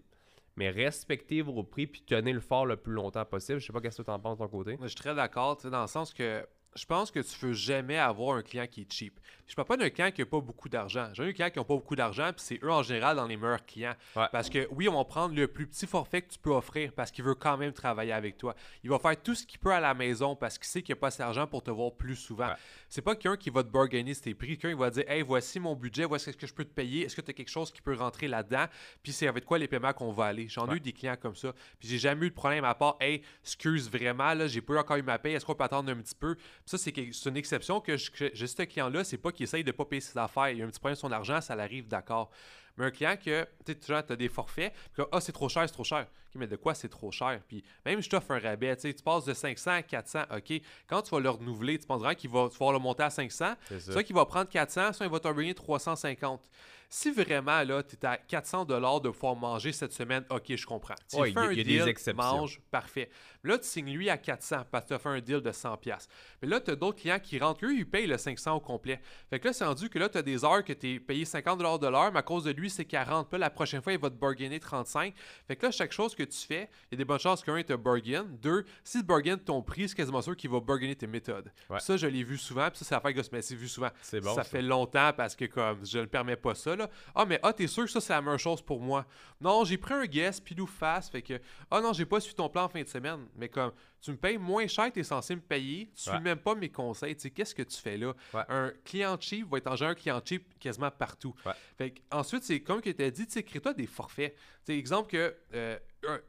mais 0.60 0.70
respectez 0.72 1.42
vos 1.42 1.64
prix 1.64 1.88
puis 1.88 2.04
tenez 2.06 2.34
le 2.34 2.42
fort 2.42 2.66
le 2.66 2.76
plus 2.76 2.92
longtemps 2.92 3.24
possible. 3.24 3.60
Je 3.60 3.68
sais 3.68 3.72
pas 3.72 3.80
qu'est-ce 3.80 4.00
que 4.00 4.04
tu 4.04 4.12
en 4.12 4.20
penses 4.20 4.38
de 4.38 4.44
ton 4.44 4.50
côté. 4.50 4.78
je 4.82 4.88
suis 4.88 4.96
très 4.98 5.16
d'accord, 5.16 5.58
dans 5.64 5.82
le 5.82 5.88
sens 5.88 6.14
que 6.14 6.46
je 6.76 6.86
pense 6.86 7.12
que 7.12 7.20
tu 7.20 7.46
veux 7.46 7.54
jamais 7.54 7.98
avoir 7.98 8.38
un 8.38 8.42
client 8.44 8.68
qui 8.68 8.82
est 8.82 8.92
cheap. 8.92 9.20
Je 9.48 9.56
parle 9.56 9.68
pas 9.68 9.78
d'un 9.78 9.90
client 9.90 10.12
qui 10.12 10.22
n'a 10.22 10.28
pas 10.28 10.40
beaucoup 10.40 10.70
d'argent. 10.70 11.10
J'ai 11.14 11.24
un 11.24 11.34
client 11.34 11.50
qui 11.50 11.58
n'a 11.58 11.66
pas 11.66 11.74
beaucoup 11.74 11.96
d'argent, 11.96 12.32
puis 12.32 12.46
c'est 12.46 12.64
eux 12.64 12.72
en 12.72 12.84
général 12.84 13.16
dans 13.16 13.26
les 13.26 13.36
meilleurs 13.36 13.66
clients. 13.66 13.96
Parce 14.32 14.48
que 14.48 14.68
oui, 14.72 14.88
on 14.88 14.96
va 14.96 15.04
prendre 15.06 15.34
le 15.34 15.48
plus 15.48 15.66
petit 15.66 15.88
forfait 15.88 16.22
que 16.22 16.32
tu 16.32 16.38
peux 16.38 16.52
offrir 16.52 16.94
parce 16.94 17.10
qu'il 17.10 17.24
veut 17.26 17.34
quand 17.34 17.58
même 17.58 17.74
travailler 17.74 18.12
avec 18.14 18.38
toi. 18.38 18.56
Il 18.84 18.92
va 18.92 19.00
faire 19.00 19.20
tout 19.20 19.34
ce 19.34 19.48
qu'il 19.48 19.58
peut 19.60 19.74
à 19.74 19.80
la 19.80 19.96
maison 19.96 20.36
parce 20.36 20.60
qu'il 20.60 20.68
sait 20.68 20.84
qu'il 20.84 20.94
n'y 20.94 21.00
a 21.00 21.02
pas 21.02 21.08
assez 21.08 21.18
d'argent 21.24 21.48
pour 21.48 21.64
te 21.64 21.72
voir 21.72 21.92
plus 21.94 22.16
souvent. 22.16 22.50
C'est 22.90 23.02
pas 23.02 23.16
quelqu'un 23.16 23.38
qui 23.38 23.50
va 23.50 23.64
te 23.64 23.70
bargainer 23.70 24.16
tes 24.16 24.36
prix. 24.36 24.56
Quelqu'un 24.56 24.78
va 24.78 24.92
dire 24.92 25.10
Hey, 25.10 25.24
voici 25.24 25.60
mon 25.60 25.76
budget, 25.76 26.06
voici 26.06 26.32
ce 26.32 26.38
que 26.38 26.46
je 26.46 26.54
peux 26.54 26.64
te 26.66 26.74
payer. 26.74 27.06
Est-ce 27.06 27.16
que 27.16 27.22
tu 27.22 27.32
as 27.32 27.34
quelque 27.34 27.50
chose 27.50 27.72
qui 27.72 27.82
peut 27.82 27.96
rentrer 27.96 28.28
là-dedans? 28.28 28.66
Puis 29.02 29.14
c'est 29.14 29.28
avec 29.28 29.46
quoi 29.46 29.58
les 29.58 29.68
paiements 29.68 29.94
qu'on 29.94 30.12
va 30.12 30.26
aller? 30.26 30.48
J'en 30.48 30.72
ai 30.72 30.76
eu 30.76 30.80
des 30.80 30.94
clients 30.94 31.18
comme 31.20 31.36
ça. 31.36 31.54
Puis 31.80 31.90
j'ai 31.90 31.98
jamais 31.98 32.28
eu 32.28 32.30
de 32.30 32.36
problème 32.36 32.66
à 32.66 32.76
part 32.76 32.98
Hey, 33.00 33.24
excuse 33.44 33.90
vraiment, 33.90 34.32
là, 34.36 34.46
j'ai 34.46 34.62
pas 34.62 34.80
encore 34.80 34.98
eu 34.98 35.02
ma 35.02 35.18
paye. 35.18 35.34
Est-ce 35.34 35.46
qu'on 35.46 35.56
peut 35.56 35.64
attendre 35.64 35.92
un 35.92 35.98
petit 35.98 36.14
peu? 36.14 36.36
Ça, 36.70 36.78
c'est 36.78 36.92
une 37.26 37.38
exception 37.38 37.82
que 37.82 37.98
j'ai 37.98 38.48
ce 38.48 38.62
client-là, 38.62 39.04
c'est 39.04 39.18
pas 39.18 39.32
qu'il 39.32 39.46
essaye 39.46 39.64
de 39.64 39.72
pas 39.72 39.86
payer 39.86 40.02
ses 40.02 40.16
affaires. 40.20 40.50
Il 40.50 40.62
a 40.62 40.66
un 40.66 40.68
petit 40.68 40.80
problème 40.80 40.96
sur 40.96 41.08
son 41.08 41.12
argent, 41.12 41.42
ça 41.42 41.56
l'arrive, 41.56 41.88
d'accord. 41.88 42.30
Mais 42.78 42.86
un 42.86 42.92
client 42.92 43.18
que, 43.18 43.44
tu 43.66 43.74
sais, 43.74 43.76
tu 43.76 43.92
as 43.92 44.16
des 44.16 44.30
forfaits, 44.30 44.72
puis 44.94 45.04
ah, 45.12 45.20
c'est 45.20 45.32
trop 45.32 45.50
cher, 45.50 45.64
c'est 45.68 45.74
trop 45.74 45.84
cher. 45.84 46.02
OK, 46.02 46.36
mais 46.36 46.46
de 46.46 46.56
quoi 46.58 46.76
c'est 46.76 46.88
trop 46.88 47.12
cher? 47.12 47.42
Puis 47.48 47.64
même 47.86 48.02
je 48.02 48.10
t'offre 48.10 48.32
un 48.32 48.40
rabais, 48.40 48.76
tu 48.76 48.84
sais, 48.84 48.94
tu 48.94 49.02
passes 49.02 49.26
de 49.26 49.34
500 49.34 49.72
à 49.72 49.82
400, 49.82 50.20
OK. 50.32 50.62
Quand 50.88 51.02
tu 51.02 51.10
vas 51.10 51.20
le 51.20 51.30
renouveler, 51.32 51.80
tu 51.80 51.88
penseras 51.88 52.14
qu'il 52.14 52.30
va, 52.30 52.48
tu 52.50 52.58
le 52.60 52.78
monter 52.78 53.02
à 53.02 53.10
500, 53.10 53.56
soit 53.80 54.04
qu'il 54.04 54.16
va 54.16 54.26
prendre 54.26 54.48
400, 54.48 54.94
soit 54.94 55.08
il 55.08 55.12
va 55.12 55.20
t'en 55.20 55.34
350. 55.34 56.50
Si 56.92 57.12
vraiment, 57.12 57.62
là, 57.64 57.84
tu 57.84 57.96
es 57.96 58.06
à 58.06 58.18
400 58.18 58.66
de 58.66 59.10
pouvoir 59.10 59.36
manger 59.36 59.72
cette 59.72 59.94
semaine, 59.94 60.26
OK, 60.32 60.56
je 60.56 60.66
comprends. 60.66 60.96
Tu 61.08 61.18
fais 61.18 61.38
un 61.38 61.54
deal, 61.54 61.64
des 61.64 61.88
exceptions. 61.88 62.24
mange, 62.24 62.62
parfait. 62.72 63.10
Là, 63.44 63.58
tu 63.58 63.68
signes 63.68 63.94
lui 63.94 64.10
à 64.10 64.18
400 64.18 64.66
parce 64.70 64.84
que 64.84 64.90
tu 64.90 64.94
as 64.96 65.00
fait 65.00 65.10
un 65.10 65.20
deal 65.22 65.42
de 65.42 65.52
100$. 65.52 66.08
Mais 66.42 66.48
là, 66.48 66.60
tu 66.60 66.72
as 66.72 66.76
d'autres 66.76 67.00
clients 67.00 67.20
qui 67.20 67.40
rentrent, 67.40 67.66
eux, 67.66 67.74
ils 67.74 67.90
payent 67.90 68.08
le 68.08 68.18
500 68.18 68.56
au 68.56 68.60
complet. 68.60 69.02
Fait 69.30 69.40
que 69.40 69.48
là, 69.48 69.54
c'est 69.54 69.66
rendu 69.66 69.90
que 69.90 69.98
là, 69.98 70.10
tu 70.10 70.18
as 70.18 70.22
des 70.22 70.44
heures 70.44 70.64
que 70.64 70.74
tu 70.74 70.96
es 70.96 71.00
payé 71.00 71.24
50$ 71.24 71.80
de 71.80 71.88
l'heure, 71.88 72.12
mais 72.12 72.20
à 72.20 72.24
cause 72.24 72.44
de 72.44 72.52
lui, 72.52 72.70
c'est 72.70 72.86
40. 72.86 73.30
Puis 73.30 73.40
la 73.40 73.50
prochaine 73.50 73.82
fois, 73.82 73.94
il 73.94 74.00
va 74.00 74.10
te 74.10 74.16
bargainer 74.16 74.60
35. 74.60 75.14
Fait 75.48 75.56
que 75.56 75.66
là, 75.66 75.72
chaque 75.72 75.92
chose 75.92 76.16
que 76.16 76.24
tu 76.24 76.38
fais, 76.38 76.70
il 76.92 76.94
y 76.94 76.96
a 76.96 76.98
des 76.98 77.06
bonnes 77.06 77.20
chances 77.20 77.44
qu'un, 77.44 77.58
il 77.58 77.64
te 77.64 77.74
bargain. 77.74 78.26
Deux, 78.42 78.66
si 78.84 79.00
tu 79.00 79.04
bargain 79.06 79.38
ton 79.38 79.62
prix, 79.62 79.90
c'est 79.90 79.96
quasiment 79.96 80.22
sûr 80.22 80.36
qu'il 80.36 80.50
va 80.50 80.60
bargainer 80.60 80.96
tes 80.96 81.08
méthodes. 81.08 81.52
Ça, 81.80 81.98
je 81.98 82.08
l'ai 82.08 82.24
vu 82.24 82.38
souvent. 82.38 82.70
Puis 82.70 82.80
ça, 82.80 82.86
c'est 82.86 83.04
la 83.04 83.14
que 83.14 83.42
c'est 83.42 83.56
vu 83.56 83.68
souvent. 83.68 83.90
C'est 84.02 84.22
bon. 84.22 84.36
Ça, 84.36 84.44
fait 84.44 84.62
longtemps 84.62 85.12
parce 85.16 85.36
que, 85.36 85.46
comme, 85.46 85.86
je 85.86 86.00
ne 86.00 86.06
permets 86.06 86.36
pas 86.36 86.56
ça, 86.56 86.76
là. 86.76 86.90
Ah, 87.16 87.26
mais 87.26 87.40
ah, 87.44 87.54
t'es 87.54 87.68
sûr 87.68 87.86
que 87.86 87.92
ça, 87.92 88.02
c'est 88.02 88.14
la 88.14 88.22
meilleure 88.22 88.40
chose 88.40 88.62
pour 88.62 88.82
moi? 88.82 89.06
Non, 89.40 89.64
j'ai 89.64 89.78
pris 89.78 89.94
un 89.94 90.06
guest, 90.06 90.44
pilou 90.44 90.68
face. 90.68 91.10
Fait 91.10 91.22
que, 91.22 91.40
ah 91.72 91.82
non, 91.82 91.94
j'ai 91.94 92.06
pas 92.06 92.20
suivi 92.20 92.36
ton 92.36 92.50
plan 92.50 92.66
en 92.66 92.70
fin 92.70 92.82
de 92.82 92.88
semaine. 92.88 93.26
Mais 93.36 93.50
comme, 93.50 93.72
tu 94.02 94.12
me 94.12 94.18
payes 94.18 94.38
moins 94.38 94.68
cher, 94.68 94.92
tu 94.92 95.00
es 95.00 95.04
censé 95.04 95.36
me 95.36 95.42
payer, 95.42 95.90
tu 95.96 96.10
suis 96.10 96.20
même 96.20 96.40
pas 96.40 96.56
mes 96.56 96.70
conseils. 96.70 97.16
Tu 97.16 97.24
sais, 97.24 97.30
qu'est-ce 97.32 97.56
que 97.56 97.64
tu 97.64 97.78
fais 97.78 97.98
là? 97.98 98.14
Un 98.48 98.72
client 98.86 99.18
cheap 99.20 99.50
va 99.50 99.58
être 99.58 99.68
en 99.68 99.76
général 99.76 99.96
un 99.96 100.00
client 100.00 100.22
cheap 100.24 100.58
quasiment 100.60 100.92
partout. 100.92 101.34
Fait 101.78 101.94
ensuite, 102.12 102.44
c'est 102.44 102.62
comme 102.62 102.82
que 102.82 102.90
tu 102.90 103.04
as 103.04 103.12
dit, 103.12 103.28
tu 103.28 103.44
crée-toi 103.44 103.74
des 103.74 103.88
forfaits. 103.88 104.36
Tu 104.66 104.74
exemple 104.74 105.12
que 105.12 105.36
euh, 105.54 105.78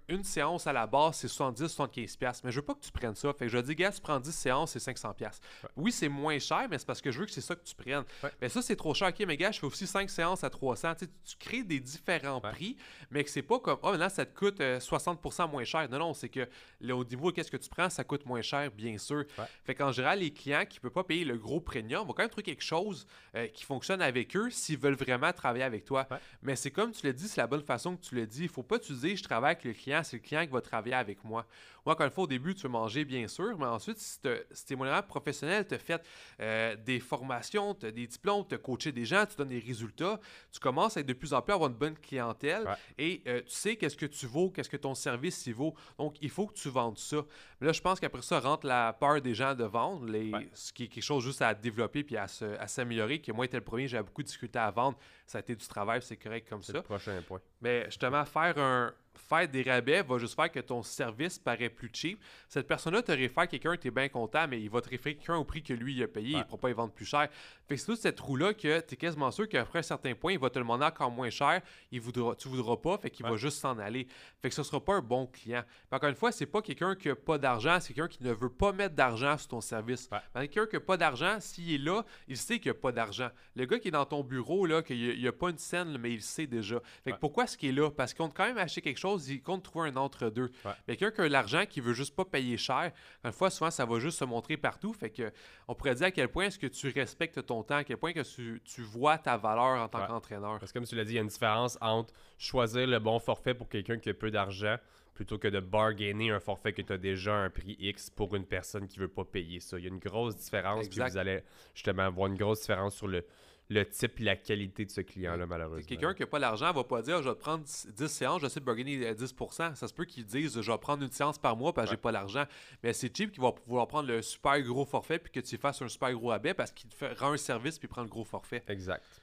une 0.09 0.25
séance 0.25 0.67
à 0.67 0.73
la 0.73 0.87
base, 0.87 1.17
c'est 1.17 1.29
70-75$. 1.29 2.41
Mais 2.45 2.50
je 2.50 2.57
veux 2.57 2.65
pas 2.65 2.75
que 2.75 2.81
tu 2.81 2.91
prennes 2.91 3.15
ça. 3.15 3.33
Fait 3.33 3.47
que 3.47 3.53
je 3.53 3.59
dis, 3.59 3.75
gars, 3.75 3.93
tu 3.93 4.00
prends 4.00 4.19
10 4.19 4.33
séances, 4.33 4.73
c'est 4.73 4.93
500$. 4.93 5.31
Oui, 5.77 5.93
c'est 5.93 6.09
moins 6.09 6.39
cher, 6.39 6.67
mais 6.69 6.79
c'est 6.79 6.87
parce 6.87 7.00
que 7.00 7.11
je 7.11 7.21
veux 7.21 7.27
que 7.27 7.33
c'est 7.33 7.41
ça 7.41 7.55
que 7.55 7.65
tu 7.65 7.75
prennes. 7.75 8.05
Mais 8.41 8.49
ça, 8.49 8.62
c'est 8.62 8.77
trop 8.77 8.95
cher. 8.95 9.09
Ok, 9.09 9.25
mais 9.27 9.37
gars, 9.37 9.53
je 9.53 9.61
fais 9.61 9.67
aussi 9.67 9.87
5 9.87 10.11
séances 10.11 10.45
à 10.45 10.49
300$. 10.49 10.97
Tu, 10.97 11.07
tu 11.25 11.37
crées 11.37 11.62
des 11.62 11.81
différents 11.81 12.41
prix, 12.41 12.77
mais 13.11 13.23
que 13.25 13.31
c'est 13.31 13.43
pas 13.43 13.59
comme, 13.61 13.79
oh, 13.83 13.91
maintenant, 13.91 14.09
ça 14.09 14.27
te 14.27 14.37
coûte 14.37 14.61
60% 14.61 15.43
euh, 15.43 15.47
moins 15.49 15.65
cher. 15.65 15.89
Non, 15.89 15.99
non, 15.99 16.15
c'est 16.15 16.29
que 16.29 16.49
là, 16.81 16.97
au 16.97 17.05
niveau, 17.05 17.31
qu'est-ce 17.31 17.50
que 17.50 17.57
tu 17.57 17.69
prends, 17.69 17.89
ça 17.89 18.05
coûte 18.05 18.27
moins 18.27 18.43
cher, 18.43 18.71
bien 18.71 18.99
sûr. 18.99 19.25
Fait 19.65 19.75
qu'en 19.75 19.93
général, 19.93 20.19
les 20.19 20.33
clients 20.33 20.65
qui 20.69 20.79
ne 20.79 20.83
peuvent 20.83 20.93
pas 20.93 21.05
payer 21.05 21.25
le 21.25 21.37
gros 21.37 21.61
premium 21.61 22.07
vont 22.07 22.12
quand 22.12 22.23
même 22.23 22.31
trouver 22.31 22.43
quelque 22.43 22.65
chose 22.65 23.07
euh, 23.37 23.47
qui 23.49 23.65
fonctionne 23.65 24.03
avec 24.03 24.37
eux 24.37 24.50
s'ils 24.50 24.79
veulent 24.79 24.95
vraiment 24.95 25.33
travailler 25.33 25.65
avec 25.65 25.85
toi. 25.85 26.09
Mais 26.43 26.57
c'est 26.57 26.71
comme 26.71 26.93
tu 26.93 27.07
l'as 27.07 27.12
dit, 27.12 27.29
c'est 27.29 27.41
la 27.41 27.47
bonne 27.47 27.62
façon 27.62 27.97
que 27.97 28.03
tu 28.03 28.15
le 28.15 28.27
dis. 28.27 28.43
Il 28.43 28.49
faut 28.49 28.62
pas 28.62 28.79
te 28.79 28.93
dire, 28.93 29.17
je 29.17 29.23
travaille 29.23 29.60
avec 29.61 29.76
le 29.76 29.83
client, 29.83 30.02
c'est 30.02 30.17
le 30.17 30.23
client 30.23 30.43
qui 30.43 30.52
va 30.52 30.61
travailler 30.61 30.95
avec 30.95 31.25
moi. 31.25 31.47
Moi, 31.85 31.95
encore 31.95 32.07
une 32.07 32.12
fois, 32.12 32.25
au 32.25 32.26
début, 32.26 32.55
tu 32.55 32.62
veux 32.62 32.69
manger, 32.69 33.05
bien 33.05 33.26
sûr, 33.26 33.57
mais 33.59 33.67
ensuite, 33.67 33.99
si, 33.99 34.19
tes 34.67 34.76
moyens 34.76 35.02
professionnels 35.07 35.67
te 35.67 35.79
fait 35.79 36.02
euh, 36.40 36.76
des 36.76 37.00
formations, 37.00 37.75
tu 37.75 37.87
as 37.87 37.90
des 37.90 38.07
diplômes, 38.07 38.45
tu 38.47 38.55
as 38.55 38.59
coaché 38.59 38.93
des 38.93 39.05
gens, 39.05 39.25
tu 39.26 39.37
donnes 39.37 39.49
des 39.49 39.59
résultats, 39.59 40.21
tu 40.52 40.61
commences 40.61 40.97
à 40.97 41.00
être 41.00 41.07
de 41.07 41.12
plus 41.12 41.33
en 41.33 41.40
plus 41.40 41.52
à 41.52 41.55
avoir 41.55 41.71
une 41.71 41.76
bonne 41.76 41.97
clientèle 41.97 42.67
et 42.99 43.23
euh, 43.26 43.40
tu 43.40 43.52
sais 43.52 43.76
qu'est-ce 43.76 43.97
que 43.97 44.07
tu 44.07 44.26
vaux, 44.26 44.50
qu'est-ce 44.50 44.69
que 44.69 44.76
ton 44.76 44.95
service 44.95 45.47
y 45.47 45.52
vaut. 45.52 45.75
Donc, 45.99 46.17
il 46.21 46.31
faut 46.31 46.47
que 46.47 46.55
tu 46.55 46.69
vendes 46.69 46.99
ça. 46.99 47.25
Mais 47.61 47.67
là, 47.67 47.73
je 47.73 47.81
pense 47.81 47.99
qu'après 47.99 48.23
ça 48.23 48.40
rentre 48.40 48.67
la 48.67 48.93
peur 48.93 49.21
des 49.21 49.35
gens 49.35 49.55
de 49.55 49.64
vendre, 49.64 50.07
les, 50.07 50.33
ce 50.52 50.73
qui 50.73 50.85
est 50.85 50.88
quelque 50.88 51.02
chose 51.02 51.25
juste 51.25 51.43
à 51.43 51.55
développer 51.55 52.05
puis 52.05 52.17
à, 52.17 52.26
s'améliorer. 52.29 53.21
Que 53.21 53.33
moi, 53.33 53.45
était 53.45 53.57
le 53.57 53.64
premier, 53.64 53.88
j'avais 53.88 54.05
beaucoup 54.05 54.23
discuté 54.23 54.59
à 54.59 54.71
vendre. 54.71 54.99
Ça 55.26 55.38
a 55.38 55.40
été 55.40 55.55
du 55.55 55.67
travail, 55.67 56.02
c'est 56.02 56.17
correct 56.17 56.49
comme 56.49 56.63
ça. 56.63 56.73
Le 56.73 56.82
prochain 56.82 57.23
point. 57.26 57.41
Mais 57.61 57.85
justement, 57.87 58.25
faire 58.25 58.58
un, 58.58 58.93
faire 59.21 59.49
des 59.49 59.63
rabais 59.63 60.02
va 60.02 60.19
juste 60.19 60.35
faire 60.35 60.50
que 60.50 60.61
ton 60.61 60.83
service 60.83 61.39
paraît 61.39 61.69
plus 61.69 61.91
cheap. 61.93 62.23
Cette 62.49 62.67
personne-là 62.67 63.02
te 63.02 63.13
réfère 63.13 63.49
quelqu'un, 63.49 63.76
tu 63.76 63.89
es 63.89 63.91
bien 63.91 64.09
content, 64.09 64.47
mais 64.49 64.61
il 64.61 64.71
va 64.71 64.80
te 64.80 64.89
référer 64.89 65.17
quelqu'un 65.17 65.37
au 65.37 65.45
prix 65.45 65.63
que 65.63 65.73
lui 65.73 65.95
il 65.95 66.02
a 66.02 66.09
payé, 66.09 66.33
il 66.33 66.39
ne 66.39 66.43
pourra 66.45 66.59
pas 66.59 66.71
y 66.71 66.73
vendre 66.73 66.93
plus 66.93 67.04
cher. 67.04 67.28
Fait 67.69 67.75
que 67.75 67.80
c'est 67.80 67.87
toute 67.87 68.00
cette 68.00 68.19
roue-là 68.19 68.54
que 68.54 68.80
tu 68.80 68.95
es 68.95 68.97
quasiment 68.97 69.30
sûr 69.30 69.49
qu'après 69.49 69.80
un 69.80 69.83
certain 69.83 70.15
point, 70.15 70.33
il 70.33 70.39
va 70.39 70.50
te 70.50 70.59
demander 70.59 70.85
encore 70.85 71.11
moins 71.11 71.30
cher, 71.30 71.61
il 71.91 72.00
voudra, 72.00 72.35
tu 72.35 72.49
voudras 72.49 72.76
pas, 72.76 72.99
fait 72.99 73.11
qu'il 73.11 73.26
va 73.26 73.37
juste 73.37 73.59
s'en 73.59 73.78
aller. 73.78 74.06
Fait 74.41 74.49
que 74.49 74.54
ce 74.54 74.63
sera 74.63 74.85
pas 74.85 74.95
un 74.95 75.02
bon 75.02 75.26
client. 75.26 75.63
encore 75.91 76.09
une 76.09 76.15
fois, 76.15 76.33
c'est 76.33 76.47
pas 76.47 76.63
quelqu'un 76.63 76.95
qui 76.95 77.11
a 77.11 77.17
pas 77.17 77.39
d'argent, 77.39 77.78
c'est 77.80 77.93
quelqu'un 77.93 78.09
qui 78.09 78.23
ne 78.25 78.33
veut 78.33 78.50
pas 78.50 78.73
mettre 78.73 78.95
d'argent 78.95 79.37
sur 79.39 79.49
ton 79.49 79.61
service. 79.61 80.09
Quelqu'un 80.35 80.67
qui 80.67 80.76
a 80.76 80.80
pas 80.80 80.97
d'argent, 80.97 81.39
s'il 81.41 81.73
est 81.73 81.78
là, 81.78 82.04
il 82.28 82.37
sait 82.37 82.59
qu'il 82.59 82.71
a 82.71 82.75
pas 82.75 82.93
d'argent. 82.93 83.28
Le 83.54 83.65
gars 83.67 83.78
qui 83.78 83.89
est 83.89 83.93
dans 83.93 84.06
ton 84.06 84.23
bureau, 84.23 84.67
là, 84.67 84.83
qu'il 84.83 85.19
n'y 85.19 85.28
a, 85.28 85.33
pas 85.33 85.50
une 85.50 85.59
scène, 85.59 85.97
mais 85.99 86.13
il 86.13 86.23
sait 86.23 86.47
déjà. 86.47 86.80
Fait 87.04 87.13
que 87.13 87.19
pourquoi 87.19 87.45
est-ce 87.45 87.56
qu'il 87.56 87.71
est 87.71 87.80
là? 87.80 87.91
Parce 87.91 88.15
qu'on 88.15 88.25
compte 88.25 88.37
quand 88.37 88.45
même 88.45 88.59
acheter 88.59 88.80
quelque 88.80 88.99
chose, 88.99 89.10
il 89.19 89.43
compte 89.43 89.63
trouver 89.63 89.91
un 89.91 89.97
entre-deux. 89.97 90.51
Mais 90.87 90.97
quelqu'un 90.97 91.11
qui 91.11 91.21
a 91.23 91.29
l'argent, 91.29 91.65
qui 91.69 91.81
veut 91.81 91.93
juste 91.93 92.15
pas 92.15 92.25
payer 92.25 92.57
cher, 92.57 92.93
une 93.25 93.33
fois, 93.33 93.51
souvent, 93.51 93.71
ça 93.71 93.85
va 93.85 93.99
juste 93.99 94.19
se 94.19 94.25
montrer 94.25 94.57
partout. 94.57 94.93
Fait 94.93 95.11
que 95.11 95.33
on 95.69 95.75
pourrait 95.75 95.95
dire 95.95 96.07
à 96.07 96.11
quel 96.11 96.29
point 96.29 96.47
est-ce 96.47 96.59
que 96.59 96.67
tu 96.67 96.89
respectes 96.91 97.45
ton 97.47 97.63
temps, 97.63 97.77
à 97.77 97.85
quel 97.85 97.97
point 97.97 98.13
que 98.13 98.23
tu, 98.23 98.61
tu 98.65 98.83
vois 98.83 99.19
ta 99.19 99.37
valeur 99.37 99.83
en 99.83 99.89
tant 99.89 100.07
qu'entraîneur. 100.07 100.59
Parce 100.59 100.73
que 100.73 100.79
comme 100.79 100.87
tu 100.87 100.97
l'as 100.97 101.05
dit, 101.05 101.13
il 101.13 101.17
y 101.17 101.19
a 101.19 101.23
une 101.23 101.29
différence 101.29 101.79
entre 101.81 102.13
choisir 102.39 102.87
le 102.87 102.99
bon 102.99 103.19
forfait 103.19 103.55
pour 103.55 103.69
quelqu'un 103.69 103.99
qui 103.99 104.09
a 104.09 104.15
peu 104.15 104.31
d'argent 104.31 104.77
plutôt 105.21 105.37
que 105.37 105.49
de 105.49 105.61
bargainer 105.61 106.31
un 106.31 106.41
forfait 106.41 106.73
que 106.73 106.81
tu 106.81 106.95
as 106.95 106.97
déjà 106.97 107.35
un 107.35 107.51
prix 107.51 107.77
X 107.79 108.09
pour 108.09 108.35
une 108.35 108.47
personne 108.47 108.89
qui 108.89 108.99
veut 108.99 109.07
pas 109.07 109.23
payer 109.23 109.61
ça. 109.61 109.79
Il 109.79 109.85
y 109.85 109.87
a 109.87 109.91
une 109.91 109.99
grosse 109.99 110.35
différence, 110.35 110.89
puis 110.89 110.99
vous 110.99 111.19
allez 111.19 111.43
justement 111.75 112.11
voir 112.11 112.29
une 112.29 112.39
grosse 112.39 112.61
différence 112.61 112.97
sur 112.97 113.07
le, 113.07 113.27
le 113.71 113.89
type 113.89 114.21
et 114.21 114.25
la 114.25 114.37
qualité 114.37 114.85
de 114.85 114.91
ce 114.91 115.00
client-là, 115.00 115.47
malheureusement. 115.47 115.87
Quelqu'un 115.87 116.13
qui 116.13 116.23
n'a 116.23 116.26
pas 116.26 116.41
l'argent 116.41 116.73
va 116.73 116.83
pas 116.83 117.02
dire 117.02 117.23
je 117.23 117.28
vais 117.28 117.37
prendre 117.37 117.65
10 117.65 118.09
séances, 118.09 118.43
je 118.43 118.49
sais 118.49 118.59
bargainer 118.59 119.13
10% 119.13 119.76
Ça 119.76 119.89
se 119.89 119.95
peut 119.95 120.04
qu'ils 120.04 120.26
disent 120.26 120.61
je 120.61 120.73
vais 120.73 120.78
prendre 120.78 121.04
une 121.04 121.13
séance 121.13 121.39
par 121.39 121.56
mois 121.56 121.73
parce 121.73 121.89
que 121.89 121.93
j'ai 121.93 122.00
pas 122.00 122.11
l'argent. 122.11 122.45
Mais 122.83 122.93
c'est 122.93 123.17
cheap 123.17 123.30
qui 123.30 123.41
va 123.41 123.52
pouvoir 123.52 123.87
prendre 123.87 124.09
le 124.09 124.23
super 124.23 124.61
gros 124.63 124.85
forfait 124.85 125.21
puis 125.21 125.33
que 125.33 125.41
tu 125.41 125.56
fasses 125.56 125.80
un 125.80 125.89
super 125.89 126.13
gros 126.13 126.33
abat 126.33 126.52
parce 126.52 126.73
qu'il 126.73 126.91
te 126.91 127.04
rend 127.19 127.33
un 127.33 127.37
service 127.37 127.78
puis 127.78 127.87
prend 127.87 128.02
le 128.02 128.09
gros 128.09 128.25
forfait. 128.25 128.65
Exact 128.67 129.20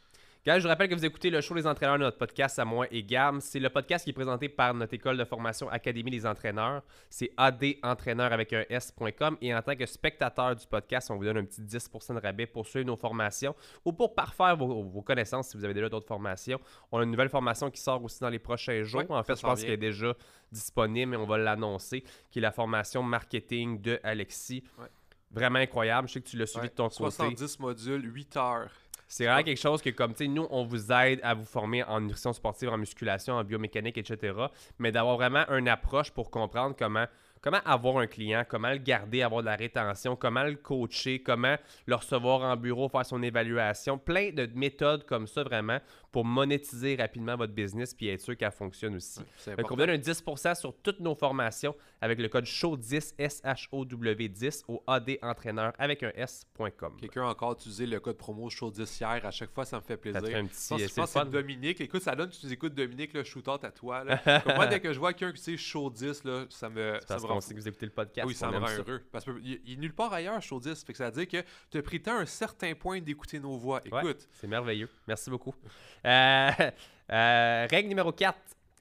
je 0.55 0.61
vous 0.61 0.69
rappelle 0.69 0.87
que 0.87 0.95
vous 0.95 1.05
écoutez 1.05 1.29
le 1.29 1.41
show 1.41 1.53
Les 1.53 1.67
entraîneurs 1.67 1.97
de 1.97 2.03
notre 2.03 2.17
podcast 2.17 2.57
à 2.57 2.63
moi 2.63 2.87
et 2.89 3.03
Gam. 3.03 3.41
C'est 3.41 3.59
le 3.59 3.69
podcast 3.69 4.05
qui 4.05 4.11
est 4.11 4.13
présenté 4.13 4.47
par 4.47 4.73
notre 4.73 4.93
école 4.93 5.17
de 5.17 5.25
formation 5.25 5.67
Académie 5.69 6.09
des 6.09 6.25
entraîneurs. 6.25 6.83
C'est 7.09 7.31
adentraîneur 7.35 8.31
avec 8.31 8.53
un 8.53 8.63
S.com. 8.69 9.37
Et 9.41 9.53
en 9.53 9.61
tant 9.61 9.75
que 9.75 9.85
spectateur 9.85 10.55
du 10.55 10.65
podcast, 10.65 11.11
on 11.11 11.17
vous 11.17 11.25
donne 11.25 11.37
un 11.37 11.43
petit 11.43 11.61
10% 11.61 12.15
de 12.15 12.21
rabais 12.21 12.45
pour 12.45 12.65
suivre 12.65 12.87
nos 12.87 12.95
formations 12.95 13.55
ou 13.83 13.91
pour 13.91 14.15
parfaire 14.15 14.55
vos, 14.55 15.01
connaissances 15.01 15.49
si 15.49 15.57
vous 15.57 15.65
avez 15.65 15.73
déjà 15.73 15.89
d'autres 15.89 16.07
formations. 16.07 16.61
On 16.93 16.99
a 16.99 17.03
une 17.03 17.11
nouvelle 17.11 17.29
formation 17.29 17.69
qui 17.69 17.81
sort 17.81 18.01
aussi 18.01 18.21
dans 18.21 18.29
les 18.29 18.39
prochains 18.39 18.83
jours. 18.83 19.03
en 19.09 19.23
fait, 19.23 19.35
je 19.35 19.41
pense 19.41 19.61
qu'elle 19.61 19.71
est 19.71 19.77
déjà 19.77 20.13
disponible 20.49 21.13
et 21.13 21.17
on 21.17 21.25
va 21.25 21.37
l'annoncer, 21.37 22.05
qui 22.31 22.39
est 22.39 22.41
la 22.41 22.53
formation 22.53 23.03
marketing 23.03 23.81
de 23.81 23.99
Alexis. 24.01 24.63
Vraiment 25.29 25.59
incroyable. 25.59 26.07
Je 26.07 26.13
sais 26.13 26.21
que 26.21 26.29
tu 26.29 26.37
l'as 26.37 26.45
suivi 26.45 26.69
de 26.69 26.73
ton 26.73 26.87
côté. 26.87 27.15
70 27.15 27.59
modules, 27.59 28.15
8 28.15 28.37
heures. 28.37 28.71
C'est 29.07 29.25
vraiment 29.25 29.43
quelque 29.43 29.59
chose 29.59 29.81
que, 29.81 29.89
comme, 29.89 30.13
tu 30.13 30.25
sais, 30.25 30.27
nous, 30.27 30.47
on 30.49 30.65
vous 30.65 30.91
aide 30.91 31.19
à 31.23 31.33
vous 31.33 31.45
former 31.45 31.83
en 31.83 32.01
nutrition 32.01 32.33
sportive, 32.33 32.69
en 32.69 32.77
musculation, 32.77 33.35
en 33.35 33.43
biomécanique, 33.43 33.97
etc. 33.97 34.33
Mais 34.79 34.91
d'avoir 34.91 35.15
vraiment 35.15 35.45
une 35.49 35.69
approche 35.69 36.11
pour 36.11 36.29
comprendre 36.29 36.75
comment 36.77 37.05
comment 37.41 37.59
avoir 37.65 37.97
un 37.97 38.07
client, 38.07 38.43
comment 38.47 38.71
le 38.71 38.77
garder, 38.77 39.21
avoir 39.21 39.41
de 39.41 39.47
la 39.47 39.55
rétention, 39.55 40.15
comment 40.15 40.43
le 40.43 40.55
coacher, 40.55 41.21
comment 41.21 41.55
le 41.85 41.95
recevoir 41.95 42.41
en 42.41 42.55
bureau, 42.55 42.89
faire 42.89 43.05
son 43.05 43.21
évaluation? 43.23 43.97
Plein 43.97 44.31
de 44.31 44.49
méthodes 44.53 45.05
comme 45.05 45.27
ça, 45.27 45.43
vraiment, 45.43 45.79
pour 46.11 46.25
monétiser 46.25 46.95
rapidement 46.95 47.35
votre 47.35 47.53
business 47.53 47.93
puis 47.93 48.07
être 48.07 48.21
sûr 48.21 48.35
qu'elle 48.35 48.51
fonctionne 48.51 48.95
aussi. 48.95 49.19
Donc, 49.57 49.71
on 49.71 49.75
donne 49.75 49.91
un 49.91 49.97
10% 49.97 50.55
sur 50.55 50.75
toutes 50.81 50.99
nos 50.99 51.15
formations 51.15 51.75
avec 52.01 52.19
le 52.19 52.27
code 52.27 52.45
SHOW10, 52.45 53.13
S-H-O-W 53.17 54.29
10 54.29 54.65
au 54.67 54.83
adentraîneur 54.87 55.73
avec 55.77 56.03
un 56.03 56.11
S.com. 56.15 56.97
Quelqu'un 56.99 57.23
a 57.23 57.29
encore 57.29 57.53
utilisé 57.53 57.85
le 57.85 57.99
code 57.99 58.17
promo 58.17 58.49
SHOW10 58.49 58.99
hier. 58.99 59.25
À 59.25 59.31
chaque 59.31 59.51
fois, 59.51 59.65
ça 59.65 59.77
me 59.77 59.81
fait 59.81 59.97
plaisir. 59.97 60.21
Ça 60.21 60.37
un 60.37 60.45
petit, 60.45 60.87
je 60.87 60.93
pense, 60.93 61.13
que 61.13 61.19
c'est 61.19 61.29
Dominique. 61.29 61.81
Écoute, 61.81 62.01
ça 62.01 62.15
donne, 62.15 62.29
tu 62.29 62.51
écoutes 62.51 62.73
Dominique, 62.73 63.13
le 63.13 63.23
shooter 63.23 63.55
à 63.61 63.71
toi. 63.71 64.03
Là. 64.03 64.21
moi, 64.55 64.67
dès 64.67 64.79
que 64.79 64.93
je 64.93 64.99
vois 64.99 65.13
quelqu'un 65.13 65.33
qui 65.33 65.41
sait 65.41 65.55
SHOW10, 65.55 66.27
là, 66.27 66.45
ça 66.49 66.69
me. 66.69 66.99
Ça 67.07 67.17
me 67.17 67.26
rend... 67.33 67.41
sait 67.41 67.53
que 67.53 67.59
vous 67.59 67.67
écoutez 67.67 67.85
le 67.85 67.91
podcast. 67.91 68.27
Oui, 68.27 68.33
ça 68.33 68.49
me 68.49 68.57
rend 68.57 68.69
heureux. 68.69 69.03
Parce 69.11 69.25
qu'il 69.25 69.53
est 69.53 69.75
nulle 69.75 69.93
part 69.93 70.13
ailleurs, 70.13 70.39
SHOW10. 70.39 70.85
Fait 70.85 70.93
que 70.93 70.97
ça 70.97 71.09
veut 71.09 71.25
dire 71.25 71.41
que 71.41 71.47
tu 71.69 71.77
as 71.77 71.81
pris 71.81 72.01
un 72.07 72.25
certain 72.25 72.73
point 72.73 72.99
d'écouter 72.99 73.39
nos 73.39 73.57
voix. 73.57 73.81
Écoute. 73.85 74.27
c'est 74.33 74.47
merveilleux. 74.47 74.89
Merci 75.07 75.29
beaucoup. 75.29 75.53
Euh, 76.05 76.51
euh, 77.11 77.67
règle 77.69 77.89
numéro 77.89 78.11
4. 78.11 78.37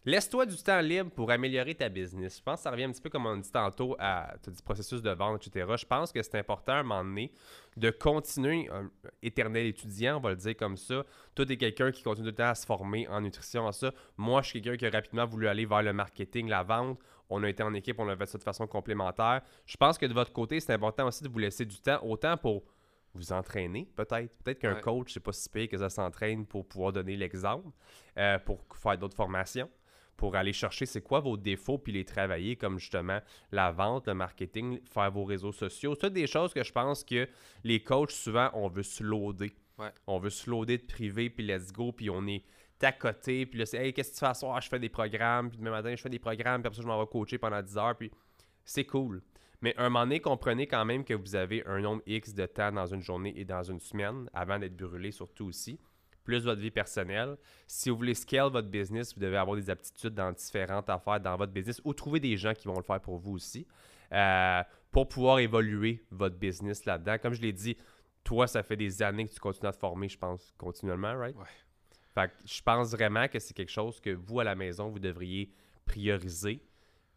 Laisse-toi 0.09 0.47
du 0.47 0.57
temps 0.59 0.81
libre 0.81 1.11
pour 1.11 1.33
améliorer 1.33 1.75
ta 1.75 1.89
business. 1.89 2.37
Je 2.37 2.43
pense 2.45 2.61
que 2.61 2.63
ça 2.63 2.71
revient 2.71 2.85
un 2.85 2.93
petit 2.93 3.01
peu 3.01 3.11
comme 3.11 3.27
on 3.27 3.39
dit 3.39 3.51
tantôt 3.51 3.97
à 3.99 4.37
tout 4.41 4.53
processus 4.65 5.03
de 5.03 5.11
vente, 5.11 5.45
etc. 5.45 5.67
Je 5.77 5.85
pense 5.85 6.13
que 6.13 6.23
c'est 6.23 6.39
important 6.39 6.75
à 6.75 6.77
un 6.77 6.83
moment 6.85 7.03
donné 7.03 7.33
de 7.77 7.91
continuer, 7.91 8.69
un 8.73 8.89
éternel 9.21 9.67
étudiant, 9.67 10.19
on 10.19 10.21
va 10.21 10.31
le 10.31 10.37
dire 10.37 10.57
comme 10.57 10.77
ça. 10.77 11.05
Toi, 11.35 11.45
es 11.49 11.57
quelqu'un 11.57 11.91
qui 11.91 12.05
continue 12.05 12.27
tout 12.27 12.31
le 12.31 12.37
temps 12.37 12.51
à 12.51 12.55
se 12.55 12.65
former 12.65 13.09
en 13.09 13.21
nutrition, 13.21 13.67
en 13.67 13.73
ça. 13.73 13.91
Moi, 14.17 14.43
je 14.43 14.51
suis 14.51 14.63
quelqu'un 14.63 14.79
qui 14.79 14.87
a 14.87 14.97
rapidement 14.97 15.27
voulu 15.27 15.49
aller 15.49 15.67
vers 15.67 15.83
le 15.83 15.93
marketing, 15.93 16.49
la 16.49 16.63
vente. 16.63 17.01
On 17.29 17.43
a 17.43 17.49
été 17.49 17.65
en 17.65 17.75
équipe, 17.75 17.99
on 17.99 18.09
a 18.09 18.17
fait 18.17 18.27
ça 18.27 18.39
de 18.39 18.45
façon 18.45 18.69
complémentaire. 18.69 19.43
Je 19.67 19.77
pense 19.77 19.99
que 19.99 20.07
de 20.07 20.15
votre 20.15 20.33
côté, 20.33 20.61
c'est 20.61 20.73
important 20.73 21.09
aussi 21.09 21.25
de 21.25 21.29
vous 21.29 21.41
laisser 21.41 21.65
du 21.65 21.81
temps, 21.81 21.99
autant 22.05 22.37
pour 22.37 22.63
vous 23.13 23.33
entraîner, 23.33 23.89
peut-être. 23.97 24.33
Peut-être 24.45 24.61
qu'un 24.61 24.77
coach, 24.77 25.15
c'est 25.15 25.21
pas 25.21 25.33
si 25.33 25.49
pire 25.49 25.69
que 25.69 25.79
ça 25.79 25.91
s'entraîne 25.91 26.47
pour 26.47 26.65
pouvoir 26.65 26.93
donner 26.93 27.17
l'exemple, 27.17 27.71
euh, 28.17 28.39
pour 28.39 28.65
faire 28.77 28.97
d'autres 28.97 29.17
formations 29.17 29.69
pour 30.17 30.37
aller 30.37 30.53
chercher 30.53 30.87
c'est 30.87 31.03
quoi 31.03 31.21
vos 31.21 31.37
défauts 31.37 31.79
puis 31.79 31.93
les 31.93 32.05
travailler 32.05 32.57
comme 32.57 32.79
justement 32.79 33.21
la 33.53 33.71
vente, 33.71 34.07
le 34.09 34.15
marketing, 34.15 34.81
faire 34.85 35.11
vos 35.11 35.25
réseaux 35.25 35.53
sociaux. 35.53 35.95
C'est 36.01 36.13
des 36.13 36.27
choses 36.27 36.53
que 36.53 36.65
je 36.65 36.73
pense 36.73 37.05
que 37.05 37.29
les 37.65 37.83
coachs 37.83 38.11
souvent 38.11 38.51
on 38.55 38.69
veut 38.69 38.83
se 38.83 39.03
loader. 39.03 39.53
On 40.07 40.19
veut 40.19 40.31
se 40.31 40.49
loader 40.49 40.79
de 40.79 40.85
privé 40.85 41.31
puis 41.31 41.47
let's 41.47 41.73
go 41.73 41.93
puis 41.93 42.09
on 42.11 42.27
est 42.27 42.45
à 42.83 42.93
côté 42.93 43.47
puis 43.47 43.59
là 43.59 43.67
c'est 43.67 43.79
hey 43.79 43.93
qu'est-ce 43.93 44.11
que 44.11 44.15
tu 44.15 44.21
fais 44.21 44.27
à 44.27 44.35
soir? 44.35 44.61
Je 44.61 44.69
fais 44.69 44.79
des 44.79 44.89
programmes 44.89 45.51
puis 45.51 45.59
demain 45.59 45.71
matin 45.71 45.95
je 45.95 46.03
fais 46.03 46.09
des 46.09 46.19
programmes 46.19 46.63
puis 46.63 46.69
après 46.69 46.77
ça 46.77 46.83
je 46.83 46.89
m'en 46.89 46.99
vais 46.99 47.07
coacher 47.07 47.39
pendant 47.39 47.63
10 47.63 47.77
heures 47.77 47.97
puis 47.97 48.11
c'est 48.65 48.85
cool. 48.85 49.23
Mais 49.63 49.75
un 49.79 49.85
moment 49.85 50.05
donné, 50.05 50.21
comprenez 50.21 50.67
quand 50.67 50.85
même 50.85 51.03
que 51.03 51.15
vous 51.15 51.35
avez 51.35 51.67
un 51.67 51.81
nombre 51.81 52.03
X 52.07 52.35
de 52.35 52.45
temps 52.45 52.73
dans 52.73 52.87
une 52.87 53.01
journée 53.01 53.33
et 53.37 53.45
dans 53.45 53.63
une 53.63 53.81
semaine 53.81 54.29
avant 54.35 54.59
d'être 54.59 54.77
brûlé 54.77 55.13
surtout 55.13 55.47
aussi 55.47 55.81
plus 56.27 56.45
votre 56.45 56.61
vie 56.61 56.71
personnelle. 56.71 57.37
Si 57.67 57.89
vous 57.89 57.97
voulez 57.97 58.15
scale 58.15 58.51
votre 58.51 58.69
business, 58.69 59.15
vous 59.15 59.21
devez 59.21 59.37
avoir 59.37 59.57
des 59.57 59.71
aptitudes 59.71 60.13
dans 60.13 60.33
différentes 60.33 60.91
affaires 60.91 61.21
dans 61.21 61.37
votre 61.37 61.53
business 61.53 61.81
ou 61.85 61.95
trouver 61.95 62.21
des 62.21 62.37
gens 62.37 62.53
qui 62.53 62.67
vont 62.67 62.77
le 62.77 62.83
faire 62.83 63.01
pour 63.01 63.17
vous 63.17 63.35
aussi 63.35 63.67
euh, 64.13 64.63
pour 64.91 65.09
pouvoir 65.09 65.39
évoluer 65.39 66.05
votre 66.11 66.37
business 66.37 66.85
là-dedans. 66.85 67.17
Comme 67.23 67.35
je 67.35 67.43
l'ai 67.43 67.53
dit, 67.53 67.77
toi, 68.25 68.47
ça 68.47 68.63
fait 68.63 68.77
des 68.77 69.03
années 69.03 69.27
que 69.27 69.33
tu 69.33 69.41
continues 69.41 69.69
à 69.69 69.73
te 69.73 69.79
former, 69.79 70.09
je 70.09 70.19
pense, 70.19 70.53
continuellement, 70.59 71.17
right? 71.17 71.37
Ouais. 71.37 71.45
Fait 72.15 72.29
que 72.29 72.35
je 72.45 72.63
pense 72.63 72.91
vraiment 72.93 73.29
que 73.29 73.39
c'est 73.39 73.55
quelque 73.55 73.73
chose 73.73 74.01
que 74.01 74.11
vous, 74.11 74.41
à 74.41 74.45
la 74.45 74.55
maison, 74.55 74.89
vous 74.89 74.99
devriez 74.99 75.53
prioriser. 75.85 76.61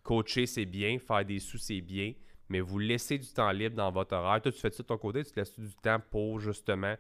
Coacher, 0.03 0.45
c'est 0.45 0.65
bien. 0.65 0.99
Faire 0.99 1.25
des 1.25 1.39
sous, 1.39 1.57
c'est 1.57 1.81
bien. 1.81 2.13
Mais 2.49 2.59
vous 2.59 2.79
laissez 2.79 3.17
du 3.17 3.27
temps 3.27 3.51
libre 3.51 3.75
dans 3.75 3.91
votre 3.91 4.15
horaire. 4.15 4.41
Toi, 4.41 4.51
tu 4.51 4.59
fais 4.59 4.71
ça 4.71 4.83
de 4.83 4.87
ton 4.87 4.97
côté, 4.97 5.23
tu 5.23 5.31
te 5.31 5.39
laisses 5.39 5.57
du 5.57 5.73
temps 5.75 5.99
pour 6.11 6.39
justement 6.39 6.95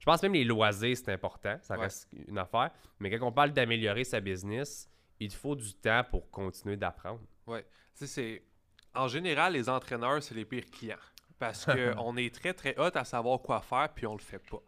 je 0.00 0.06
pense 0.06 0.22
même 0.22 0.32
les 0.32 0.44
loisirs, 0.44 0.96
c'est 0.96 1.12
important. 1.12 1.58
Ça 1.60 1.76
reste 1.76 2.08
une 2.26 2.38
affaire. 2.38 2.70
Mais 2.98 3.10
quand 3.10 3.26
on 3.26 3.32
parle 3.32 3.52
d'améliorer 3.52 4.02
sa 4.04 4.18
business, 4.18 4.90
il 5.20 5.30
faut 5.30 5.54
du 5.54 5.74
temps 5.74 6.02
pour 6.10 6.30
continuer 6.30 6.76
d'apprendre. 6.76 7.20
Oui. 7.46 7.58
c'est. 7.94 8.42
En 8.94 9.06
général, 9.06 9.52
les 9.52 9.68
entraîneurs, 9.68 10.22
c'est 10.22 10.34
les 10.34 10.46
pires 10.46 10.68
clients. 10.70 10.96
Parce 11.38 11.66
qu'on 11.94 12.16
est 12.16 12.34
très, 12.34 12.54
très 12.54 12.74
hot 12.78 12.90
à 12.94 13.04
savoir 13.04 13.40
quoi 13.40 13.60
faire, 13.60 13.90
puis 13.94 14.06
on 14.06 14.14
le 14.14 14.20
fait 14.20 14.38
pas. 14.38 14.62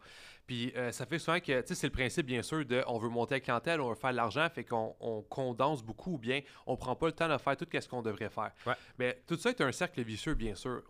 Puis 0.45 0.73
euh, 0.75 0.91
ça 0.91 1.05
fait 1.05 1.19
souvent 1.19 1.39
que, 1.39 1.61
tu 1.61 1.67
sais, 1.67 1.75
c'est 1.75 1.87
le 1.87 1.93
principe, 1.93 2.25
bien 2.25 2.41
sûr, 2.41 2.65
de 2.65 2.83
on 2.87 2.97
veut 2.97 3.09
monter 3.09 3.35
la 3.35 3.39
clientèle, 3.39 3.79
on 3.81 3.89
veut 3.89 3.95
faire 3.95 4.11
de 4.11 4.17
l'argent, 4.17 4.47
fait 4.53 4.63
qu'on 4.63 5.25
condense 5.29 5.83
beaucoup 5.83 6.13
ou 6.13 6.17
bien 6.17 6.41
on 6.67 6.75
prend 6.75 6.95
pas 6.95 7.07
le 7.07 7.13
temps 7.13 7.29
de 7.29 7.37
faire 7.37 7.55
tout 7.55 7.65
ce 7.71 7.87
qu'on 7.87 8.01
devrait 8.01 8.29
faire. 8.29 8.51
Mais 8.99 9.21
tout 9.27 9.37
ça 9.37 9.49
est 9.49 9.61
un 9.61 9.71
cercle 9.71 10.01
vicieux, 10.01 10.33
bien 10.33 10.55
sûr. 10.55 10.83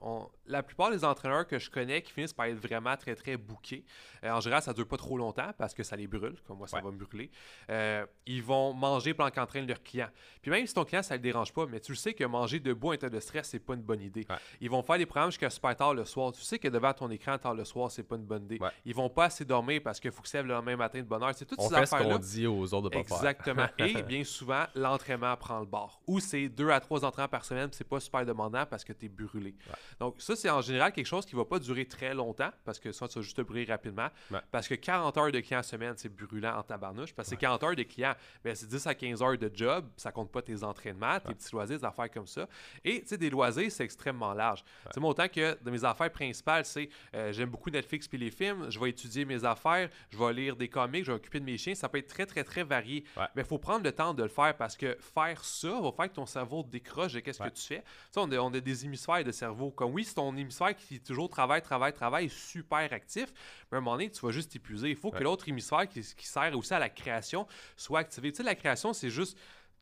la 0.46 0.64
plupart 0.64 0.92
des 0.92 1.06
entraîneurs 1.06 1.48
que 1.48 1.60
je 1.60 1.70
connais 1.70 2.02
qui 2.02 2.12
finissent 2.12 2.34
par 2.34 2.48
être 2.48 2.58
vraiment 2.58 2.96
très, 2.98 3.16
très 3.16 3.38
bookés, 3.38 3.86
euh, 4.24 4.32
en 4.32 4.40
général, 4.40 4.64
ça 4.64 4.74
dure 4.74 4.88
pas 4.88 4.98
trop 4.98 5.18
longtemps 5.18 5.52
parce 5.58 5.74
que 5.74 5.84
ça 5.84 5.96
les 5.96 6.08
brûle, 6.08 6.36
comme 6.48 6.58
moi, 6.58 6.68
ça 6.68 6.82
va 6.82 6.92
me 6.92 6.98
brûler. 6.98 7.30
Euh, 7.70 8.06
ils 8.26 8.44
vont 8.44 8.74
manger 8.74 9.14
pendant 9.14 9.30
qu'ils 9.30 9.42
entraînent 9.42 9.68
leur 9.68 9.82
client. 9.84 10.10
Puis 10.42 10.52
même 10.52 10.66
si 10.66 10.74
ton 10.74 10.86
client, 10.86 11.04
ça 11.04 11.16
le 11.16 11.22
dérange 11.22 11.54
pas, 11.54 11.66
mais 11.66 11.80
tu 11.80 11.96
sais 11.96 12.14
que 12.14 12.24
manger 12.24 12.60
debout 12.60 12.90
en 12.90 12.94
état 12.94 13.10
de 13.10 13.20
stress, 13.20 13.50
c'est 13.50 13.60
pas 13.60 13.76
une 13.76 13.82
bonne 13.82 14.02
idée. 14.02 14.26
Ils 14.62 14.70
vont 14.70 14.82
faire 14.82 14.98
des 14.98 15.06
programmes 15.06 15.32
jusqu'à 15.32 15.50
super 15.50 15.76
tard 15.76 15.94
le 15.94 16.06
soir. 16.06 16.32
Tu 16.32 16.42
sais 16.42 16.60
que 16.60 16.68
devant 16.68 16.94
ton 16.94 17.10
écran 17.12 17.38
tard 17.38 17.54
le 17.54 17.66
soir, 17.66 17.92
c'est 17.92 18.04
pas 18.04 18.16
une 18.16 18.26
bonne 18.26 18.46
idée. 18.46 18.60
Ils 18.86 18.96
vont 18.96 19.10
pas 19.10 19.26
assez 19.26 19.43
dormir 19.46 19.82
parce 19.84 20.00
qu'il 20.00 20.12
faut 20.12 20.22
que 20.22 20.28
se 20.28 20.38
lève 20.38 20.46
le 20.46 20.54
lendemain 20.54 20.76
matin 20.76 21.00
de 21.00 21.06
bonne 21.06 21.24
heure. 21.24 21.34
C'est 21.36 21.46
toutes 21.46 21.60
On 21.60 21.70
ces 21.70 21.76
fait 21.76 21.86
ce 21.86 21.96
qu'on 21.96 22.18
dit 22.18 22.48
aux 22.48 22.74
autres 22.74 22.90
de 22.90 22.90
pas 22.90 23.00
Exactement. 23.00 23.68
Et 23.80 24.02
bien 24.04 24.24
souvent, 24.24 24.64
l'entraînement 24.76 25.36
prend 25.38 25.60
le 25.60 25.66
bord. 25.66 26.02
Ou 26.08 26.20
c'est 26.20 26.50
deux 26.50 26.70
à 26.70 26.80
trois 26.80 27.04
entraînements 27.06 27.30
par 27.30 27.46
semaine, 27.46 27.70
c'est 27.72 27.88
pas 27.88 28.00
super 28.00 28.26
demandant 28.26 28.66
parce 28.66 28.84
que 28.84 28.94
tu 28.94 29.06
es 29.06 29.10
brûlé. 29.10 29.56
Donc 30.00 30.16
ça, 30.20 30.36
c'est 30.36 30.50
en 30.50 30.62
général 30.62 30.92
quelque 30.92 31.06
chose 31.06 31.26
qui 31.26 31.36
va 31.36 31.46
pas 31.46 31.60
durer 31.60 31.86
très 31.86 32.14
longtemps 32.14 32.52
parce 32.66 32.80
que 32.80 32.92
ça, 32.92 33.08
tu 33.08 33.20
vas 33.20 33.22
juste 33.22 33.38
te 33.38 33.42
brûler 33.42 33.66
rapidement. 33.66 34.08
Parce 34.52 34.68
que 34.68 34.76
40 34.76 35.18
heures 35.18 35.32
de 35.32 35.40
clients 35.40 35.64
semaine, 35.64 35.94
c'est 35.98 36.10
brûlant 36.10 36.58
en 36.58 36.64
tabarnouche. 36.64 37.14
Parce 37.14 37.30
que 37.30 37.36
40 37.36 37.64
heures 37.64 37.76
de 37.76 37.84
clients, 37.84 38.16
ben, 38.44 38.56
c'est 38.56 38.68
10 38.68 38.88
à 38.88 38.96
15 38.96 39.22
heures 39.22 39.38
de 39.38 39.52
job. 39.54 39.86
Ça 39.98 40.12
compte 40.12 40.32
pas 40.32 40.42
tes 40.42 40.64
entraînements, 40.64 41.20
tes 41.20 41.34
petits 41.34 41.52
loisirs, 41.52 41.80
des 41.80 41.86
affaires 41.86 42.12
comme 42.12 42.28
ça. 42.28 42.48
Et 42.84 43.02
tu 43.02 43.08
sais, 43.08 43.18
des 43.18 43.30
loisirs, 43.30 43.72
c'est 43.72 43.84
extrêmement 43.84 44.34
large. 44.34 44.64
Tu 44.94 45.00
sais, 45.00 45.06
autant 45.06 45.28
que 45.28 45.58
de 45.64 45.72
mes 45.72 45.84
affaires 45.84 46.12
principales, 46.12 46.66
c'est 46.66 46.90
euh, 47.16 47.32
j'aime 47.32 47.50
beaucoup 47.50 47.70
Netflix 47.70 48.08
puis 48.08 48.18
les 48.18 48.32
films, 48.32 48.70
je 48.70 48.80
vais 48.80 48.90
étudier 48.90 49.26
mes 49.26 49.33
affaires, 49.46 49.90
je 50.10 50.18
vais 50.18 50.34
lire 50.34 50.56
des 50.56 50.68
comics, 50.68 51.04
je 51.04 51.12
vais 51.12 51.18
m'occuper 51.18 51.40
de 51.40 51.46
mes 51.46 51.58
chiens. 51.58 51.76
Ça 51.76 51.90
peut 51.90 51.98
être 51.98 52.08
très, 52.08 52.26
très, 52.26 52.44
très 52.44 52.64
varié. 52.64 53.04
Mais 53.36 53.42
il 53.42 53.46
faut 53.46 53.58
prendre 53.58 53.84
le 53.84 53.92
temps 53.92 54.14
de 54.14 54.24
le 54.24 54.30
faire 54.30 54.56
parce 54.56 54.76
que 54.76 54.98
faire 55.00 55.44
ça 55.44 55.80
va 55.82 55.92
faire 55.92 56.10
que 56.10 56.16
ton 56.16 56.26
cerveau 56.26 56.64
décroche 56.64 57.14
de 57.14 57.20
qu'est-ce 57.20 57.40
que 57.40 57.50
tu 57.50 57.62
fais. 57.62 57.82
Tu 57.82 57.84
sais, 58.12 58.20
on 58.20 58.32
a, 58.32 58.38
on 58.38 58.54
a, 58.54 58.60
des 58.60 58.86
hémisphères 58.86 59.24
de 59.24 59.32
cerveau. 59.32 59.72
Comme 59.72 59.94
oui, 59.94 60.04
c'est 60.04 60.16
ton 60.16 60.36
hémisphère 60.36 60.76
qui 60.76 61.00
toujours 61.00 61.30
travaille, 61.30 61.62
travaille, 61.62 61.94
travaille, 61.94 62.30
super 62.30 62.92
actif. 62.92 63.34
Mais 63.72 63.76
à 63.76 63.80
un 63.80 63.82
moment 63.82 63.98
donné, 63.98 64.10
tu 64.10 64.26
vas 64.26 64.32
juste 64.32 64.52
t'épuiser. 64.52 64.90
Il 64.90 64.96
faut 64.96 65.12
que 65.12 65.24
l'autre 65.24 65.48
hémisphère 65.48 65.88
qui, 65.88 66.02
qui 66.02 66.28
sert 66.28 66.56
aussi 66.58 66.74
à 66.74 66.80
la 66.80 66.90
création 66.90 67.48
soit 67.76 68.00
activé. 68.00 68.32
Tu 68.32 68.38
sais, 68.38 68.44
la 68.44 68.56
création, 68.56 68.94
c'est 68.94 69.10
juste 69.10 69.38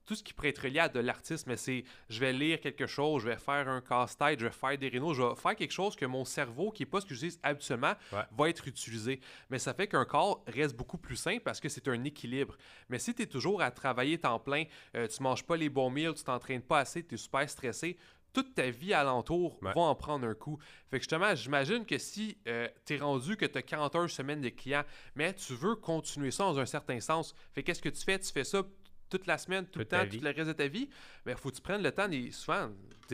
tout 0.05 0.15
ce 0.15 0.23
qui 0.23 0.33
pourrait 0.33 0.49
être 0.49 0.67
lié 0.67 0.79
à 0.79 0.89
de 0.89 0.99
l'artiste, 0.99 1.47
mais 1.47 1.57
c'est 1.57 1.83
je 2.09 2.19
vais 2.19 2.33
lire 2.33 2.59
quelque 2.59 2.87
chose, 2.87 3.23
je 3.23 3.29
vais 3.29 3.37
faire 3.37 3.67
un 3.67 3.81
casse-tête, 3.81 4.39
je 4.39 4.45
vais 4.45 4.51
faire 4.51 4.77
des 4.77 4.89
rénaux, 4.89 5.13
je 5.13 5.23
vais 5.23 5.35
faire 5.35 5.55
quelque 5.55 5.71
chose 5.71 5.95
que 5.95 6.05
mon 6.05 6.25
cerveau, 6.25 6.71
qui 6.71 6.83
n'est 6.83 6.89
pas 6.89 7.01
ce 7.01 7.05
que 7.05 7.13
j'utilise 7.13 7.39
habituellement, 7.43 7.93
va 8.11 8.49
être 8.49 8.67
utilisé. 8.67 9.19
Mais 9.49 9.59
ça 9.59 9.73
fait 9.73 9.87
qu'un 9.87 10.05
corps 10.05 10.43
reste 10.47 10.75
beaucoup 10.75 10.97
plus 10.97 11.15
simple 11.15 11.41
parce 11.41 11.59
que 11.59 11.69
c'est 11.69 11.87
un 11.87 12.03
équilibre. 12.03 12.57
Mais 12.89 12.99
si 12.99 13.13
tu 13.13 13.23
es 13.23 13.27
toujours 13.27 13.61
à 13.61 13.71
travailler 13.71 14.17
temps 14.17 14.39
plein, 14.39 14.65
euh, 14.95 15.07
tu 15.07 15.21
manges 15.23 15.43
pas 15.43 15.55
les 15.55 15.69
bons 15.69 15.89
meals, 15.89 16.13
tu 16.13 16.23
t'entraînes 16.23 16.61
pas 16.61 16.79
assez, 16.79 17.05
tu 17.05 17.15
es 17.15 17.17
super 17.17 17.49
stressé, 17.49 17.97
toute 18.33 18.55
ta 18.55 18.69
vie 18.69 18.93
alentour 18.93 19.57
va 19.61 19.81
en 19.81 19.95
prendre 19.95 20.25
un 20.25 20.33
coup. 20.33 20.57
Fait 20.89 20.97
que 20.97 21.03
justement, 21.03 21.35
j'imagine 21.35 21.85
que 21.85 21.97
si 21.97 22.37
euh, 22.47 22.67
tu 22.85 22.95
es 22.95 22.97
rendu 22.97 23.35
que 23.35 23.45
tu 23.45 23.57
as 23.57 23.61
40 23.61 23.95
heures 23.95 24.09
semaine 24.09 24.41
de 24.41 24.49
clients, 24.49 24.83
mais 25.15 25.33
tu 25.33 25.53
veux 25.53 25.75
continuer 25.75 26.31
ça 26.31 26.45
dans 26.45 26.59
un 26.59 26.65
certain 26.65 26.99
sens, 26.99 27.35
fait 27.53 27.63
qu'est-ce 27.63 27.81
que 27.81 27.89
tu 27.89 28.03
fais? 28.03 28.19
Tu 28.19 28.31
fais 28.31 28.43
ça 28.43 28.63
toute 29.11 29.27
la 29.27 29.37
semaine, 29.37 29.65
tout 29.67 29.79
le 29.79 29.85
temps, 29.85 30.03
tout 30.09 30.17
le 30.19 30.29
reste 30.29 30.47
de 30.47 30.53
ta 30.53 30.67
vie, 30.67 30.89
mais 31.25 31.33
il 31.33 31.37
faut 31.37 31.49
que 31.49 31.55
tu 31.55 31.61
prennes 31.61 31.83
le 31.83 31.91
temps, 31.91 32.07
des, 32.07 32.31
souvent, 32.31 32.69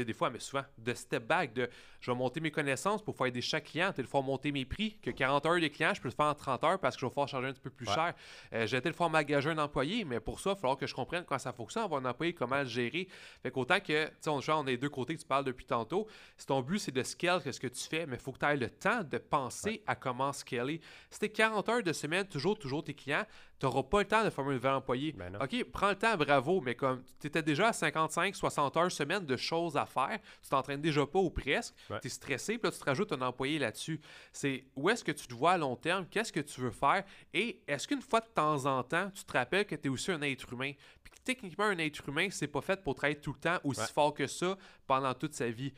des 0.06 0.14
fois, 0.14 0.30
mais 0.30 0.40
souvent, 0.40 0.64
de 0.78 0.94
step 0.94 1.26
back, 1.26 1.54
de 1.54 1.70
je 2.00 2.12
vais 2.12 2.18
monter 2.18 2.40
mes 2.40 2.52
connaissances 2.52 3.02
pour 3.04 3.16
faire 3.16 3.32
des 3.32 3.42
chaque 3.42 3.66
client, 3.66 3.92
le 3.98 4.04
faire 4.04 4.22
monter 4.22 4.52
mes 4.52 4.66
prix, 4.66 4.98
que 5.02 5.10
40 5.10 5.46
heures 5.46 5.60
de 5.60 5.68
clients, 5.68 5.94
je 5.94 6.02
peux 6.02 6.10
le 6.10 6.14
faire 6.14 6.28
en 6.28 6.36
30 6.36 6.64
heures 6.64 6.80
parce 6.80 6.96
que 6.96 7.02
je 7.02 7.06
vais 7.06 7.10
pouvoir 7.10 7.28
charger 7.28 7.48
un 7.48 7.54
petit 7.54 7.62
peu 7.62 7.70
plus 7.70 7.86
cher. 7.86 8.14
Euh, 8.54 8.68
j'ai 8.68 8.78
été 8.78 8.90
le 8.90 8.96
faire 8.96 9.10
m'engager 9.10 9.50
un 9.50 9.58
employé, 9.58 10.06
mais 10.06 10.20
pour 10.20 10.40
ça, 10.40 10.52
il 10.52 10.54
va 10.54 10.60
falloir 10.60 10.78
que 10.78 10.88
je 10.88 10.94
comprenne 10.94 11.24
comment 11.26 11.40
ça 11.40 11.54
fonctionne, 11.54 11.84
avoir 11.84 12.02
un 12.02 12.10
employé, 12.10 12.34
comment 12.34 12.60
le 12.60 12.66
gérer. 12.66 13.08
Fait 13.42 13.52
qu'autant 13.52 13.80
que, 13.80 14.06
tu 14.06 14.14
sais, 14.22 14.52
on, 14.52 14.64
les 14.64 14.78
deux 14.78 14.90
côtés 14.90 15.16
que 15.16 15.22
tu 15.22 15.28
parles 15.28 15.46
depuis 15.46 15.66
tantôt, 15.66 16.08
si 16.38 16.46
ton 16.46 16.62
but 16.62 16.80
c'est 16.80 16.92
de 16.92 17.04
scale 17.04 17.42
ce 17.42 17.60
que 17.60 17.68
tu 17.68 17.88
fais, 17.88 18.06
mais 18.06 18.16
il 18.16 18.22
faut 18.22 18.32
que 18.32 18.40
tu 18.40 18.46
aies 18.46 18.58
le 18.58 18.70
temps 18.70 19.04
de 19.04 19.18
penser 19.18 19.84
à 19.88 19.96
comment 19.96 20.34
scaler. 20.34 20.82
Si 21.10 21.20
tu 21.20 21.30
40 21.30 21.70
heures 21.70 21.84
de 21.84 21.94
semaine, 21.94 22.26
toujours, 22.26 22.58
toujours 22.58 22.84
tes 22.84 22.94
clients, 22.94 23.26
tu 23.60 23.66
n'auras 23.66 23.84
pas 23.84 24.00
le 24.00 24.08
temps 24.08 24.24
de 24.24 24.30
former 24.30 24.52
un 24.52 24.56
nouvel 24.56 24.74
employé. 24.74 25.12
Ben 25.14 25.38
OK, 25.42 25.64
prends 25.72 25.90
le 25.90 25.96
temps, 25.96 26.16
bravo, 26.16 26.62
mais 26.62 26.76
comme 26.76 27.04
tu 27.20 27.28
étais 27.28 27.42
déjà 27.42 27.70
à 27.70 27.74
55, 27.74 28.36
60 28.36 28.78
heures 28.78 28.92
semaine 28.92 29.26
de 29.26 29.36
choses 29.36 29.78
à 29.78 29.86
faire, 29.88 30.20
tu 30.42 30.50
t'entraînes 30.50 30.82
déjà 30.82 31.06
pas 31.06 31.20
ou 31.20 31.30
presque, 31.30 31.74
tu 32.02 32.08
es 32.08 32.10
stressé, 32.10 32.58
puis 32.58 32.68
là, 32.68 32.72
tu 32.72 32.80
te 32.80 32.86
rajoutes 32.86 33.12
un 33.12 33.22
employé 33.22 33.60
là-dessus. 33.60 34.00
C'est 34.32 34.66
où 34.76 34.90
est-ce 34.90 35.04
que 35.04 35.12
tu 35.12 35.28
te 35.28 35.34
vois 35.34 35.54
à 35.54 35.58
long 35.58 35.76
terme, 35.76 36.06
qu'est-ce 36.10 36.32
que 36.32 36.40
tu 36.40 36.62
veux 36.62 36.72
faire, 36.72 37.04
et 37.34 37.62
est-ce 37.68 37.88
qu'une 37.88 38.02
fois 38.02 38.22
de 38.22 38.28
temps 38.28 38.66
en 38.66 38.84
temps, 38.84 39.10
tu 39.12 39.24
te 39.24 39.34
rappelles 39.34 39.66
que 39.66 39.76
tu 39.76 39.88
es 39.88 39.90
aussi 39.90 40.12
un 40.12 40.22
être 40.22 40.52
humain, 40.54 40.74
puis 41.04 41.14
que 41.14 41.20
techniquement, 41.24 41.66
un 41.66 41.78
être 41.78 42.08
humain, 42.08 42.28
c'est 42.32 42.48
pas 42.48 42.62
fait 42.62 42.84
pour 42.84 42.96
travailler 42.96 43.20
tout 43.20 43.34
le 43.34 43.40
temps 43.40 43.60
aussi 43.64 43.92
fort 43.94 44.14
que 44.14 44.28
ça 44.28 44.58
pendant 44.86 45.14
toute 45.14 45.34
sa 45.34 45.50
vie. 45.50 45.74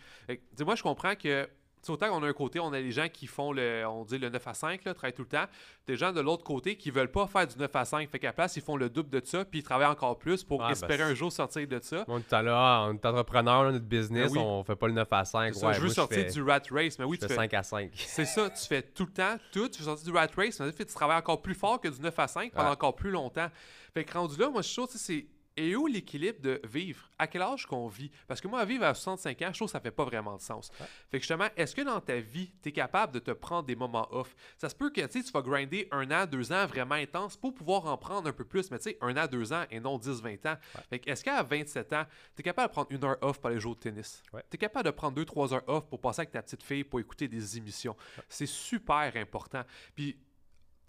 moi, 0.60 0.76
je 0.76 0.84
comprends 0.84 1.16
que 1.16 1.50
c'est 1.82 1.92
autant 1.92 2.10
qu'on 2.10 2.24
a 2.24 2.28
un 2.28 2.34
côté, 2.34 2.60
on 2.60 2.74
a 2.74 2.80
les 2.80 2.92
gens 2.92 3.08
qui 3.08 3.26
font 3.28 3.52
le, 3.52 3.86
on 3.88 4.04
dit 4.06 4.18
le 4.18 4.30
9 4.30 4.48
à 4.48 4.54
5, 4.54 4.84
là, 4.84 4.94
travaillent 4.94 5.14
tout 5.14 5.22
le 5.24 5.28
temps. 5.30 5.46
Des 5.88 5.96
gens 5.96 6.12
de 6.12 6.22
l'autre 6.22 6.44
côté 6.44 6.76
qui 6.78 6.92
veulent 6.92 7.12
pas 7.12 7.26
faire 7.28 7.48
du 7.48 7.58
9 7.58 7.76
à 7.76 7.86
5. 7.86 8.10
Fait 8.10 8.20
qu'à 8.20 8.28
la 8.28 8.34
place, 8.34 8.56
ils 8.58 8.62
font 8.62 8.76
le 8.76 8.90
double 8.90 9.10
de 9.10 9.22
ça, 9.26 9.46
puis 9.46 9.60
ils 9.60 9.64
travaillent 9.64 9.88
encore 9.88 10.20
plus 10.20 10.44
pour 10.44 10.64
Ah, 10.64 10.72
espérer 10.72 10.98
ben, 11.00 11.12
un 11.12 11.14
jour 11.16 11.32
sortir 11.32 11.68
de 11.68 11.80
ça. 11.82 12.04
On 12.08 12.20
est 12.20 12.32
là, 12.32 12.86
on 12.90 12.94
est 12.94 13.06
entrepreneur, 13.06 13.64
là, 13.64 13.72
notre 13.72 13.86
business, 13.86 14.32
Ben 14.34 14.40
oui. 14.40 14.46
on 14.46 14.64
fait 14.64 14.76
pas 14.76 14.88
le 14.88 14.94
9 14.94 15.08
à 15.12 15.26
5. 15.26 15.54
C'est 15.54 15.60
ça, 15.62 15.68
Ouais, 15.68 15.74
je 15.74 15.80
veux 15.80 15.86
moi, 15.88 15.94
sortir 15.96 16.18
fais- 16.24 16.30
du 16.32 16.42
rat 16.44 16.62
race, 16.72 17.00
mais 17.00 17.06
oui, 17.06 17.18
je 17.20 17.22
tu 17.22 17.28
fais 17.28 17.34
fais 17.34 17.40
5 17.50 17.54
à 17.54 17.64
5. 17.64 17.92
C'est 17.96 18.26
ça, 18.26 18.50
tu 18.50 18.66
fais 18.68 18.82
tout 18.82 19.06
le 19.06 19.12
temps, 19.14 19.36
tout, 19.52 19.70
tu 19.70 19.78
fais 19.80 19.86
sortir 19.86 20.12
du 20.12 20.18
rat 20.18 20.28
race, 20.36 20.60
mais 20.60 20.72
tu 20.74 20.86
travailles 20.86 21.18
encore 21.20 21.42
plus 21.42 21.56
fort 21.56 21.80
que 21.80 21.88
du 21.88 22.02
9 22.02 22.18
à 22.20 22.28
5 22.28 22.52
pendant 22.52 22.72
encore 22.72 22.96
plus 22.96 23.12
longtemps. 23.12 23.48
Fait 23.94 24.04
que 24.04 24.14
rendu 24.14 24.38
là, 24.40 24.50
moi, 24.50 24.62
je 24.62 24.72
trouve, 24.74 24.88
tu 24.88 24.98
sais, 24.98 25.14
c'est. 25.14 25.28
Et 25.60 25.76
où 25.76 25.88
l'équilibre 25.88 26.40
de 26.40 26.62
vivre? 26.64 27.10
À 27.20 27.28
quel 27.28 27.42
âge 27.42 27.66
qu'on 27.66 27.90
vit? 27.90 28.10
Parce 28.30 28.40
que 28.40 28.48
moi, 28.48 28.64
vivre 28.64 28.86
à 28.86 28.94
65 28.94 29.42
ans, 29.42 29.50
je 29.52 29.58
trouve 29.58 29.68
que 29.68 29.74
ça 29.74 29.82
fait 29.82 29.92
pas 29.92 30.06
vraiment 30.06 30.38
de 30.38 30.42
sens. 30.42 30.72
Fait 31.12 31.18
que 31.18 31.20
justement, 31.20 31.50
est-ce 31.58 31.76
que 31.76 31.82
dans 31.82 32.00
ta 32.00 32.16
vie, 32.16 32.54
tu 32.64 32.70
es 32.70 32.72
capable 32.72 33.12
de 33.12 33.20
te 33.20 33.32
prendre 33.32 33.66
des 33.66 33.76
moments 33.76 34.08
off? 34.12 34.34
Ça 34.58 34.70
se 34.70 34.76
peut 34.76 34.90
que 34.90 35.02
tu 35.06 35.32
vas 35.34 35.42
grinder 35.42 35.90
un 35.92 36.10
an, 36.12 36.26
deux 36.26 36.54
ans 36.54 36.66
vraiment 36.66 36.96
intense 36.96 37.36
pour 37.36 37.54
pouvoir 37.54 37.88
en 37.88 37.98
prendre 37.98 38.30
un 38.30 38.32
peu 38.32 38.46
plus, 38.46 38.72
mais 38.72 38.78
tu 38.78 38.92
sais, 38.92 38.98
un 39.02 39.18
an, 39.18 39.28
deux 39.28 39.52
ans 39.52 39.66
et 39.70 39.82
non 39.82 39.98
10, 39.98 40.22
20 40.22 40.46
ans. 40.46 40.56
Fait 40.90 41.00
que 41.00 41.10
est-ce 41.12 41.26
qu'à 41.26 41.44
27 41.44 41.92
ans, 41.92 42.06
tu 42.38 42.40
es 42.40 42.44
capable 42.44 42.70
de 42.70 42.72
prendre 42.72 42.88
une 42.92 43.04
heure 43.04 43.18
off 43.20 43.42
pour 43.42 43.50
aller 43.50 43.60
jouer 43.60 43.74
au 43.74 43.76
tennis? 43.76 44.24
Ouais. 44.32 44.44
Tu 44.50 44.56
es 44.56 44.58
capable 44.58 44.86
de 44.86 44.92
prendre 44.92 45.16
deux, 45.16 45.26
trois 45.26 45.54
heures 45.54 45.68
off 45.68 45.90
pour 45.90 46.00
passer 46.00 46.22
avec 46.22 46.32
ta 46.32 46.42
petite 46.42 46.64
fille 46.64 46.86
pour 46.86 47.02
écouter 47.02 47.28
des 47.28 47.58
émissions? 47.58 47.98
C'est 48.30 48.46
super 48.46 49.12
important. 49.18 49.64
Puis 49.94 50.18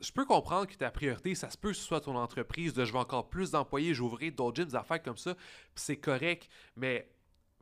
je 0.01 0.13
peux 0.13 0.25
comprendre 0.25 0.67
que 0.67 0.75
ta 0.75 0.91
priorité, 0.91 1.35
ça 1.35 1.51
se 1.51 1.59
peut 1.59 1.71
que 1.71 1.77
ce 1.77 1.85
soit 1.85 2.01
ton 2.01 2.17
entreprise, 2.17 2.73
de 2.75 2.85
je 2.85 2.93
veux 2.93 2.99
encore 2.99 3.29
plus 3.29 3.51
d'employés, 3.51 3.95
j'ouvrirai 3.95 4.31
d'autres 4.31 4.57
gyms, 4.57 4.67
des 4.67 4.77
affaires 4.77 5.03
comme 5.03 5.17
ça, 5.17 5.35
puis 5.35 5.45
c'est 5.77 5.97
correct, 5.97 6.49
mais 6.77 7.11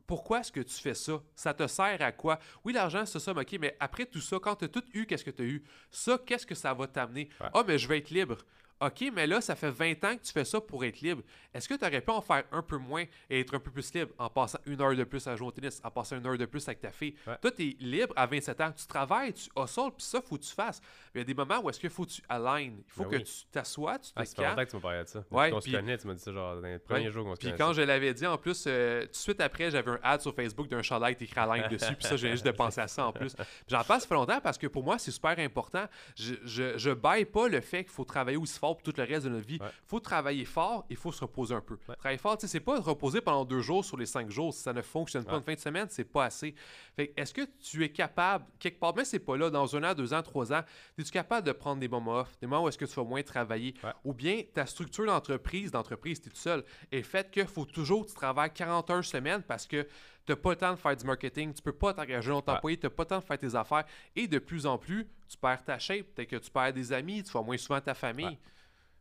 pourquoi 0.06 0.40
est-ce 0.40 0.50
que 0.50 0.60
tu 0.60 0.74
fais 0.74 0.94
ça? 0.94 1.22
Ça 1.36 1.52
te 1.52 1.66
sert 1.66 2.00
à 2.00 2.12
quoi? 2.12 2.38
Oui, 2.64 2.72
l'argent, 2.72 3.04
c'est 3.04 3.20
ça, 3.20 3.32
ok, 3.32 3.56
mais 3.60 3.76
après 3.78 4.06
tout 4.06 4.20
ça, 4.20 4.38
quand 4.40 4.56
tu 4.56 4.64
as 4.64 4.68
tout 4.68 4.84
eu, 4.94 5.06
qu'est-ce 5.06 5.24
que 5.24 5.30
tu 5.30 5.42
as 5.42 5.46
eu? 5.46 5.64
Ça, 5.90 6.18
qu'est-ce 6.24 6.46
que 6.46 6.54
ça 6.54 6.72
va 6.72 6.86
t'amener? 6.86 7.28
Ouais. 7.40 7.48
Ah, 7.52 7.62
mais 7.66 7.78
je 7.78 7.86
vais 7.86 7.98
être 7.98 8.10
libre. 8.10 8.38
OK, 8.80 9.10
mais 9.12 9.26
là, 9.26 9.40
ça 9.40 9.56
fait 9.56 9.70
20 9.70 10.04
ans 10.04 10.16
que 10.16 10.22
tu 10.22 10.32
fais 10.32 10.44
ça 10.44 10.60
pour 10.60 10.84
être 10.84 11.00
libre. 11.00 11.22
Est-ce 11.52 11.68
que 11.68 11.74
tu 11.74 11.84
aurais 11.84 12.00
pu 12.00 12.10
en 12.10 12.20
faire 12.20 12.44
un 12.52 12.62
peu 12.62 12.76
moins 12.76 13.04
et 13.28 13.40
être 13.40 13.54
un 13.54 13.58
peu 13.58 13.70
plus 13.70 13.92
libre 13.94 14.12
en 14.18 14.30
passant 14.30 14.58
une 14.66 14.80
heure 14.80 14.94
de 14.94 15.04
plus 15.04 15.26
à 15.26 15.34
jouer 15.34 15.48
au 15.48 15.50
tennis, 15.50 15.80
en 15.82 15.90
passant 15.90 16.16
une 16.16 16.26
heure 16.26 16.38
de 16.38 16.46
plus 16.46 16.66
avec 16.68 16.80
ta 16.80 16.90
fille? 16.90 17.14
Ouais. 17.26 17.36
Toi, 17.40 17.50
tu 17.50 17.62
es 17.70 17.76
libre 17.80 18.12
à 18.16 18.26
27 18.26 18.60
ans. 18.60 18.72
Tu 18.76 18.86
travailles, 18.86 19.32
tu 19.32 19.50
hustles, 19.56 19.90
puis 19.96 20.06
ça, 20.06 20.20
faut 20.22 20.36
que 20.36 20.42
tu 20.44 20.52
fasses. 20.52 20.80
Mais 21.14 21.20
il 21.20 21.22
y 21.22 21.22
a 21.22 21.24
des 21.26 21.34
moments 21.34 21.58
où 21.60 21.68
est-ce 21.70 21.80
qu'il 21.80 21.90
faut 21.90 22.04
que 22.04 22.10
tu 22.10 22.22
alignes. 22.28 22.78
Il 22.86 22.92
faut 22.92 23.02
Ben 23.04 23.10
que 23.10 23.16
oui. 23.16 23.24
tu 23.24 23.46
t'assoies, 23.50 23.98
tu 23.98 24.12
te 24.12 24.20
Ah, 24.20 24.24
ça 24.24 24.36
fait 24.36 24.48
longtemps 24.48 24.64
que 24.64 24.70
tu 24.70 24.76
m'as 24.76 24.82
parlé 24.82 25.02
de 25.04 25.08
ça. 25.08 25.24
Ouais, 25.30 25.50
se 25.60 25.70
connaît, 25.72 25.98
tu 25.98 26.06
m'as 26.06 26.14
dit 26.14 26.22
ça 26.22 26.32
genre 26.32 26.54
dans 26.60 26.68
les 26.68 26.78
premiers 26.78 27.06
Ouais. 27.06 27.10
jours 27.12 27.24
qu'on 27.24 27.34
se 27.34 27.40
Puis 27.40 27.52
quand 27.58 27.72
je 27.72 27.82
l'avais 27.82 28.14
dit, 28.14 28.26
en 28.26 28.38
plus, 28.38 28.64
euh, 28.68 29.02
tout 29.06 29.10
de 29.10 29.16
suite 29.16 29.40
après, 29.40 29.70
j'avais 29.72 29.90
un 29.90 29.98
ad 30.04 30.20
sur 30.20 30.34
Facebook 30.34 30.68
d'un 30.68 30.82
chandail 30.82 31.14
avec 31.16 31.22
écrit 31.22 31.40
Align 31.40 31.68
dessus. 31.68 31.94
Puis 31.96 32.06
ça, 32.06 32.16
j'ai 32.16 32.30
juste 32.30 32.46
de 32.46 32.50
penser 32.52 32.80
à 32.80 32.86
ça 32.88 33.06
en 33.06 33.12
plus. 33.12 33.34
J'en 33.66 33.82
fait 33.82 34.08
longtemps 34.10 34.40
parce 34.40 34.56
que 34.58 34.68
pour 34.68 34.84
moi, 34.84 34.98
c'est 34.98 35.10
super 35.10 35.36
important. 35.38 35.86
Je, 36.16 36.34
je, 36.44 36.78
je 36.78 36.90
baille 36.90 37.24
pas 37.24 37.48
le 37.48 37.60
fait 37.60 37.82
qu'il 37.82 37.92
faut 37.92 38.04
travailler 38.04 38.36
aussi 38.36 38.58
fort 38.58 38.67
pour 38.76 38.82
tout 38.82 38.92
le 38.96 39.04
reste 39.04 39.24
de 39.24 39.30
notre 39.30 39.46
vie. 39.46 39.56
Il 39.56 39.62
Ouais. 39.62 39.70
faut 39.86 40.00
travailler 40.00 40.44
fort, 40.44 40.84
il 40.90 40.96
faut 40.96 41.12
se 41.12 41.20
reposer 41.20 41.54
un 41.54 41.60
peu. 41.60 41.78
Ouais. 41.88 41.96
Travailler 41.96 42.18
fort, 42.18 42.36
tu 42.36 42.42
sais, 42.46 42.52
c'est 42.52 42.60
pas 42.60 42.80
reposer 42.80 43.20
pendant 43.20 43.44
deux 43.44 43.60
jours 43.60 43.84
sur 43.84 43.96
les 43.96 44.06
cinq 44.06 44.30
jours. 44.30 44.52
Si 44.52 44.60
ça 44.62 44.72
ne 44.72 44.82
fonctionne 44.82 45.24
pas 45.24 45.32
Ouais. 45.32 45.38
une 45.38 45.44
fin 45.44 45.54
de 45.54 45.60
semaine, 45.60 45.86
c'est 45.90 46.04
pas 46.04 46.24
assez. 46.26 46.54
Fait 46.96 47.08
que 47.08 47.20
est-ce 47.20 47.32
que 47.34 47.42
tu 47.62 47.84
es 47.84 47.90
capable, 47.90 48.44
quelque 48.58 48.78
part, 48.78 48.94
même 48.94 49.04
c'est 49.04 49.18
pas 49.18 49.36
là, 49.36 49.50
dans 49.50 49.74
un 49.76 49.84
an, 49.90 49.94
deux 49.94 50.12
ans, 50.14 50.22
trois 50.22 50.52
ans, 50.52 50.62
es-tu 50.98 51.10
capable 51.10 51.46
de 51.46 51.52
prendre 51.52 51.80
des 51.80 51.88
moments 51.88 52.16
off, 52.20 52.38
des 52.40 52.46
moments 52.46 52.64
où 52.64 52.68
est-ce 52.68 52.78
que 52.78 52.84
tu 52.84 52.94
vas 52.94 53.04
moins 53.04 53.22
travailler? 53.22 53.74
Ou 54.04 54.12
bien 54.12 54.42
ta 54.52 54.66
structure 54.66 55.06
d'entreprise, 55.06 55.70
d'entreprise, 55.70 56.20
tu 56.20 56.28
es 56.28 56.30
tout 56.32 56.36
seul, 56.38 56.64
est 56.92 57.02
faite 57.02 57.30
que 57.30 57.44
faut 57.44 57.64
toujours 57.64 58.04
que 58.04 58.10
tu 58.10 58.14
travailles 58.16 58.52
40 58.52 58.90
heures 58.90 59.04
semaine 59.04 59.42
parce 59.42 59.66
que 59.66 59.82
tu 59.82 60.32
n'as 60.32 60.36
pas 60.36 60.50
le 60.50 60.56
temps 60.56 60.72
de 60.72 60.76
faire 60.78 60.94
du 60.96 61.06
marketing, 61.06 61.54
tu 61.54 61.62
peux 61.62 61.72
pas 61.72 61.94
t'engager 61.94 62.30
Ouais. 62.30 62.42
employé, 62.46 62.76
tu 62.76 62.84
n'as 62.84 62.90
pas 62.90 63.02
le 63.04 63.08
temps 63.08 63.18
de 63.20 63.24
faire 63.24 63.38
tes 63.38 63.54
affaires. 63.54 63.84
Et 64.14 64.26
de 64.28 64.38
plus 64.38 64.66
en 64.66 64.76
plus, 64.76 65.06
tu 65.26 65.36
perds 65.38 65.64
ta 65.64 65.78
shape, 65.78 66.06
peut-être 66.14 66.28
que 66.28 66.36
tu 66.36 66.50
perds 66.50 66.72
des 66.74 66.92
amis, 66.92 67.22
tu 67.22 67.30
vois 67.32 67.42
moins 67.42 67.56
souvent 67.56 67.80
ta 67.80 67.94
famille. 67.94 68.26
Ouais. 68.26 68.38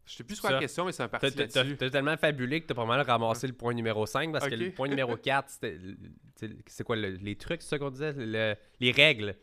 Je 0.08 0.14
sais 0.16 0.24
plus 0.24 0.36
Ça. 0.38 0.52
la 0.52 0.60
question, 0.60 0.86
mais 0.86 0.92
c'est 0.94 1.04
un 1.04 1.08
parti 1.10 1.32
t'as- 1.34 1.48
t'as- 1.48 1.90
tellement 1.90 2.16
fabulé 2.18 2.62
que 2.62 2.68
t'as 2.68 2.74
pas 2.76 2.86
mal 2.86 3.02
ramassé 3.02 3.46
le 3.46 3.54
point 3.54 3.74
numéro 3.74 4.06
5 4.06 4.32
parce 4.32 4.48
que 4.48 4.54
Ok. 4.56 4.60
le 4.62 4.72
point 4.72 4.88
numéro 4.88 5.16
4, 5.22 5.50
c'était. 5.50 5.78
C'est 6.66 6.84
quoi 6.84 6.96
le- 6.96 7.10
les 7.10 7.36
trucs, 7.36 7.62
c'est 7.62 7.70
ça 7.70 7.78
qu'on 7.80 7.90
disait? 7.92 8.14
Le- 8.18 8.56
Les 8.80 8.92
règles. 8.92 9.36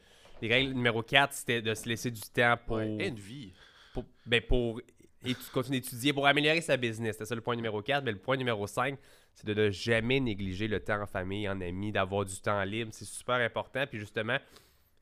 Les 0.42 0.48
règles 0.48 0.72
numéro 0.72 1.02
4, 1.02 1.32
c'était 1.32 1.60
de 1.62 1.74
se 1.74 1.88
laisser 1.88 2.10
du 2.10 2.20
temps 2.20 2.56
pour. 2.66 2.80
Et 2.80 3.08
une 3.08 3.14
vie. 3.14 3.52
pour, 3.92 4.04
ben 4.26 4.40
pour 4.40 4.80
et 5.26 5.34
tu 5.34 5.50
continues 5.52 5.80
d'étudier 5.80 6.12
pour 6.12 6.26
améliorer 6.26 6.60
sa 6.60 6.76
business. 6.76 7.14
C'était 7.14 7.24
ça 7.26 7.34
le 7.34 7.40
point 7.40 7.56
numéro 7.56 7.80
4. 7.80 8.04
Mais 8.04 8.12
le 8.12 8.18
point 8.18 8.36
numéro 8.36 8.66
5, 8.66 8.98
c'est 9.34 9.46
de 9.46 9.54
ne 9.54 9.70
jamais 9.70 10.20
négliger 10.20 10.68
le 10.68 10.80
temps 10.80 11.00
en 11.00 11.06
famille, 11.06 11.48
en 11.48 11.60
amis, 11.62 11.92
d'avoir 11.92 12.24
du 12.26 12.38
temps 12.40 12.62
libre. 12.64 12.90
C'est 12.92 13.06
super 13.06 13.36
important. 13.36 13.86
Puis 13.86 13.98
justement, 13.98 14.36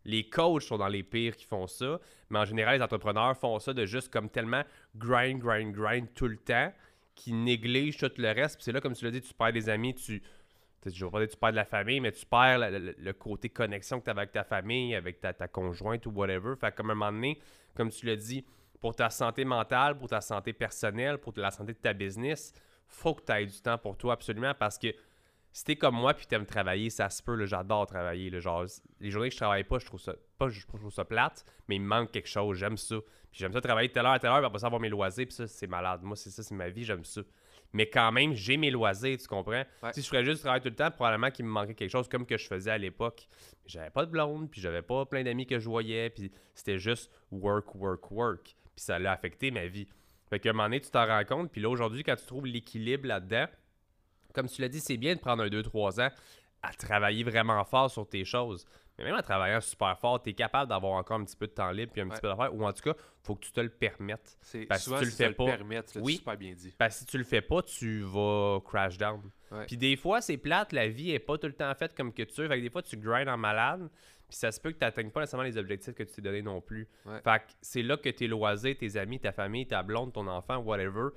les 0.04 0.28
coachs 0.28 0.62
sont 0.62 0.78
dans 0.78 0.88
les 0.88 1.02
pires 1.02 1.36
qui 1.36 1.44
font 1.44 1.66
ça. 1.66 2.00
Mais 2.30 2.38
en 2.38 2.44
général, 2.44 2.76
les 2.76 2.82
entrepreneurs 2.82 3.36
font 3.36 3.58
ça 3.58 3.72
de 3.72 3.86
juste 3.86 4.12
comme 4.12 4.28
tellement 4.28 4.62
grind, 4.96 5.40
grind, 5.40 5.72
grind 5.72 6.08
tout 6.14 6.28
le 6.28 6.36
temps 6.36 6.72
qui 7.14 7.32
négligent 7.32 7.98
tout 7.98 8.12
le 8.16 8.32
reste. 8.32 8.56
Puis 8.56 8.64
c'est 8.64 8.72
là, 8.72 8.80
comme 8.80 8.94
tu 8.94 9.04
l'as 9.04 9.10
dit, 9.10 9.20
tu 9.20 9.34
perds 9.34 9.52
des 9.52 9.68
amis, 9.68 9.94
tu. 9.94 10.22
Je 10.84 11.04
vais 11.04 11.10
pas 11.12 11.20
dire 11.20 11.28
tu 11.28 11.36
perds 11.36 11.52
de 11.52 11.56
la 11.56 11.64
famille, 11.64 12.00
mais 12.00 12.10
tu 12.10 12.26
perds 12.26 12.58
le, 12.58 13.12
côté 13.12 13.48
connexion 13.48 14.00
que 14.00 14.04
tu 14.04 14.10
as 14.10 14.14
avec 14.14 14.32
ta 14.32 14.42
famille, 14.42 14.96
avec 14.96 15.20
ta, 15.20 15.32
conjointe 15.46 16.06
ou 16.06 16.10
whatever. 16.10 16.54
Fait 16.60 16.74
comme 16.74 16.90
un 16.90 16.94
moment 16.94 17.12
donné, 17.12 17.38
comme 17.76 17.90
tu 17.90 18.06
l'as 18.06 18.16
dit, 18.16 18.44
pour 18.80 18.96
ta 18.96 19.08
santé 19.08 19.44
mentale, 19.44 19.96
pour 19.96 20.08
ta 20.08 20.20
santé 20.20 20.52
personnelle, 20.52 21.18
pour 21.18 21.32
la 21.36 21.52
santé 21.52 21.72
de 21.72 21.78
ta 21.78 21.92
business, 21.92 22.52
faut 22.88 23.14
que 23.14 23.22
tu 23.24 23.32
aies 23.32 23.46
du 23.46 23.60
temps 23.60 23.78
pour 23.78 23.96
toi 23.96 24.14
absolument 24.14 24.54
parce 24.58 24.76
que 24.76 24.88
si 25.52 25.64
t'es 25.64 25.76
comme 25.76 25.94
moi 25.94 26.14
puis 26.14 26.26
t'aimes 26.26 26.46
travailler, 26.46 26.88
ça 26.90 27.10
se 27.10 27.22
peut, 27.22 27.44
j'adore 27.44 27.86
travailler. 27.86 28.30
là, 28.30 28.40
genre, 28.40 28.64
les 29.00 29.10
journées 29.10 29.28
que 29.28 29.34
je 29.34 29.40
travaille 29.40 29.64
pas, 29.64 29.78
je 29.78 29.86
trouve 29.86 30.00
ça 30.00 30.14
pas 30.38 30.48
je 30.48 30.66
trouve 30.66 30.90
ça 30.90 31.04
plate, 31.04 31.44
mais 31.68 31.76
il 31.76 31.82
me 31.82 31.86
manque 31.86 32.10
quelque 32.10 32.28
chose, 32.28 32.58
j'aime 32.58 32.76
ça. 32.76 32.96
Puis 33.30 33.40
j'aime 33.40 33.52
ça 33.52 33.60
travailler 33.60 33.88
de 33.88 33.92
telle 33.92 34.06
heure 34.06 34.12
à 34.12 34.18
telle 34.18 34.30
heure, 34.30 34.38
puis 34.38 34.46
après 34.46 34.58
ça 34.58 34.66
avoir 34.66 34.80
mes 34.80 34.88
loisirs, 34.88 35.26
puis 35.26 35.34
ça, 35.34 35.46
c'est 35.46 35.66
malade. 35.66 36.00
Moi, 36.02 36.16
c'est 36.16 36.30
ça, 36.30 36.42
c'est 36.42 36.54
ma 36.54 36.68
vie, 36.68 36.84
j'aime 36.84 37.04
ça. 37.04 37.22
Mais 37.72 37.88
quand 37.88 38.12
même, 38.12 38.34
j'ai 38.34 38.56
mes 38.56 38.70
loisirs, 38.70 39.16
tu 39.18 39.26
comprends? 39.26 39.64
Ouais. 39.82 39.92
Si 39.92 40.02
je 40.02 40.06
ferais 40.06 40.24
juste 40.24 40.40
travailler 40.42 40.62
tout 40.62 40.68
le 40.68 40.74
temps, 40.74 40.90
probablement 40.90 41.30
qu'il 41.30 41.44
me 41.46 41.50
manquait 41.50 41.74
quelque 41.74 41.90
chose 41.90 42.08
comme 42.08 42.26
que 42.26 42.36
je 42.36 42.46
faisais 42.46 42.70
à 42.70 42.78
l'époque. 42.78 43.26
J'avais 43.66 43.90
pas 43.90 44.04
de 44.04 44.10
blonde, 44.10 44.50
puis 44.50 44.60
j'avais 44.60 44.82
pas 44.82 45.06
plein 45.06 45.22
d'amis 45.22 45.46
que 45.46 45.58
je 45.58 45.68
voyais, 45.68 46.10
puis 46.10 46.30
c'était 46.54 46.78
juste 46.78 47.10
work, 47.30 47.74
work, 47.74 48.10
work. 48.10 48.44
Puis 48.44 48.84
ça 48.84 48.98
l'a 48.98 49.12
affecté 49.12 49.50
ma 49.50 49.66
vie. 49.66 49.88
Fait 50.28 50.38
qu'à 50.38 50.50
un 50.50 50.52
moment 50.52 50.64
donné, 50.64 50.80
tu 50.80 50.90
t'en 50.90 51.06
rends 51.06 51.24
compte, 51.24 51.50
puis 51.50 51.60
là, 51.60 51.68
aujourd'hui, 51.70 52.02
quand 52.02 52.16
tu 52.16 52.26
trouves 52.26 52.46
l'équilibre 52.46 53.06
là-dedans, 53.06 53.46
comme 54.32 54.48
tu 54.48 54.60
l'as 54.62 54.68
dit, 54.68 54.80
c'est 54.80 54.96
bien 54.96 55.14
de 55.14 55.20
prendre 55.20 55.42
un 55.42 55.48
2-3 55.48 56.00
ans 56.00 56.10
à 56.62 56.72
travailler 56.72 57.24
vraiment 57.24 57.64
fort 57.64 57.90
sur 57.90 58.08
tes 58.08 58.24
choses. 58.24 58.64
Mais 58.98 59.04
même 59.04 59.14
en 59.16 59.22
travaillant 59.22 59.60
super 59.60 59.98
fort, 59.98 60.22
tu 60.22 60.30
es 60.30 60.32
capable 60.34 60.68
d'avoir 60.68 60.92
encore 60.92 61.18
un 61.18 61.24
petit 61.24 61.34
peu 61.36 61.46
de 61.46 61.52
temps 61.52 61.70
libre 61.70 61.90
puis 61.92 62.02
un 62.02 62.04
Ouais. 62.04 62.10
petit 62.10 62.20
peu 62.20 62.28
d'affaires. 62.28 62.54
Ou 62.54 62.64
en 62.64 62.72
tout 62.72 62.82
cas, 62.82 62.94
faut 63.22 63.34
que 63.34 63.40
tu 63.40 63.50
te 63.50 63.60
le 63.60 63.70
permettes. 63.70 64.38
Parce 64.68 64.80
que 64.80 64.84
souvent 64.84 64.98
tu 64.98 65.04
le 65.06 65.10
si 65.10 65.16
fais 65.16 65.22
ça 65.24 65.28
le 65.30 65.34
pas. 65.34 65.44
permettre, 65.46 65.96
là, 65.96 66.02
Oui. 66.04 66.16
super 66.16 66.36
bien 66.36 66.52
dit. 66.52 66.74
Parce 66.78 66.94
que 66.96 67.00
si 67.00 67.06
tu 67.06 67.18
le 67.18 67.24
fais 67.24 67.40
pas, 67.40 67.62
tu 67.62 68.02
vas 68.02 68.60
crash 68.64 68.98
down. 68.98 69.22
Ouais. 69.50 69.64
Puis 69.66 69.76
des 69.78 69.96
fois, 69.96 70.20
c'est 70.20 70.36
plate, 70.36 70.72
la 70.72 70.88
vie 70.88 71.10
est 71.12 71.18
pas 71.18 71.38
tout 71.38 71.46
le 71.46 71.54
temps 71.54 71.74
faite 71.74 71.94
comme 71.96 72.12
que 72.12 72.22
tu 72.22 72.42
veux. 72.42 72.48
Fait 72.48 72.58
que 72.58 72.62
des 72.62 72.70
fois, 72.70 72.82
tu 72.82 72.96
grindes 72.98 73.28
en 73.30 73.38
malade. 73.38 73.88
Puis 74.28 74.36
ça 74.38 74.52
se 74.52 74.60
peut 74.60 74.70
que 74.72 74.78
tu 74.78 74.84
n'atteignes 74.84 75.10
pas 75.10 75.20
nécessairement 75.20 75.44
les 75.44 75.56
objectifs 75.58 75.94
que 75.94 76.02
tu 76.04 76.12
t'es 76.12 76.22
donné 76.22 76.42
non 76.42 76.60
plus. 76.60 76.86
Ouais. 77.06 77.20
Fait 77.24 77.38
que 77.40 77.52
c'est 77.62 77.82
là 77.82 77.96
que 77.96 78.08
tes 78.10 78.28
loisirs, 78.28 78.76
tes 78.78 78.96
amis, 78.98 79.18
ta 79.20 79.32
famille, 79.32 79.66
ta 79.66 79.82
blonde, 79.82 80.12
ton 80.12 80.26
enfant, 80.28 80.58
whatever, 80.58 81.08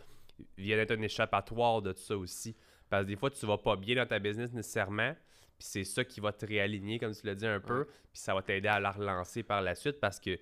viennent 0.57 0.79
être 0.79 0.91
un 0.91 1.01
échappatoire 1.01 1.81
de 1.81 1.91
tout 1.91 2.01
ça 2.01 2.17
aussi. 2.17 2.55
Parce 2.95 3.03
que 3.03 3.07
des 3.09 3.15
fois, 3.15 3.29
tu 3.29 3.45
vas 3.45 3.57
pas 3.57 3.75
bien 3.75 3.95
dans 3.95 4.05
ta 4.05 4.19
business 4.19 4.51
nécessairement. 4.53 5.13
Puis 5.57 5.67
c'est 5.69 5.83
ça 5.83 6.03
qui 6.03 6.19
va 6.19 6.33
te 6.33 6.45
réaligner, 6.45 6.99
comme 6.99 7.13
tu 7.13 7.25
l'as 7.25 7.35
dit 7.35 7.45
un 7.47 7.59
peu. 7.59 7.79
Ouais. 7.81 7.87
Puis 8.11 8.21
ça 8.21 8.33
va 8.33 8.41
t'aider 8.41 8.67
à 8.67 8.79
la 8.79 8.91
relancer 8.91 9.43
par 9.43 9.61
la 9.61 9.75
suite 9.75 9.99
parce 9.99 10.19
que 10.19 10.37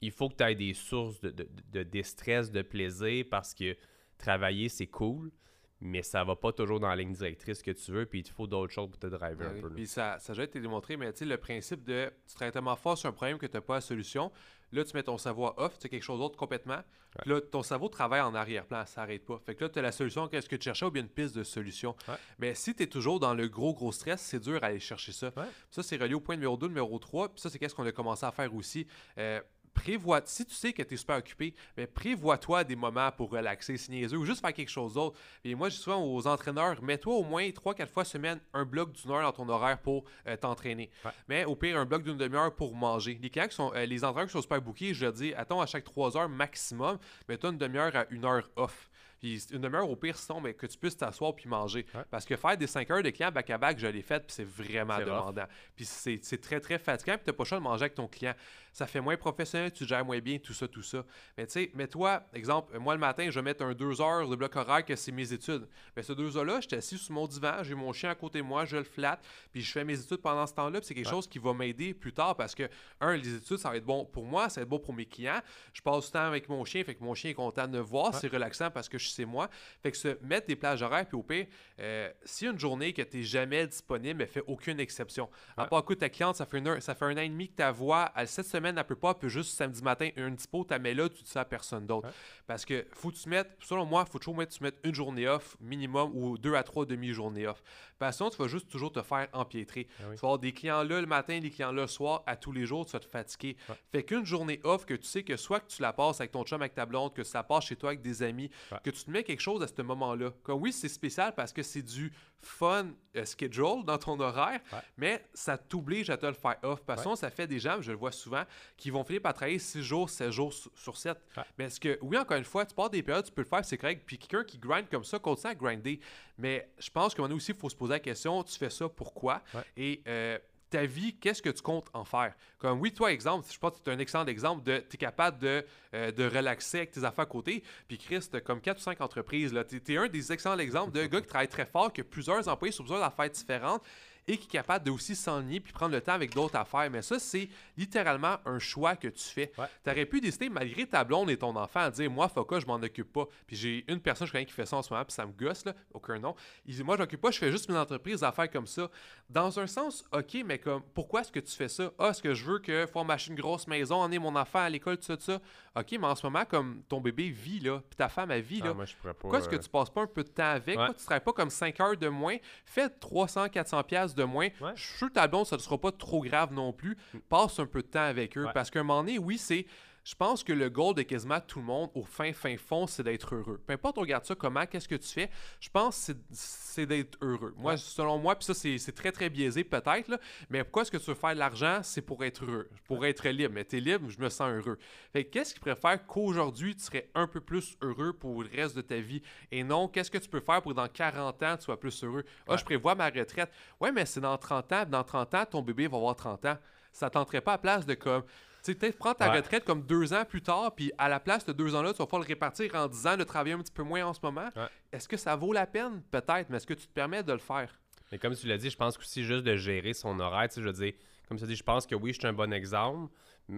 il 0.00 0.12
faut 0.12 0.28
que 0.28 0.36
tu 0.36 0.44
aies 0.44 0.54
des 0.54 0.74
sources 0.74 1.20
de, 1.20 1.30
de, 1.30 1.48
de 1.72 1.82
déstress, 1.82 2.52
de 2.52 2.62
plaisir 2.62 3.24
parce 3.30 3.52
que 3.54 3.76
travailler, 4.16 4.68
c'est 4.68 4.86
cool, 4.86 5.32
mais 5.80 6.02
ça 6.02 6.24
va 6.24 6.36
pas 6.36 6.52
toujours 6.52 6.80
dans 6.80 6.88
la 6.88 6.96
ligne 6.96 7.12
directrice 7.12 7.62
que 7.62 7.70
tu 7.70 7.92
veux. 7.92 8.06
Puis 8.06 8.20
il 8.20 8.22
te 8.22 8.30
faut 8.30 8.46
d'autres 8.46 8.72
choses 8.72 8.90
pour 8.90 8.98
te 8.98 9.06
driver 9.06 9.48
Ah 9.50 9.56
un 9.56 9.60
peu. 9.60 9.70
Puis 9.70 9.86
ça, 9.86 10.18
ça 10.18 10.32
a 10.32 10.34
déjà 10.34 10.44
été 10.44 10.60
démontré, 10.60 10.96
mais 10.96 11.12
tu 11.12 11.20
sais, 11.20 11.24
le 11.24 11.36
principe 11.36 11.84
de 11.84 12.12
tu 12.26 12.34
travailles 12.34 12.52
tellement 12.52 12.76
fort 12.76 12.96
sur 12.96 13.08
un 13.08 13.12
problème 13.12 13.38
que 13.38 13.46
tu 13.46 13.56
n'as 13.56 13.60
pas 13.60 13.74
la 13.74 13.80
solution. 13.80 14.30
Là, 14.72 14.84
tu 14.84 14.94
mets 14.94 15.02
ton 15.02 15.18
cerveau 15.18 15.52
off, 15.56 15.78
tu 15.78 15.86
as 15.86 15.90
quelque 15.90 16.02
chose 16.02 16.18
d'autre 16.18 16.36
complètement. 16.36 16.82
Là, 17.24 17.40
ton 17.40 17.62
cerveau 17.62 17.88
travaille 17.88 18.20
en 18.20 18.34
arrière-plan, 18.34 18.84
ça 18.86 19.00
n'arrête 19.00 19.24
pas. 19.24 19.40
Fait 19.44 19.54
que 19.54 19.64
là, 19.64 19.70
tu 19.70 19.78
as 19.78 19.82
la 19.82 19.92
solution, 19.92 20.28
qu'est-ce 20.28 20.48
que 20.48 20.56
tu 20.56 20.64
cherchais 20.64 20.84
ou 20.84 20.90
bien 20.90 21.02
une 21.02 21.08
piste 21.08 21.34
de 21.34 21.42
solution. 21.42 21.96
Ouais. 22.06 22.14
Mais 22.38 22.54
si 22.54 22.74
tu 22.74 22.82
es 22.82 22.86
toujours 22.86 23.18
dans 23.18 23.34
le 23.34 23.48
gros, 23.48 23.74
gros 23.74 23.92
stress, 23.92 24.20
c'est 24.20 24.40
dur 24.40 24.62
à 24.62 24.66
aller 24.66 24.78
chercher 24.78 25.12
ça. 25.12 25.32
Ouais. 25.36 25.44
Ça, 25.70 25.82
c'est 25.82 25.96
relié 25.96 26.14
au 26.14 26.20
point 26.20 26.36
numéro 26.36 26.56
2, 26.56 26.68
numéro 26.68 26.98
3. 26.98 27.30
Puis 27.30 27.40
ça, 27.40 27.50
c'est 27.50 27.58
qu'est-ce 27.58 27.74
qu'on 27.74 27.86
a 27.86 27.92
commencé 27.92 28.26
à 28.26 28.30
faire 28.30 28.54
aussi. 28.54 28.86
Euh, 29.16 29.40
prévois, 29.78 30.20
si 30.24 30.44
tu 30.44 30.54
sais 30.54 30.72
que 30.72 30.82
tu 30.82 30.94
es 30.94 30.96
super 30.96 31.16
occupé, 31.16 31.54
mais 31.76 31.86
prévois-toi 31.86 32.64
des 32.64 32.76
moments 32.76 33.10
pour 33.12 33.30
relaxer, 33.30 33.76
niaiseux, 33.88 34.16
ou 34.16 34.24
juste 34.24 34.40
faire 34.40 34.52
quelque 34.52 34.70
chose 34.70 34.94
d'autre. 34.94 35.18
Et 35.44 35.54
moi, 35.54 35.68
je 35.68 35.76
dis 35.76 35.82
souvent 35.82 36.02
aux 36.02 36.26
entraîneurs, 36.26 36.82
mets-toi 36.82 37.14
au 37.14 37.22
moins 37.22 37.48
3-4 37.48 37.86
fois 37.86 38.04
semaine 38.04 38.40
un 38.52 38.64
bloc 38.64 38.92
d'une 38.92 39.10
heure 39.10 39.22
dans 39.22 39.32
ton 39.32 39.48
horaire 39.48 39.78
pour 39.78 40.04
euh, 40.26 40.36
t'entraîner. 40.36 40.90
Ouais. 41.04 41.10
Mais 41.28 41.44
au 41.44 41.54
pire, 41.54 41.78
un 41.78 41.84
bloc 41.84 42.02
d'une 42.02 42.16
demi-heure 42.16 42.54
pour 42.54 42.74
manger. 42.74 43.18
Les 43.22 43.30
clients 43.30 43.48
qui 43.48 43.54
sont, 43.54 43.72
euh, 43.74 43.86
les 43.86 44.04
entraîneurs 44.04 44.26
qui 44.26 44.32
sont 44.32 44.42
super 44.42 44.60
bookés, 44.60 44.94
je 44.94 45.04
leur 45.04 45.12
dis, 45.12 45.32
attends 45.34 45.60
à 45.60 45.66
chaque 45.66 45.84
3 45.84 46.16
heures 46.16 46.28
maximum, 46.28 46.98
mets-toi 47.28 47.50
une 47.50 47.58
demi-heure 47.58 47.94
à 47.94 48.06
une 48.10 48.24
heure 48.24 48.48
off. 48.56 48.87
Puis 49.18 49.44
une 49.52 49.60
demi-heure 49.60 49.88
au 49.88 49.96
pire, 49.96 50.16
sinon, 50.16 50.40
mais 50.40 50.54
que 50.54 50.66
tu 50.66 50.78
puisses 50.78 50.96
t'asseoir 50.96 51.34
puis 51.34 51.48
manger. 51.48 51.84
Parce 52.10 52.24
que 52.24 52.36
faire 52.36 52.56
des 52.56 52.66
5 52.66 52.90
heures 52.90 53.02
de 53.02 53.10
client 53.10 53.32
back-à-back, 53.32 53.78
je 53.78 53.86
l'ai 53.86 54.02
fait, 54.02 54.20
puis 54.20 54.34
c'est 54.34 54.46
vraiment 54.46 54.98
demandant. 54.98 55.46
Puis 55.74 55.84
c'est 55.84 56.40
très, 56.40 56.60
très 56.60 56.78
fatigant, 56.78 57.14
puis 57.14 57.24
tu 57.24 57.30
n'as 57.30 57.36
pas 57.36 57.42
le 57.42 57.48
choix 57.48 57.58
de 57.58 57.62
manger 57.62 57.82
avec 57.84 57.94
ton 57.94 58.06
client. 58.06 58.34
Ça 58.72 58.86
fait 58.86 59.00
moins 59.00 59.16
professionnel, 59.16 59.72
tu 59.72 59.84
gères 59.84 60.04
moins 60.04 60.20
bien, 60.20 60.38
tout 60.38 60.52
ça, 60.52 60.68
tout 60.68 60.82
ça. 60.82 61.04
Mais 61.36 61.46
tu 61.46 61.52
sais, 61.52 61.70
mais 61.74 61.88
toi, 61.88 62.22
exemple, 62.32 62.78
moi 62.78 62.94
le 62.94 63.00
matin, 63.00 63.28
je 63.28 63.34
vais 63.34 63.42
mettre 63.42 63.64
un 63.64 63.74
2 63.74 64.00
heures 64.00 64.28
de 64.28 64.36
bloc 64.36 64.54
horaire 64.54 64.84
que 64.84 64.94
c'est 64.94 65.10
mes 65.10 65.32
études. 65.32 65.66
Mais 65.96 66.02
ce 66.02 66.12
2 66.12 66.36
heures-là, 66.36 66.60
je 66.60 66.68
suis 66.68 66.76
assis 66.76 66.98
sur 66.98 67.12
mon 67.12 67.26
divan, 67.26 67.62
j'ai 67.62 67.74
mon 67.74 67.92
chien 67.92 68.10
à 68.10 68.14
côté 68.14 68.38
de 68.38 68.44
moi, 68.44 68.64
je 68.66 68.76
le 68.76 68.84
flatte, 68.84 69.20
puis 69.52 69.62
je 69.62 69.72
fais 69.72 69.84
mes 69.84 69.98
études 69.98 70.18
pendant 70.18 70.46
ce 70.46 70.54
temps-là, 70.54 70.78
puis 70.78 70.86
c'est 70.86 70.94
quelque 70.94 71.10
chose 71.10 71.26
qui 71.26 71.40
va 71.40 71.54
m'aider 71.54 71.92
plus 71.92 72.12
tard 72.12 72.36
parce 72.36 72.54
que, 72.54 72.68
un, 73.00 73.16
les 73.16 73.34
études, 73.34 73.56
ça 73.56 73.70
va 73.70 73.76
être 73.76 73.84
bon 73.84 74.04
pour 74.04 74.24
moi, 74.24 74.48
ça 74.48 74.60
va 74.60 74.62
être 74.62 74.68
bon 74.68 74.78
pour 74.78 74.94
mes 74.94 75.06
clients. 75.06 75.40
Je 75.72 75.82
passe 75.82 76.06
du 76.06 76.12
temps 76.12 76.26
avec 76.26 76.48
mon 76.48 76.64
chien, 76.64 76.84
fait 76.84 76.94
que 76.94 77.02
mon 77.02 77.14
chien 77.14 77.30
est 77.30 77.34
content 77.34 77.66
de 77.66 77.78
me 77.78 77.80
voir, 77.82 78.14
c'est 78.14 78.28
relaxant 78.28 78.70
parce 78.70 78.88
que 78.88 78.98
je 78.98 79.07
sais 79.10 79.24
moi. 79.24 79.48
Fait 79.82 79.90
que 79.90 79.96
se 79.96 80.18
mettre 80.22 80.46
des 80.46 80.56
plages 80.56 80.82
horaires, 80.82 81.06
puis 81.06 81.16
au 81.16 81.22
pire, 81.22 81.46
euh, 81.80 82.10
si 82.24 82.46
une 82.46 82.58
journée 82.58 82.92
que 82.92 83.02
tu 83.02 83.18
n'es 83.18 83.22
jamais 83.22 83.66
disponible, 83.66 84.22
elle 84.22 84.28
fait 84.28 84.44
aucune 84.46 84.80
exception. 84.80 85.28
À 85.56 85.66
part 85.66 85.84
que 85.84 85.94
ta 85.94 86.08
cliente, 86.08 86.36
ça 86.36 86.46
fait, 86.46 86.58
une 86.58 86.80
ça 86.80 86.94
fait 86.94 87.04
un 87.04 87.16
an 87.16 87.20
et 87.20 87.28
demi 87.28 87.48
que 87.48 87.56
ta 87.56 87.72
voix, 87.72 88.12
cette 88.26 88.46
semaine, 88.46 88.76
elle 88.78 88.84
peut 88.84 88.96
pas, 88.96 89.10
elle 89.10 89.18
peut 89.18 89.28
juste 89.28 89.56
samedi 89.56 89.82
matin, 89.82 90.10
un 90.16 90.30
dispo, 90.30 90.64
tu 90.68 90.78
mets 90.78 90.94
là, 90.94 91.08
tu 91.08 91.22
dis 91.22 91.30
ça 91.30 91.40
à 91.40 91.44
personne 91.44 91.86
d'autre. 91.86 92.08
Parce 92.46 92.64
que 92.64 92.86
faut 92.92 93.10
que 93.10 93.16
tu 93.16 93.28
mettes, 93.28 93.50
selon 93.60 93.84
moi, 93.84 94.04
il 94.06 94.10
faut 94.10 94.18
toujours 94.18 94.36
mettre, 94.36 94.56
tu 94.56 94.62
mettes 94.62 94.78
une 94.84 94.94
journée 94.94 95.28
off 95.28 95.56
minimum 95.60 96.10
ou 96.14 96.38
deux 96.38 96.54
à 96.54 96.62
trois 96.62 96.86
demi-journées 96.86 97.46
off. 97.46 97.62
Parce 97.98 98.14
que 98.14 98.16
sinon, 98.18 98.30
tu 98.30 98.36
vas 98.38 98.48
juste 98.48 98.68
toujours 98.68 98.92
te 98.92 99.02
faire 99.02 99.28
empiétrer. 99.32 99.86
Ah 99.98 100.02
tu 100.02 100.06
vas 100.08 100.28
avoir 100.28 100.38
des 100.38 100.52
clients 100.52 100.82
là 100.82 101.00
le 101.00 101.06
matin, 101.06 101.38
des 101.40 101.50
clients 101.50 101.72
là 101.72 101.82
le 101.82 101.88
soir, 101.88 102.22
à 102.26 102.36
tous 102.36 102.52
les 102.52 102.66
jours, 102.66 102.86
tu 102.86 102.92
vas 102.92 103.00
te 103.00 103.06
fatiguer. 103.06 103.56
Fait 103.90 104.04
qu'une 104.04 104.24
journée 104.24 104.60
off 104.64 104.84
que 104.86 104.94
tu 104.94 105.06
sais 105.06 105.22
que 105.22 105.36
soit 105.36 105.60
que 105.60 105.68
tu 105.68 105.82
la 105.82 105.92
passes 105.92 106.20
avec 106.20 106.32
ton 106.32 106.44
chum, 106.44 106.60
avec 106.60 106.74
ta 106.74 106.86
blonde, 106.86 107.14
que 107.14 107.24
ça 107.24 107.42
passe 107.42 107.64
chez 107.64 107.76
toi 107.76 107.90
avec 107.90 108.02
des 108.02 108.22
amis, 108.22 108.50
que 108.84 108.90
tu 108.90 109.04
te 109.04 109.10
mets 109.10 109.24
quelque 109.24 109.40
chose 109.40 109.62
à 109.62 109.66
ce 109.66 109.82
moment-là. 109.82 110.32
Comme 110.42 110.62
oui, 110.62 110.72
c'est 110.72 110.88
spécial 110.88 111.34
parce 111.34 111.52
que 111.52 111.62
c'est 111.62 111.82
du 111.82 112.12
fun 112.40 112.86
euh, 113.16 113.24
schedule 113.24 113.84
dans 113.84 113.98
ton 113.98 114.18
horaire, 114.20 114.60
mais 114.96 115.24
ça 115.34 115.58
t'oblige 115.58 116.08
à 116.10 116.16
te 116.16 116.26
le 116.26 116.34
faire 116.34 116.56
off. 116.62 116.80
Parce 116.86 117.02
que 117.02 117.14
ça 117.16 117.30
fait 117.30 117.46
des 117.46 117.58
gens, 117.58 117.80
je 117.80 117.90
le 117.90 117.98
vois 117.98 118.12
souvent, 118.12 118.44
qui 118.76 118.90
vont 118.90 119.02
finir 119.04 119.22
par 119.22 119.34
travailler 119.34 119.58
6 119.58 119.82
jours, 119.82 120.08
7 120.08 120.30
jours 120.30 120.52
sur 120.52 120.96
7. 120.96 121.18
Mais 121.58 121.64
est-ce 121.64 121.80
que, 121.80 121.98
oui, 122.02 122.16
encore 122.16 122.36
une 122.36 122.44
fois, 122.44 122.64
tu 122.64 122.74
pars 122.74 122.90
des 122.90 123.02
périodes, 123.02 123.24
tu 123.24 123.32
peux 123.32 123.42
le 123.42 123.48
faire, 123.48 123.64
c'est 123.64 123.76
correct. 123.76 124.02
Puis 124.06 124.18
quelqu'un 124.18 124.44
qui 124.44 124.58
grind 124.58 124.88
comme 124.88 125.04
ça, 125.04 125.18
continue 125.18 125.50
à 125.50 125.54
grinder. 125.54 126.00
Mais 126.36 126.70
je 126.78 126.90
pense 126.90 127.14
qu'à 127.14 127.24
un 127.24 127.30
aussi, 127.32 127.50
il 127.50 127.58
faut 127.58 127.68
se 127.68 127.74
poser 127.74 127.87
la 127.90 128.00
question, 128.00 128.42
tu 128.42 128.56
fais 128.58 128.70
ça 128.70 128.88
pourquoi? 128.88 129.42
Et 129.76 130.02
euh, 130.06 130.38
ta 130.70 130.84
vie, 130.84 131.14
qu'est-ce 131.14 131.42
que 131.42 131.50
tu 131.50 131.62
comptes 131.62 131.88
en 131.92 132.04
faire? 132.04 132.34
Comme 132.58 132.80
oui, 132.80 132.92
toi, 132.92 133.12
exemple, 133.12 133.46
je 133.50 133.58
pense 133.58 133.78
que 133.78 133.84
tu 133.84 133.90
es 133.90 133.94
un 133.94 133.98
excellent 133.98 134.26
exemple 134.26 134.62
de 134.64 134.78
tu 134.78 134.96
es 134.96 134.98
capable 134.98 135.38
de, 135.38 135.64
euh, 135.94 136.12
de 136.12 136.24
relaxer 136.24 136.78
avec 136.78 136.90
tes 136.90 137.04
affaires 137.04 137.24
à 137.24 137.26
côté. 137.26 137.62
Puis 137.86 137.98
Chris, 137.98 138.28
tu 138.30 138.40
comme 138.40 138.60
4 138.60 138.76
ou 138.76 138.80
5 138.80 139.00
entreprises. 139.00 139.54
Tu 139.68 139.92
es, 139.92 139.96
un 139.96 140.08
des 140.08 140.32
excellents 140.32 140.58
exemples 140.58 140.92
de 140.92 141.06
gars 141.06 141.20
qui 141.20 141.26
travaille 141.26 141.48
très 141.48 141.66
fort, 141.66 141.92
qui 141.92 142.02
a 142.02 142.04
plusieurs 142.04 142.46
employés 142.48 142.72
sur 142.72 142.84
plusieurs 142.84 143.02
affaires 143.02 143.30
différentes 143.30 143.82
et 144.28 144.36
qui 144.36 144.46
est 144.46 144.50
capable 144.50 144.84
de 144.84 144.90
aussi 144.90 145.16
s'ennuyer 145.16 145.58
puis 145.58 145.72
prendre 145.72 145.92
le 145.92 146.00
temps 146.00 146.12
avec 146.12 146.34
d'autres 146.34 146.56
affaires. 146.56 146.88
Mais 146.90 147.02
ça, 147.02 147.18
c'est 147.18 147.48
littéralement 147.76 148.36
un 148.44 148.58
choix 148.58 148.94
que 148.94 149.08
tu 149.08 149.24
fais. 149.24 149.50
Tu 149.84 149.90
aurais 149.90 150.06
pu 150.06 150.20
décider, 150.20 150.48
malgré 150.48 150.86
ta 150.86 151.02
blonde 151.02 151.30
et 151.30 151.36
ton 151.36 151.56
enfant, 151.56 151.80
à 151.80 151.90
dire 151.90 152.10
Moi, 152.10 152.28
Foca, 152.28 152.60
je 152.60 152.66
m'en 152.66 152.74
occupe 152.74 153.12
pas. 153.12 153.26
Puis 153.46 153.56
j'ai 153.56 153.84
une 153.88 154.00
personne, 154.00 154.26
je 154.26 154.32
connais, 154.32 154.46
qui 154.46 154.52
fait 154.52 154.66
ça 154.66 154.76
en 154.76 154.82
ce 154.82 154.92
moment, 154.92 155.04
puis 155.04 155.14
ça 155.14 155.26
me 155.26 155.32
gosse, 155.32 155.64
là, 155.64 155.74
aucun 155.92 156.18
nom. 156.18 156.34
Il 156.66 156.74
dit 156.74 156.84
Moi, 156.84 156.96
je 156.96 157.00
m'occupe 157.00 157.20
pas, 157.20 157.30
je 157.30 157.38
fais 157.38 157.50
juste 157.50 157.68
une 157.68 157.76
entreprise 157.76 158.20
d'affaires 158.20 158.50
comme 158.50 158.66
ça. 158.66 158.90
Dans 159.30 159.58
un 159.58 159.66
sens, 159.66 160.04
OK, 160.12 160.36
mais 160.44 160.58
comme 160.58 160.82
pourquoi 160.94 161.22
est-ce 161.22 161.32
que 161.32 161.40
tu 161.40 161.54
fais 161.54 161.68
ça? 161.68 161.90
Ah, 161.98 162.10
est-ce 162.10 162.22
que 162.22 162.34
je 162.34 162.44
veux 162.44 162.58
que 162.58 162.86
faut 162.86 163.02
m'acheter 163.04 163.32
une 163.32 163.40
grosse 163.40 163.66
maison, 163.66 163.96
emmener 163.96 164.18
mon 164.18 164.36
enfant 164.36 164.60
à 164.60 164.68
l'école, 164.68 164.98
tout 164.98 165.04
ça, 165.04 165.16
tout 165.16 165.22
ça 165.22 165.40
OK, 165.78 165.92
mais 165.92 166.06
en 166.06 166.14
ce 166.14 166.26
moment, 166.26 166.44
comme 166.44 166.82
ton 166.88 167.00
bébé 167.00 167.30
vit, 167.30 167.60
là, 167.60 167.80
puis 167.88 167.96
ta 167.96 168.08
femme, 168.08 168.30
a 168.30 168.40
vit, 168.40 168.60
ah, 168.64 168.68
là, 168.68 169.12
pourquoi 169.18 169.38
est-ce 169.38 169.48
que 169.48 169.56
euh, 169.56 169.60
tu 169.60 169.68
passes 169.68 169.90
pas 169.90 170.02
un 170.02 170.06
peu 170.06 170.24
de 170.24 170.28
temps 170.28 170.50
avec? 170.50 170.76
Tu 170.76 170.80
ne 170.80 170.92
travailles 170.92 171.20
pas 171.20 171.32
comme 171.32 171.50
5 171.50 171.80
heures 171.80 171.96
de 171.96 172.08
moins? 172.08 172.36
Fais 172.64 172.88
300, 172.88 173.46
400$ 173.46 174.14
de 174.18 174.24
moins 174.24 174.48
suis 174.82 174.98
sûr 174.98 175.08
que 175.08 175.14
ta 175.14 175.26
blonde, 175.28 175.46
ça 175.46 175.56
ne 175.56 175.60
sera 175.60 175.78
pas 175.78 175.92
trop 175.92 176.20
grave 176.22 176.52
non 176.52 176.72
plus. 176.72 176.96
Passe 177.28 177.58
un 177.58 177.66
peu 177.66 177.82
de 177.82 177.86
temps 177.86 178.02
avec 178.04 178.36
eux. 178.36 178.46
Parce 178.52 178.70
qu'à 178.70 178.80
un 178.80 178.82
moment 178.82 179.00
donné, 179.02 179.18
oui, 179.18 179.38
c'est 179.38 179.66
je 180.08 180.14
pense 180.14 180.42
que 180.42 180.54
le 180.54 180.70
goal 180.70 180.94
de 180.94 181.02
quasiment 181.02 181.38
tout 181.38 181.58
le 181.58 181.66
monde, 181.66 181.90
au 181.94 182.02
fin, 182.02 182.32
fin 182.32 182.56
fond, 182.56 182.86
c'est 182.86 183.02
d'être 183.02 183.34
heureux. 183.34 183.60
Peu 183.66 183.74
importe, 183.74 183.98
on 183.98 184.00
regarde 184.00 184.24
ça 184.24 184.34
comment, 184.34 184.64
qu'est-ce 184.64 184.88
que 184.88 184.94
tu 184.94 185.06
fais, 185.06 185.30
je 185.60 185.68
pense 185.68 186.06
que 186.06 186.12
c'est 186.30 186.86
d'être 186.86 187.18
heureux. 187.20 187.52
Moi, 187.58 187.76
selon 187.76 188.16
moi, 188.16 188.34
puis 188.34 188.46
ça, 188.46 188.54
c'est 188.54 188.94
très, 188.94 189.12
très 189.12 189.28
biaisé 189.28 189.64
peut-être, 189.64 190.18
mais 190.48 190.64
pourquoi 190.64 190.80
est-ce 190.80 190.90
que 190.90 190.96
tu 190.96 191.10
veux 191.10 191.14
faire 191.14 191.34
de 191.34 191.38
l'argent? 191.38 191.80
C'est 191.82 192.00
pour 192.00 192.24
être 192.24 192.42
heureux, 192.42 192.70
pour 192.86 193.04
être 193.04 193.28
libre. 193.28 193.52
Mais 193.52 193.66
tu 193.66 193.76
es 193.76 193.80
libre, 193.80 194.08
je 194.08 194.18
me 194.18 194.30
sens 194.30 194.50
heureux. 194.50 194.78
Fait 195.12 195.26
qu'est-ce 195.26 195.52
qui 195.52 195.60
préfère 195.60 196.06
qu'aujourd'hui, 196.06 196.74
tu 196.74 196.84
serais 196.84 197.10
un 197.14 197.26
peu 197.26 197.42
plus 197.42 197.76
heureux 197.82 198.14
pour 198.14 198.42
le 198.42 198.48
reste 198.48 198.76
de 198.76 198.80
ta 198.80 199.00
vie? 199.00 199.20
Et 199.52 199.62
non, 199.62 199.88
qu'est-ce 199.88 200.10
que 200.10 200.16
tu 200.16 200.30
peux 200.30 200.40
faire 200.40 200.62
pour 200.62 200.72
que 200.72 200.76
dans 200.76 200.88
40 200.88 201.42
ans, 201.42 201.56
tu 201.58 201.64
sois 201.64 201.78
plus 201.78 202.02
heureux? 202.02 202.24
Ah, 202.48 202.56
je 202.56 202.64
prévois 202.64 202.94
ma 202.94 203.10
retraite. 203.10 203.50
Ouais, 203.78 203.92
mais 203.92 204.06
c'est 204.06 204.22
dans 204.22 204.38
30 204.38 204.72
ans. 204.72 204.84
Dans 204.86 205.04
30 205.04 205.34
ans, 205.34 205.44
ton 205.44 205.60
bébé 205.60 205.86
va 205.86 205.98
avoir 205.98 206.16
30 206.16 206.46
ans. 206.46 206.56
Ça 206.92 207.10
tenterait 207.10 207.42
pas 207.42 207.52
à 207.52 207.58
place 207.58 207.84
de 207.84 207.92
comme 207.92 208.22
tu 208.72 208.78
peut-être 208.78 208.98
prendre 208.98 209.16
ta 209.16 209.32
retraite 209.32 209.64
comme 209.64 209.82
deux 209.82 210.12
ans 210.12 210.24
plus 210.24 210.42
tard, 210.42 210.74
puis 210.74 210.92
à 210.98 211.08
la 211.08 211.20
place 211.20 211.44
de 211.44 211.52
deux 211.52 211.74
ans-là, 211.74 211.92
tu 211.92 211.98
vas 211.98 212.06
pouvoir 212.06 212.22
le 212.22 212.26
répartir 212.26 212.74
en 212.74 212.88
dix 212.88 213.06
ans, 213.06 213.16
de 213.16 213.24
travailler 213.24 213.54
un 213.54 213.58
petit 213.58 213.72
peu 213.72 213.82
moins 213.82 214.04
en 214.04 214.12
ce 214.12 214.20
moment. 214.22 214.48
Est-ce 214.92 215.08
que 215.08 215.16
ça 215.16 215.36
vaut 215.36 215.52
la 215.52 215.66
peine? 215.66 216.02
Peut-être, 216.10 216.48
mais 216.50 216.56
est-ce 216.56 216.66
que 216.66 216.74
tu 216.74 216.86
te 216.86 216.92
permets 216.92 217.22
de 217.22 217.32
le 217.32 217.38
faire? 217.38 217.78
Mais 218.10 218.18
comme 218.18 218.34
tu 218.34 218.46
l'as 218.46 218.56
dit, 218.56 218.70
je 218.70 218.76
pense 218.76 218.96
aussi 218.98 219.24
juste 219.24 219.44
de 219.44 219.56
gérer 219.56 219.92
son 219.92 220.18
horaire. 220.18 220.48
Je 220.54 220.62
veux 220.62 220.72
dire, 220.72 220.92
comme 221.28 221.38
tu 221.38 221.44
as 221.44 221.46
dit, 221.46 221.56
je 221.56 221.62
pense 221.62 221.86
que 221.86 221.94
oui, 221.94 222.12
je 222.12 222.18
suis 222.18 222.26
un 222.26 222.32
bon 222.32 222.52
exemple. 222.52 223.12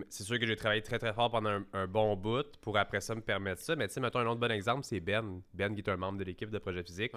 C'est 0.09 0.23
sûr 0.23 0.39
que 0.39 0.47
j'ai 0.47 0.57
travaillé 0.57 0.83
très 0.83 0.99
très 0.99 1.13
fort 1.13 1.31
pendant 1.31 1.61
un, 1.73 1.87
bon 1.87 2.17
bout 2.17 2.47
pour 2.61 2.79
après 2.79 3.01
ça 3.01 3.15
me 3.15 3.21
permettre 3.21 3.61
ça. 3.61 3.75
Mais 3.75 3.89
tu 3.89 3.95
sais, 3.95 4.01
mettons 4.01 4.21
un 4.21 4.27
autre 4.27 4.41
bon 4.41 4.51
exemple, 4.51 4.85
c'est 4.85 5.01
Ben. 5.01 5.43
Ben 5.53 5.75
qui 5.75 5.81
est 5.81 5.89
un 5.89 5.97
membre 5.97 6.19
de 6.19 6.25
l'équipe 6.25 6.51
de 6.51 6.59
Projet 6.59 6.83
Physique. 6.83 7.13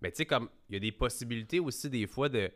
Mais 0.00 0.10
tu 0.10 0.18
sais, 0.18 0.26
comme 0.26 0.48
il 0.68 0.74
y 0.74 0.76
a 0.76 0.80
des 0.80 0.92
possibilités 0.92 1.60
aussi 1.60 1.88
des 1.88 2.06
fois 2.06 2.28
de 2.28 2.50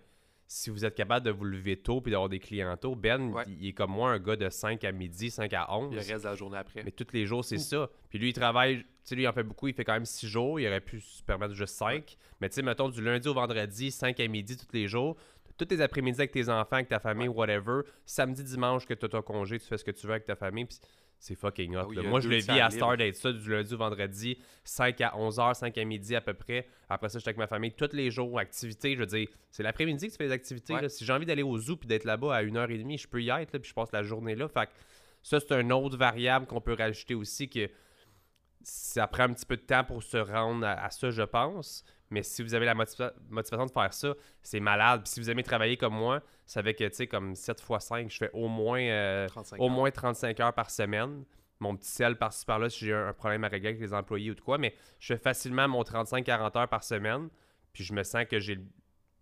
si 0.53 0.69
vous 0.69 0.85
êtes 0.85 0.97
capable 0.97 1.25
de 1.25 1.31
vous 1.31 1.45
lever 1.45 1.77
tôt 1.77 2.01
puis 2.01 2.11
d'avoir 2.11 2.29
des 2.29 2.41
clients 2.41 2.77
tôt, 2.77 2.97
Ben, 2.97 3.33
il, 3.47 3.69
est 3.69 3.73
comme 3.73 3.93
moi, 3.93 4.11
un 4.11 4.19
gars 4.19 4.35
de 4.35 4.49
5 4.51 4.83
à 4.83 4.91
midi, 4.91 5.31
5 5.31 5.53
à 5.53 5.73
11. 5.73 5.93
Il 5.93 6.13
reste 6.13 6.25
la 6.25 6.35
journée 6.35 6.59
après. 6.59 6.83
Mais 6.83 6.91
tous 6.91 7.07
les 7.13 7.25
jours, 7.25 7.45
c'est 7.45 7.59
ça. 7.59 7.89
Puis 8.09 8.19
lui, 8.19 8.31
il 8.31 8.33
travaille, 8.33 8.79
tu 8.79 8.85
sais, 9.05 9.15
lui, 9.15 9.23
il 9.23 9.29
en 9.29 9.33
fait 9.33 9.45
beaucoup, 9.45 9.69
il 9.69 9.75
fait 9.75 9.85
quand 9.85 9.93
même 9.93 10.05
6 10.05 10.27
jours, 10.27 10.59
il 10.59 10.67
aurait 10.67 10.81
pu 10.81 11.01
se 11.01 11.23
permettre 11.23 11.55
juste 11.55 11.77
5. 11.77 12.17
Mais 12.41 12.49
tu 12.49 12.57
sais, 12.57 12.63
mettons, 12.63 12.89
du 12.89 13.01
lundi 13.01 13.29
au 13.29 13.35
vendredi, 13.35 13.93
5 13.93 14.19
à 14.19 14.27
midi, 14.27 14.57
tous 14.57 14.67
les 14.73 14.89
jours, 14.89 15.17
tous 15.57 15.67
tes 15.67 15.81
après-midi 15.81 16.21
avec 16.21 16.33
tes 16.33 16.49
enfants, 16.49 16.77
avec 16.77 16.89
ta 16.89 16.99
famille, 16.99 17.29
whatever. 17.29 17.83
Samedi, 18.05 18.43
dimanche, 18.43 18.87
que 18.87 18.95
tu 18.95 19.07
as 19.07 19.09
ton 19.09 19.23
congé, 19.23 19.61
tu 19.61 19.67
fais 19.67 19.79
ce 19.79 19.85
que 19.85 19.93
tu 19.93 20.05
veux 20.09 20.15
avec 20.15 20.25
ta 20.25 20.35
famille. 20.35 20.65
Puis 20.65 20.81
c'est 21.21 21.35
fucking 21.35 21.77
hot. 21.77 21.93
Ah 21.97 22.03
Moi, 22.03 22.21
je 22.21 22.29
le 22.29 22.37
vis 22.37 22.61
à 22.61 22.71
Star 22.71 22.97
d'être 22.97 23.15
ça 23.15 23.31
du 23.31 23.51
lundi 23.51 23.75
au 23.75 23.77
vendredi, 23.77 24.39
5 24.65 25.01
à 25.03 25.11
11h, 25.11 25.53
5 25.55 25.77
à 25.77 25.85
midi 25.85 26.17
à 26.17 26.23
peu 26.23 26.33
près. 26.33 26.67
Après 26.89 27.11
ça, 27.11 27.19
je 27.19 27.21
suis 27.21 27.29
avec 27.29 27.37
ma 27.37 27.47
famille 27.47 27.73
tous 27.73 27.93
les 27.93 28.11
jours, 28.11 28.39
activités. 28.39 28.95
Je 28.95 29.01
veux 29.01 29.07
dire, 29.07 29.29
c'est 29.51 29.63
l'après-midi 29.63 30.07
que 30.07 30.13
tu 30.13 30.17
fais 30.17 30.27
des 30.27 30.33
activités. 30.33 30.89
Si 30.89 31.05
j'ai 31.05 31.13
envie 31.13 31.27
d'aller 31.27 31.43
au 31.43 31.59
zoo 31.59 31.77
puis 31.77 31.87
d'être 31.87 32.05
là-bas 32.05 32.35
à 32.35 32.43
1h30, 32.43 33.03
je 33.03 33.07
peux 33.07 33.23
y 33.23 33.29
être, 33.29 33.59
puis 33.59 33.69
je 33.69 33.75
passe 33.75 33.93
la 33.93 34.03
journée 34.03 34.35
là. 34.35 34.49
Fait 34.49 34.71
ça, 35.23 35.39
c'est 35.39 35.53
une 35.53 35.73
autre 35.73 35.99
variable 35.99 36.47
qu'on 36.47 36.63
peut 36.63 36.73
rajouter 36.73 37.15
aussi 37.15 37.51
que 37.51 37.69
ça 38.63 39.07
prend 39.07 39.25
un 39.25 39.35
petit 39.35 39.45
peu 39.45 39.57
de 39.57 39.63
temps 39.63 39.85
pour 39.85 40.03
se 40.03 40.17
rendre 40.17 40.67
à 40.67 40.89
ça, 40.91 41.11
je 41.11 41.23
pense. 41.23 41.85
Mais 42.09 42.23
si 42.23 42.43
vous 42.43 42.55
avez 42.55 42.65
la 42.65 42.75
motivation 42.75 43.67
de 43.67 43.71
faire 43.71 43.93
ça, 43.93 44.15
c'est 44.43 44.61
malade. 44.61 45.03
Puis 45.03 45.13
si 45.13 45.21
vous 45.21 45.31
aimez 45.31 45.43
travailler 45.43 45.77
comme 45.77 45.95
moi, 45.95 46.23
ça 46.51 46.65
fait 46.65 46.75
que, 46.75 46.83
tu 46.83 46.95
sais, 46.97 47.07
comme 47.07 47.37
7 47.37 47.61
x 47.61 47.85
5, 47.85 48.11
je 48.11 48.17
fais 48.17 48.31
au 48.33 48.49
moins, 48.49 48.81
35 49.29 49.61
euh, 49.61 49.63
au 49.63 49.69
moins 49.69 49.89
35 49.89 50.41
heures 50.41 50.53
par 50.53 50.69
semaine. 50.69 51.25
Mon 51.61 51.77
petit 51.77 51.89
sel 51.89 52.17
par-ci 52.17 52.45
par-là 52.45 52.69
si 52.69 52.87
j'ai 52.87 52.93
un 52.93 53.13
problème 53.13 53.45
à 53.45 53.49
régler 53.49 53.69
avec 53.69 53.81
les 53.81 53.95
employés 53.95 54.33
ou 54.33 54.35
de 54.35 54.41
quoi. 54.41 54.59
Mais 54.59 54.75
je 54.99 55.15
fais 55.15 55.21
facilement 55.21 55.69
mon 55.69 55.83
35-40 55.83 56.59
heures 56.59 56.69
par 56.69 56.83
semaine. 56.83 57.29
Puis 57.73 57.85
je 57.85 57.93
me 57.93 58.03
sens 58.03 58.25
que 58.29 58.41
j'ai 58.41 58.59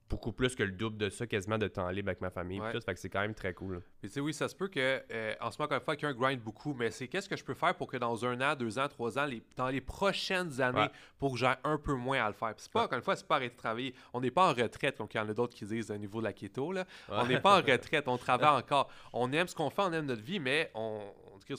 beaucoup 0.08 0.32
plus 0.32 0.54
que 0.54 0.62
le 0.62 0.72
double 0.72 0.96
de 0.96 1.10
ça, 1.10 1.26
quasiment 1.26 1.58
de 1.58 1.68
temps 1.68 1.88
libre 1.90 2.08
avec 2.08 2.20
ma 2.20 2.30
famille. 2.30 2.60
Tout, 2.72 2.80
fait 2.80 2.94
que 2.94 3.00
c'est 3.00 3.10
quand 3.10 3.20
même 3.20 3.34
très 3.34 3.52
cool. 3.52 3.82
tu 4.00 4.08
sais, 4.08 4.20
oui, 4.20 4.32
ça 4.32 4.48
se 4.48 4.54
peut 4.54 4.68
que, 4.68 5.02
euh, 5.12 5.34
en 5.40 5.50
ce 5.50 5.58
moment, 5.58 5.66
encore 5.66 5.78
une 5.78 5.84
fois, 5.84 5.96
quelqu'un 5.96 6.18
grind 6.18 6.40
beaucoup, 6.40 6.74
mais 6.74 6.90
c'est 6.90 7.08
qu'est-ce 7.08 7.28
que 7.28 7.36
je 7.36 7.44
peux 7.44 7.54
faire 7.54 7.74
pour 7.74 7.88
que 7.88 7.96
dans 7.96 8.24
un 8.24 8.40
an, 8.40 8.54
deux 8.54 8.78
ans, 8.78 8.88
trois 8.88 9.18
ans, 9.18 9.26
les, 9.26 9.42
dans 9.56 9.68
les 9.68 9.80
prochaines 9.80 10.60
années, 10.60 10.88
pour 11.18 11.32
que 11.32 11.38
j'ai 11.38 11.52
un 11.64 11.78
peu 11.78 11.94
moins 11.94 12.24
à 12.24 12.28
le 12.28 12.34
faire? 12.34 12.54
c'est 12.56 12.72
pas, 12.72 12.84
encore 12.84 12.98
une 12.98 13.04
fois, 13.04 13.16
c'est 13.16 13.26
pas 13.26 13.36
arrêter 13.36 13.54
de 13.54 13.60
travailler. 13.60 13.94
On 14.12 14.20
n'est 14.20 14.30
pas 14.30 14.50
en 14.50 14.54
retraite, 14.54 14.96
comme 14.96 15.08
il 15.12 15.16
y 15.16 15.20
en 15.20 15.28
a 15.28 15.34
d'autres 15.34 15.54
qui 15.54 15.64
disent 15.64 15.90
au 15.90 15.96
niveau 15.96 16.20
de 16.20 16.24
la 16.24 16.32
keto. 16.32 16.72
Là. 16.72 16.84
On 17.08 17.26
n'est 17.26 17.40
pas 17.40 17.58
en 17.58 17.62
retraite, 17.62 18.08
on 18.08 18.16
travaille 18.16 18.48
encore. 18.48 18.90
On 19.12 19.32
aime 19.32 19.48
ce 19.48 19.54
qu'on 19.54 19.70
fait, 19.70 19.82
on 19.82 19.92
aime 19.92 20.06
notre 20.06 20.22
vie, 20.22 20.40
mais 20.40 20.70
on, 20.74 21.00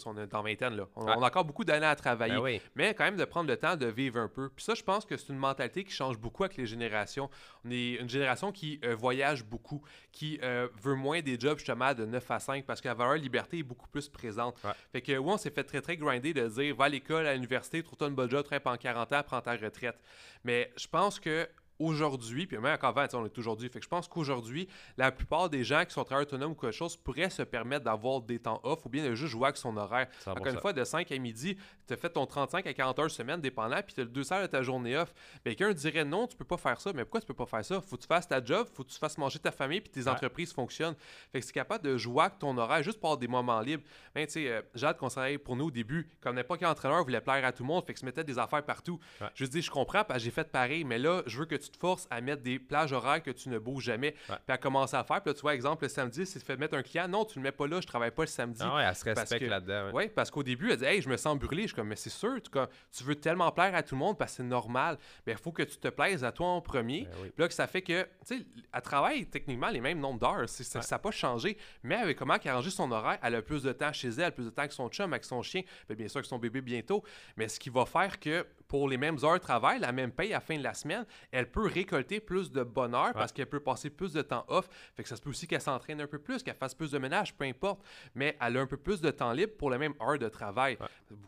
on 0.05 0.17
est 0.17 0.33
en 0.33 0.41
vingtaine, 0.41 0.75
là. 0.75 0.87
On, 0.95 1.07
a 1.07 1.27
encore 1.27 1.45
beaucoup 1.45 1.63
d'années 1.63 1.85
à 1.85 1.95
travailler. 1.95 2.35
Ben 2.37 2.59
mais 2.75 2.93
quand 2.93 3.03
même 3.03 3.17
de 3.17 3.25
prendre 3.25 3.49
le 3.49 3.57
temps 3.57 3.75
de 3.75 3.85
vivre 3.85 4.19
un 4.19 4.27
peu. 4.27 4.49
Puis 4.49 4.63
ça, 4.63 4.73
je 4.73 4.83
pense 4.83 5.05
que 5.05 5.17
c'est 5.17 5.29
une 5.29 5.39
mentalité 5.39 5.83
qui 5.83 5.91
change 5.91 6.17
beaucoup 6.17 6.43
avec 6.43 6.57
les 6.57 6.65
générations. 6.65 7.29
On 7.65 7.71
est 7.71 7.93
une 7.95 8.09
génération 8.09 8.51
qui 8.51 8.79
euh, 8.83 8.95
voyage 8.95 9.43
beaucoup, 9.43 9.81
qui 10.11 10.39
euh, 10.43 10.67
veut 10.81 10.95
moins 10.95 11.21
des 11.21 11.39
jobs 11.39 11.57
justement 11.57 11.93
de 11.93 12.05
9 12.05 12.31
à 12.31 12.39
5 12.39 12.65
parce 12.65 12.81
que 12.81 12.87
la 12.87 12.93
valeur 12.93 13.15
liberté 13.15 13.59
est 13.59 13.63
beaucoup 13.63 13.87
plus 13.87 14.09
présente. 14.09 14.57
Fait 14.91 15.01
que 15.01 15.17
oui, 15.17 15.31
on 15.31 15.37
s'est 15.37 15.51
fait 15.51 15.63
très 15.63 15.81
très 15.81 15.97
grinder 15.97 16.33
de 16.33 16.47
dire 16.47 16.75
va 16.75 16.85
à 16.85 16.89
l'école, 16.89 17.27
à 17.27 17.33
l'université, 17.33 17.83
trouve-toi 17.83 18.07
une 18.07 18.15
bonne 18.15 18.29
job, 18.29 18.43
travaille 18.43 18.63
pendant 18.63 18.77
40 18.77 19.13
ans, 19.13 19.23
prends 19.25 19.41
ta 19.41 19.55
retraite. 19.55 19.99
Mais 20.43 20.71
je 20.77 20.87
pense 20.87 21.19
que 21.19 21.47
aujourd'hui, 21.79 22.45
puis 22.45 22.57
même 22.57 22.73
encore 22.73 22.97
avant, 22.97 23.07
on 23.19 23.25
est 23.25 23.37
aujourd'hui. 23.37 23.69
Fait 23.69 23.79
que 23.79 23.85
je 23.85 23.89
pense 23.89 24.07
qu'aujourd'hui, 24.07 24.67
la 24.97 25.11
plupart 25.11 25.49
des 25.49 25.63
gens 25.63 25.83
qui 25.85 25.93
sont 25.93 26.03
travailleurs 26.03 26.27
autonomes 26.27 26.51
ou 26.51 26.55
quelque 26.55 26.71
chose 26.73 26.95
pourraient 26.97 27.29
se 27.29 27.41
permettre 27.41 27.85
d'avoir 27.85 28.21
des 28.21 28.39
temps 28.39 28.59
off 28.63 28.85
ou 28.85 28.89
bien 28.89 29.03
de 29.03 29.15
juste 29.15 29.31
jouer 29.31 29.45
avec 29.45 29.57
son 29.57 29.75
horaire. 29.77 30.07
Encore 30.25 30.47
une 30.47 30.59
fois, 30.59 30.73
de 30.73 30.83
5 30.83 31.11
à 31.11 31.17
midi, 31.17 31.57
tu 31.87 31.93
as 31.93 31.97
fait 31.97 32.09
ton 32.09 32.25
35 32.25 32.67
à 32.67 32.73
40 32.73 32.99
heures 32.99 33.11
semaine 33.11 33.41
dépendant, 33.41 33.81
puis 33.85 33.93
tu 33.93 34.01
as 34.01 34.03
le 34.03 34.09
2 34.09 34.33
heures 34.33 34.41
de 34.41 34.47
ta 34.47 34.61
journée 34.61 34.97
off. 34.97 35.13
Mais 35.45 35.55
quelqu'un 35.55 35.73
dirait 35.73 36.05
non, 36.05 36.27
tu 36.27 36.35
peux 36.35 36.45
pas 36.45 36.57
faire 36.57 36.79
ça. 36.79 36.91
Mais 36.93 37.03
pourquoi 37.03 37.21
tu 37.21 37.27
peux 37.27 37.33
pas 37.33 37.45
faire 37.45 37.65
ça? 37.65 37.81
Faut 37.81 37.95
que 37.95 38.01
tu 38.01 38.07
fasses 38.07 38.27
ta 38.27 38.43
job, 38.43 38.67
faut 38.73 38.83
que 38.83 38.89
tu 38.89 38.99
fasses 38.99 39.17
manger 39.17 39.39
ta 39.39 39.51
famille, 39.51 39.81
puis 39.81 39.91
tes 39.91 40.07
entreprises 40.07 40.53
fonctionnent. 40.53 40.95
Fait 41.31 41.39
que 41.39 41.45
c'est 41.45 41.53
capable 41.53 41.83
de 41.83 41.97
jouer 41.97 42.23
avec 42.23 42.39
ton 42.39 42.57
horaire 42.57 42.83
juste 42.83 42.99
pour 42.99 43.09
avoir 43.09 43.17
des 43.17 43.27
moments 43.27 43.61
libres. 43.61 43.83
Ben, 44.13 44.25
tu 44.25 44.33
sais, 44.33 44.49
euh, 44.49 44.61
Jade 44.75 44.97
conseillait 44.97 45.37
pour 45.37 45.55
nous 45.55 45.65
au 45.65 45.71
début, 45.71 46.09
comme 46.21 46.35
n'importe 46.35 46.59
quel 46.59 46.69
entraîneur 46.69 47.03
voulait 47.03 47.21
plaire 47.21 47.45
à 47.45 47.51
tout 47.51 47.63
le 47.63 47.67
monde, 47.67 47.85
fait 47.85 47.93
que 47.93 47.99
se 47.99 48.05
mettait 48.05 48.23
des 48.23 48.37
affaires 48.37 48.63
partout. 48.63 48.99
Je 49.35 49.45
dis, 49.45 49.61
je 49.61 49.71
comprends, 49.71 50.03
parce 50.03 50.19
que 50.19 50.25
j'ai 50.25 50.31
fait 50.31 50.51
pareil, 50.51 50.83
mais 50.83 50.97
là, 50.97 51.23
je 51.25 51.39
veux 51.39 51.45
que 51.45 51.55
tu 51.55 51.68
te 51.69 51.77
forces 51.77 52.07
à 52.09 52.21
mettre 52.21 52.41
des 52.41 52.59
plages 52.59 52.93
horaires 52.93 53.21
que 53.21 53.31
tu 53.31 53.49
ne 53.49 53.59
bouges 53.59 53.83
jamais, 53.83 54.11
puis 54.27 54.37
à 54.47 54.57
commencer 54.57 54.95
à 54.95 55.03
faire. 55.03 55.21
Puis 55.21 55.31
là, 55.31 55.33
tu 55.33 55.41
vois, 55.41 55.55
exemple, 55.55 55.83
le 55.83 55.89
samedi, 55.89 56.25
si 56.25 56.39
tu 56.39 56.45
fais 56.45 56.57
mettre 56.57 56.75
un 56.75 56.83
client, 56.83 57.07
non, 57.07 57.25
tu 57.25 57.39
le 57.39 57.43
mets 57.43 57.51
pas 57.51 57.67
là, 57.67 57.81
je 57.81 57.87
travaille 57.87 58.11
pas 58.11 58.23
le 58.23 58.27
samedi. 58.27 58.61
Ah 58.63 58.75
ouais, 58.75 58.83
elle 58.83 58.95
se 58.95 59.05
respecte 59.05 59.47
là-dedans. 59.47 59.91
Oui, 59.93 60.09
parce 60.09 60.31
qu'au 60.31 60.43
début, 60.43 60.71
elle 60.71 60.77
dit, 60.77 60.85
hey, 60.85 61.01
je 61.01 61.09
me 61.09 61.17
sens 61.17 61.37
brûlé. 61.37 61.63
Je 61.63 61.67
suis 61.67 61.75
comme, 61.75 61.87
mais 61.87 61.95
c'est 61.95 62.09
sûr, 62.09 62.37
tu, 62.41 63.03
veux 63.03 63.15
tellement 63.15 63.51
plaire 63.51 63.73
à 63.75 63.83
tout 63.83 63.95
le 63.95 63.99
monde 63.99 64.17
parce 64.17 64.31
que 64.31 64.37
c'est 64.37 64.43
normal. 64.43 64.97
Mais 65.25 65.33
il 65.33 65.37
faut 65.37 65.51
que 65.51 65.63
tu 65.63 65.77
te 65.77 65.87
plaises 65.87 66.23
à 66.23 66.31
toi 66.31 66.47
en 66.47 66.61
premier. 66.61 67.01
Ben 67.05 67.11
puis 67.21 67.33
là, 67.37 67.47
que 67.47 67.53
ça 67.53 67.67
fait 67.67 67.81
que, 67.81 68.03
tu 68.27 68.37
sais, 68.37 68.45
elle 68.73 68.81
travaille 68.81 69.25
techniquement 69.25 69.69
les 69.69 69.81
mêmes 69.81 69.99
nombres 69.99 70.19
d'heures. 70.19 70.47
Ça 70.47 70.79
n'a 70.79 70.99
pas 70.99 71.11
changé. 71.11 71.57
Mais 71.83 71.95
avec 71.95 72.17
comment 72.17 72.35
elle 72.35 72.49
a 72.49 72.53
arrangé 72.53 72.69
son 72.69 72.91
horaire, 72.91 73.19
elle 73.23 73.35
a 73.35 73.41
plus 73.41 73.63
de 73.63 73.71
temps 73.71 73.93
chez 73.93 74.09
elle, 74.09 74.21
elle 74.21 74.31
plus 74.31 74.45
de 74.45 74.49
temps 74.49 74.61
avec 74.61 74.73
son 74.73 74.89
chum, 74.89 75.11
avec 75.13 75.25
son 75.25 75.41
chien, 75.41 75.61
bien, 75.87 75.95
bien 75.95 76.07
sûr 76.07 76.17
avec 76.17 76.27
son 76.27 76.39
bébé 76.39 76.61
bientôt. 76.61 77.03
Mais 77.37 77.47
ce 77.47 77.59
qui 77.59 77.69
va 77.69 77.85
faire 77.85 78.19
que 78.19 78.45
pour 78.67 78.87
les 78.87 78.97
mêmes 78.97 79.17
heures 79.23 79.33
de 79.33 79.39
travail, 79.39 79.79
la 79.79 79.91
même 79.91 80.11
paye 80.11 80.31
à 80.31 80.37
la 80.37 80.41
fin 80.41 80.57
de 80.57 80.63
la 80.63 80.73
semaine, 80.73 81.05
elle 81.31 81.49
peut 81.49 81.58
récolter 81.67 82.19
plus 82.19 82.51
de 82.51 82.63
bonheur 82.63 83.13
parce 83.13 83.31
qu'elle 83.31 83.49
peut 83.49 83.59
passer 83.59 83.89
plus 83.89 84.13
de 84.13 84.21
temps 84.21 84.45
off. 84.47 84.69
Fait 84.95 85.03
que 85.03 85.09
ça 85.09 85.15
se 85.15 85.21
peut 85.21 85.29
aussi 85.29 85.47
qu'elle 85.47 85.61
s'entraîne 85.61 86.01
un 86.01 86.07
peu 86.07 86.19
plus, 86.19 86.43
qu'elle 86.43 86.55
fasse 86.55 86.73
plus 86.73 86.91
de 86.91 86.97
ménage, 86.97 87.35
peu 87.35 87.45
importe. 87.45 87.81
Mais 88.15 88.37
elle 88.41 88.57
a 88.57 88.61
un 88.61 88.67
peu 88.67 88.77
plus 88.77 89.01
de 89.01 89.11
temps 89.11 89.31
libre 89.31 89.53
pour 89.57 89.69
la 89.69 89.77
même 89.77 89.93
heure 90.01 90.19
de 90.19 90.29
travail. 90.29 90.77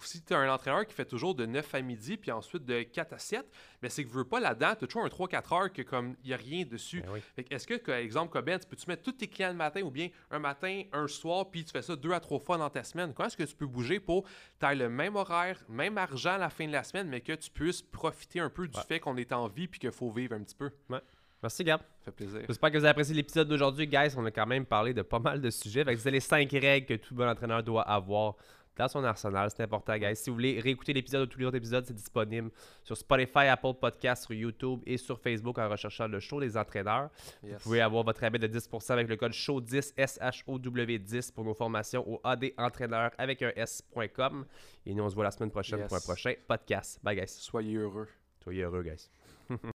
Si 0.01 0.23
tu 0.23 0.33
as 0.33 0.37
un 0.37 0.53
entraîneur 0.53 0.85
qui 0.85 0.93
fait 0.93 1.05
toujours 1.05 1.35
de 1.35 1.45
9 1.45 1.75
à 1.75 1.81
midi, 1.81 2.17
puis 2.17 2.31
ensuite 2.31 2.65
de 2.65 2.83
4 2.83 3.13
à 3.13 3.17
7, 3.17 3.45
mais 3.81 3.89
c'est 3.89 4.03
que 4.03 4.09
tu 4.09 4.15
veux 4.15 4.25
pas 4.25 4.39
là-dedans, 4.39 4.75
tu 4.77 4.85
as 4.85 4.87
toujours 4.87 5.05
un 5.05 5.09
3-4 5.09 5.55
heures 5.55 5.73
que 5.73 5.81
comme 5.81 6.15
il 6.23 6.27
n'y 6.27 6.33
a 6.33 6.37
rien 6.37 6.65
dessus. 6.65 7.01
Ben 7.01 7.45
est-ce 7.49 7.67
que, 7.67 7.75
par 7.75 7.95
exemple, 7.95 8.31
comme 8.31 8.45
tu 8.45 8.67
peux-tu 8.67 8.85
mettre 8.87 9.03
tous 9.03 9.13
tes 9.13 9.27
clients 9.27 9.49
le 9.49 9.55
matin 9.55 9.81
ou 9.81 9.91
bien 9.91 10.09
un 10.29 10.39
matin, 10.39 10.83
un 10.93 11.07
soir, 11.07 11.49
puis 11.49 11.63
tu 11.63 11.71
fais 11.71 11.81
ça 11.81 11.95
deux 11.95 12.11
à 12.11 12.19
trois 12.19 12.39
fois 12.39 12.57
dans 12.57 12.69
ta 12.69 12.83
semaine? 12.83 13.13
Comment 13.13 13.27
est-ce 13.27 13.37
que 13.37 13.43
tu 13.43 13.55
peux 13.55 13.67
bouger 13.67 13.99
pour 13.99 14.25
tu 14.59 14.75
le 14.75 14.89
même 14.89 15.15
horaire, 15.15 15.57
même 15.67 15.97
argent 15.97 16.33
à 16.33 16.37
la 16.37 16.49
fin 16.49 16.67
de 16.67 16.71
la 16.71 16.83
semaine, 16.83 17.07
mais 17.07 17.21
que 17.21 17.33
tu 17.33 17.49
puisses 17.49 17.81
profiter 17.81 18.39
un 18.39 18.49
peu 18.49 18.67
du 18.67 18.79
fait 18.87 18.99
qu'on 18.99 19.17
est 19.17 19.31
en 19.31 19.47
vie 19.47 19.67
puis 19.67 19.79
qu'il 19.79 19.91
faut 19.91 20.09
vivre 20.09 20.20
un 20.31 20.43
petit 20.43 20.55
peu? 20.55 20.69
Ouais. 20.89 21.01
Merci, 21.41 21.63
Gab. 21.63 21.81
Ça 21.81 22.05
fait 22.05 22.11
plaisir. 22.11 22.41
J'espère 22.47 22.71
que 22.71 22.77
vous 22.77 22.83
avez 22.83 22.91
apprécié 22.91 23.15
l'épisode 23.15 23.47
d'aujourd'hui, 23.47 23.87
guys. 23.87 24.13
On 24.15 24.25
a 24.25 24.31
quand 24.31 24.45
même 24.45 24.65
parlé 24.65 24.93
de 24.93 25.01
pas 25.01 25.19
mal 25.19 25.41
de 25.41 25.49
sujets. 25.49 25.83
c'est 25.97 26.11
les 26.11 26.19
cinq 26.19 26.51
règles 26.51 26.85
que 26.85 26.93
tout 26.93 27.15
bon 27.15 27.27
entraîneur 27.27 27.63
doit 27.63 27.81
avoir 27.81 28.35
dans 28.77 28.87
son 28.87 29.03
arsenal. 29.03 29.49
C'est 29.49 29.63
important, 29.63 29.97
guys. 29.97 30.15
Si 30.15 30.29
vous 30.29 30.35
voulez 30.35 30.59
réécouter 30.59 30.93
l'épisode 30.93 31.23
ou 31.23 31.25
tous 31.25 31.39
les 31.39 31.45
autres 31.45 31.57
épisodes, 31.57 31.83
c'est 31.85 31.95
disponible 31.95 32.51
sur 32.83 32.95
Spotify, 32.95 33.47
Apple 33.47 33.73
Podcasts, 33.79 34.25
sur 34.25 34.33
YouTube 34.33 34.81
et 34.85 34.97
sur 34.97 35.19
Facebook 35.19 35.57
en 35.57 35.69
recherchant 35.69 36.07
le 36.07 36.19
show 36.19 36.39
des 36.39 36.55
entraîneurs. 36.55 37.09
Vous 37.41 37.55
pouvez 37.63 37.81
avoir 37.81 38.03
votre 38.03 38.21
rabais 38.21 38.39
de 38.39 38.47
10% 38.47 38.91
avec 38.93 39.07
le 39.07 39.17
code 39.17 39.31
SHOW10, 39.31 39.93
S-H-O-W-10 39.97 41.33
pour 41.33 41.43
nos 41.43 41.53
formations 41.53 42.07
au 42.07 42.21
adentraîneur 42.23 43.11
avec 43.17 43.41
un 43.41 43.51
S.com. 43.55 44.45
Et 44.85 44.93
nous, 44.93 45.03
on 45.03 45.09
se 45.09 45.15
voit 45.15 45.23
la 45.23 45.31
semaine 45.31 45.51
prochaine 45.51 45.85
pour 45.87 45.97
un 45.97 46.01
prochain 46.01 46.33
podcast. 46.47 46.99
Bye, 47.03 47.17
guys. 47.17 47.27
Soyez 47.27 47.75
heureux. 47.75 48.07
Soyez 48.43 48.63
heureux, 48.63 48.83
guys. 48.83 49.09